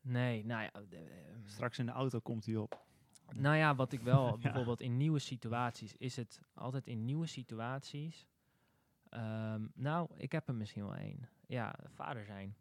Nee, 0.00 0.44
nou 0.44 0.62
ja. 0.62 0.72
eh, 0.72 1.00
eh, 1.00 1.34
Straks 1.44 1.78
in 1.78 1.86
de 1.86 1.92
auto 1.92 2.20
komt 2.20 2.46
hij 2.46 2.56
op. 2.56 2.84
nou 3.34 3.56
ja, 3.56 3.74
wat 3.74 3.92
ik 3.92 4.00
wel 4.00 4.26
Ja. 4.30 4.36
bijvoorbeeld 4.36 4.80
in 4.80 4.96
nieuwe 4.96 5.18
situaties 5.18 5.96
is 5.96 6.16
het 6.16 6.40
altijd 6.54 6.86
in 6.86 7.04
nieuwe 7.04 7.26
situaties. 7.26 8.26
ehm, 9.08 9.66
nou, 9.74 10.08
ik 10.16 10.32
heb 10.32 10.48
er 10.48 10.54
misschien 10.54 10.82
wel 10.84 10.94
één. 10.96 11.28
Ja, 11.46 11.74
vader 11.88 12.24
zijn. 12.24 12.56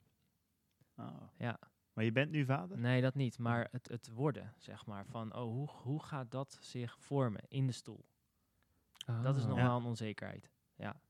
Oh. 0.95 1.21
Ja. 1.37 1.59
Maar 1.93 2.03
je 2.03 2.11
bent 2.11 2.31
nu 2.31 2.45
vader? 2.45 2.77
Nee, 2.79 3.01
dat 3.01 3.15
niet. 3.15 3.37
Maar 3.39 3.67
het, 3.71 3.87
het 3.87 4.09
worden, 4.09 4.53
zeg 4.57 4.85
maar. 4.85 5.05
Van, 5.05 5.35
oh, 5.35 5.41
hoe, 5.43 5.69
hoe 5.69 6.03
gaat 6.03 6.31
dat 6.31 6.57
zich 6.61 6.99
vormen 6.99 7.41
in 7.47 7.65
de 7.67 7.73
stoel? 7.73 8.05
Dat 9.23 9.35
is 9.35 9.41
Ah. 9.43 9.47
nog 9.49 9.57
Ja. 9.57 9.63
wel 9.67 9.77
een 9.77 9.85
onzekerheid. 9.85 10.51
Ja. 10.75 11.01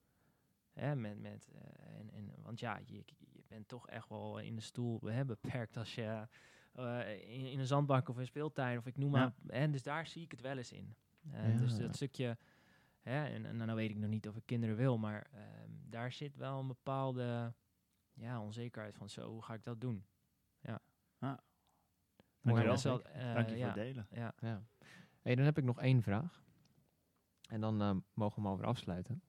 Hè, 0.74 0.96
met, 0.96 1.20
met, 1.20 1.50
eh, 1.54 1.98
en, 2.00 2.10
en, 2.14 2.32
want 2.42 2.60
ja, 2.60 2.80
je, 2.86 3.04
je 3.32 3.44
bent 3.48 3.68
toch 3.68 3.88
echt 3.88 4.10
wel 4.10 4.40
in 4.40 4.56
de 4.56 4.62
stoel 4.62 5.00
hè, 5.02 5.26
beperkt 5.26 5.78
als 5.78 5.96
je 5.96 6.28
eh, 6.74 7.12
in, 7.30 7.46
in 7.52 7.60
een 7.60 7.66
zandbank 7.68 8.10
of 8.10 8.16
in 8.16 8.22
een 8.22 8.28
speeltuin 8.28 8.78
of 8.78 8.86
ik 8.86 8.98
noem 8.98 9.16
Ja. 9.16 9.20
maar. 9.20 9.34
En 9.62 9.72
dus 9.72 9.84
daar 9.84 10.08
zie 10.08 10.24
ik 10.24 10.32
het 10.32 10.42
wel 10.42 10.58
eens 10.58 10.72
in. 10.72 10.96
Eh, 11.32 11.58
Dus 11.58 11.72
Ja. 11.78 11.78
dat 11.86 11.96
stukje, 11.96 12.38
hè, 13.02 13.26
en, 13.26 13.46
en 13.46 13.56
nou 13.58 13.74
weet 13.76 13.90
ik 13.90 13.98
nog 13.98 14.10
niet 14.10 14.28
of 14.28 14.36
ik 14.36 14.46
kinderen 14.46 14.76
wil, 14.76 14.98
maar 14.98 15.28
ehm, 15.34 15.70
daar 15.90 16.12
zit 16.12 16.36
wel 16.36 16.60
een 16.60 16.68
bepaalde 16.68 17.54
ja, 18.14 18.42
onzekerheid 18.42 18.96
van 18.96 19.10
zo, 19.10 19.30
hoe 19.32 19.44
ga 19.44 19.54
ik 19.54 19.64
dat 19.64 19.82
doen? 19.82 20.06
Wel, 22.84 23.04
eh, 23.04 23.34
Dank 23.34 23.50
je 23.50 23.50
voor 23.50 23.58
ja, 23.58 23.66
het 23.66 23.76
delen. 23.76 24.08
ja. 24.12 24.34
Ja. 24.40 24.64
Hey, 25.22 25.36
dan 25.36 25.46
heb 25.46 25.58
ik 25.58 25.64
nog 25.64 25.80
één 25.80 26.02
vraag. 26.02 26.44
En 27.50 27.62
dan 27.62 27.82
eh, 27.82 27.96
mogen 28.14 28.36
we 28.36 28.42
hem 28.42 28.52
alweer 28.52 28.66
afsluiten. 28.66 29.22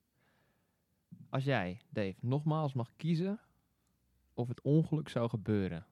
Als 1.28 1.44
jij, 1.44 1.80
Dave, 1.88 2.16
nogmaals 2.20 2.72
mag 2.72 2.96
kiezen 2.96 3.40
of 4.34 4.48
het 4.48 4.60
ongeluk 4.60 5.08
zou 5.08 5.28
gebeuren, 5.28 5.86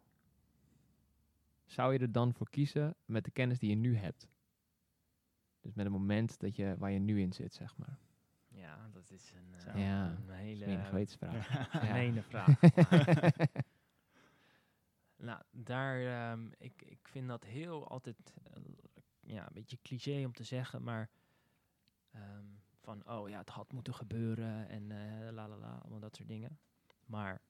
zou 1.65 1.93
je 1.93 1.99
er 1.99 2.13
dan 2.13 2.35
voor 2.35 2.51
kiezen 2.51 2.95
met 3.05 3.25
de 3.25 3.31
kennis 3.31 3.59
die 3.59 3.71
je 3.71 3.77
nu 3.77 3.97
hebt? 3.97 4.29
Dus 5.61 5.75
met 5.75 5.85
het 5.85 5.95
moment 5.95 6.41
dat 6.41 6.57
je, 6.57 6.75
waar 6.79 6.91
je 6.91 6.99
nu 6.99 7.21
in 7.21 7.33
zit, 7.33 7.55
zeg 7.55 7.77
maar. 7.77 7.99
Ja, 8.49 8.89
dat 8.93 9.11
is 9.11 9.33
een, 9.33 9.61
Zo. 9.61 9.79
Ja, 9.79 10.17
een 10.27 10.31
hele 10.31 10.65
een 10.65 10.85
gewetensvraag. 10.85 11.49
Ja. 11.55 11.65
gemene 11.65 12.23
vraag. 12.31 12.61
nou, 15.17 15.43
daar, 15.51 16.01
ehm, 16.01 16.51
ik, 16.59 16.83
ik 16.83 17.09
vind 17.09 17.29
dat 17.29 17.45
heel 17.45 17.89
altijd, 17.89 18.35
eh, 18.45 18.63
ja, 19.21 19.47
een 19.47 19.55
beetje 19.55 19.79
cliché 19.83 20.25
om 20.25 20.33
te 20.33 20.45
zeggen, 20.45 20.83
maar 20.83 21.11
ehm, 22.19 22.45
van, 22.81 23.09
oh 23.09 23.29
ja, 23.29 23.39
het 23.39 23.49
had 23.49 23.73
moeten 23.73 23.95
gebeuren 23.95 24.69
en 24.69 24.91
eh 24.91 25.33
la 25.33 25.49
la 25.49 25.57
la, 25.57 25.79
allemaal 25.83 26.01
dat 26.01 26.17
soort 26.17 26.29
dingen. 26.29 26.59
Maar 27.07 27.41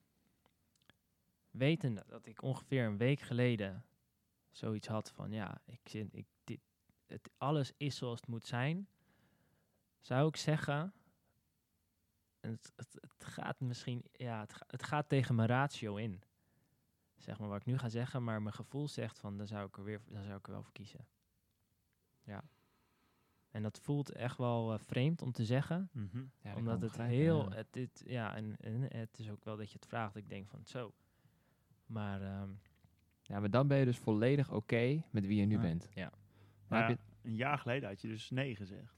wetende 1.50 2.04
dat 2.06 2.26
ik 2.26 2.42
ongeveer 2.42 2.86
een 2.86 2.96
week 2.96 3.20
geleden 3.20 3.84
zoiets 4.50 4.86
had 4.86 5.10
van, 5.10 5.32
ja, 5.32 5.60
ik 5.64 5.80
zit, 5.84 6.14
ik, 6.14 6.26
dit, 6.44 6.60
het, 7.06 7.30
alles 7.36 7.72
is 7.76 7.96
zoals 7.96 8.20
het 8.20 8.28
moet 8.28 8.46
zijn, 8.46 8.88
zou 10.00 10.28
ik 10.28 10.36
zeggen, 10.36 10.92
en 12.40 12.50
het, 12.50 12.72
het, 13.00 13.24
gaat 13.24 13.60
misschien, 13.60 14.04
ja, 14.12 14.40
het, 14.40 14.54
het 14.66 14.82
gaat 14.82 15.08
tegen 15.08 15.34
mijn 15.34 15.48
ratio 15.48 15.96
in. 15.96 16.22
Zeg 17.16 17.38
maar 17.38 17.48
wat 17.48 17.60
ik 17.60 17.66
nu 17.66 17.78
ga 17.78 17.88
zeggen, 17.88 18.24
maar 18.24 18.42
mijn 18.42 18.54
gevoel 18.54 18.88
zegt 18.88 19.18
van, 19.18 19.36
dan 19.36 19.46
zou 19.46 19.66
ik 19.66 19.76
er 19.76 19.84
weer, 19.84 20.00
dan 20.06 20.24
zou 20.24 20.36
ik 20.36 20.46
er 20.46 20.52
wel 20.52 20.62
voor 20.62 20.72
kiezen. 20.72 21.06
Ja. 23.58 23.64
En 23.64 23.70
dat 23.70 23.78
voelt 23.80 24.10
echt 24.10 24.36
wel 24.38 24.72
eh, 24.72 24.78
vreemd 24.78 25.22
om 25.22 25.32
te 25.32 25.44
zeggen, 25.44 25.88
Mhm. 25.92 26.16
Ja, 26.18 26.24
dat 26.48 26.56
omdat 26.56 26.72
het 26.72 26.80
begrijpen, 26.80 27.16
heel, 27.16 27.50
ja. 27.50 27.56
het, 27.56 27.66
dit, 27.70 28.02
ja, 28.06 28.34
en, 28.36 28.56
en 28.60 28.82
het 28.96 29.18
is 29.18 29.30
ook 29.30 29.44
wel 29.44 29.56
dat 29.56 29.68
je 29.70 29.74
het 29.78 29.86
vraagt, 29.86 30.16
ik 30.16 30.28
denk 30.28 30.48
van, 30.48 30.60
zo. 30.64 30.92
Maar 31.86 32.22
ehm, 32.22 32.50
Ja, 33.22 33.40
maar 33.40 33.50
dan 33.50 33.68
ben 33.68 33.78
je 33.78 33.84
dus 33.84 33.98
volledig 33.98 34.52
oké 34.52 35.02
met 35.10 35.26
wie 35.26 35.40
je 35.40 35.46
nu 35.46 35.54
Ja. 35.54 35.60
bent. 35.60 35.88
Ja. 35.94 36.10
Maar 36.68 36.90
ja, 36.90 36.96
een 37.22 37.34
jaar 37.34 37.58
geleden 37.58 37.88
had 37.88 38.00
je 38.00 38.08
dus 38.08 38.30
nee 38.30 38.56
gezegd. 38.56 38.94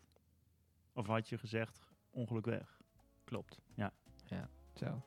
Of 0.93 1.07
had 1.07 1.29
je 1.29 1.39
gezegd 1.39 1.93
ongeluk 2.11 2.45
weg? 2.47 2.79
klopt. 3.25 3.61
je, 4.25 4.47
zo. 4.75 5.03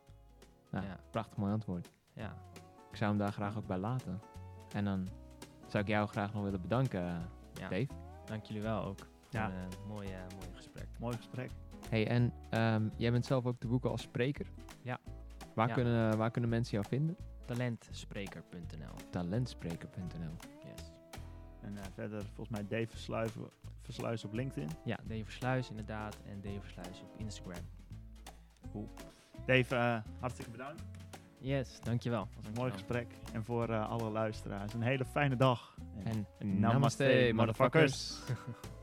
Nou, 0.72 0.86
Ja. 0.86 1.00
prachtig 1.12 1.38
mooi 1.38 1.52
antwoord. 1.52 1.92
Ja. 2.14 2.38
Ik 2.90 2.96
zou 2.96 3.10
hem 3.10 3.20
daar 3.20 3.32
graag 3.34 3.58
ook 3.58 3.68
bij 3.68 3.78
laten. 3.78 4.20
En 4.74 4.86
dan 4.86 5.08
zou 5.68 5.84
ik 5.84 5.90
jou 5.90 6.08
graag 6.08 6.34
nog 6.34 6.44
willen 6.44 6.62
bedanken, 6.62 7.02
eh, 7.08 7.22
ja. 7.54 7.70
Dave. 7.70 7.88
Dank 8.26 8.46
jullie 8.46 8.62
wel 8.62 8.84
ook. 8.84 9.08
Ja. 9.34 9.52
Een 9.52 9.88
mooie, 9.88 10.08
mooie 10.36 10.54
gesprek. 10.56 10.88
Mooi 11.00 11.16
gesprek. 11.18 11.50
Hey, 11.90 12.08
en 12.08 12.34
ehm, 12.50 12.90
jij 12.96 13.12
bent 13.12 13.26
zelf 13.26 13.46
ook 13.46 13.60
te 13.60 13.68
boeken 13.68 13.90
als 13.90 14.02
spreker. 14.02 14.46
Ja. 14.82 15.00
Waar, 15.56 15.68
Ja. 15.68 15.74
Kunnen, 15.74 16.18
waar 16.18 16.32
kunnen 16.32 16.50
mensen 16.50 16.74
jou 16.74 16.86
vinden? 16.90 17.18
Talentspreker.nl. 17.46 18.96
Talentspreker.nl. 19.10 20.36
Yes. 20.64 20.92
En 21.62 21.78
eh, 21.78 21.84
verder 21.94 22.24
volgens 22.26 22.50
mij 22.50 22.68
Dave 22.68 22.88
Versluizen, 22.88 23.42
Versluis 23.82 24.26
op 24.26 24.34
LinkedIn. 24.34 24.70
Ja, 24.86 24.98
Dave 25.08 25.24
Versluis 25.24 25.70
inderdaad 25.70 26.18
en 26.30 26.42
Dave 26.42 26.62
Versluis 26.62 27.02
op 27.02 27.20
Instagram. 27.20 27.64
Dave, 29.46 29.76
eh, 29.76 29.98
hartstikke 30.20 30.52
bedankt. 30.52 30.84
Yes, 31.40 31.80
dankjewel. 31.82 32.22
Het 32.22 32.36
was 32.36 32.46
een 32.46 32.54
mooi 32.54 32.72
gesprek. 32.72 33.08
En 33.34 33.44
voor 33.44 33.70
eh, 33.70 33.90
alle 33.90 34.10
luisteraars 34.10 34.74
een 34.74 34.82
hele 34.82 35.06
fijne 35.06 35.36
dag. 35.36 35.78
En 36.04 36.28
Namaste, 36.60 37.32
motherfuckers. 37.34 38.20
motherfuckers. 38.20 38.22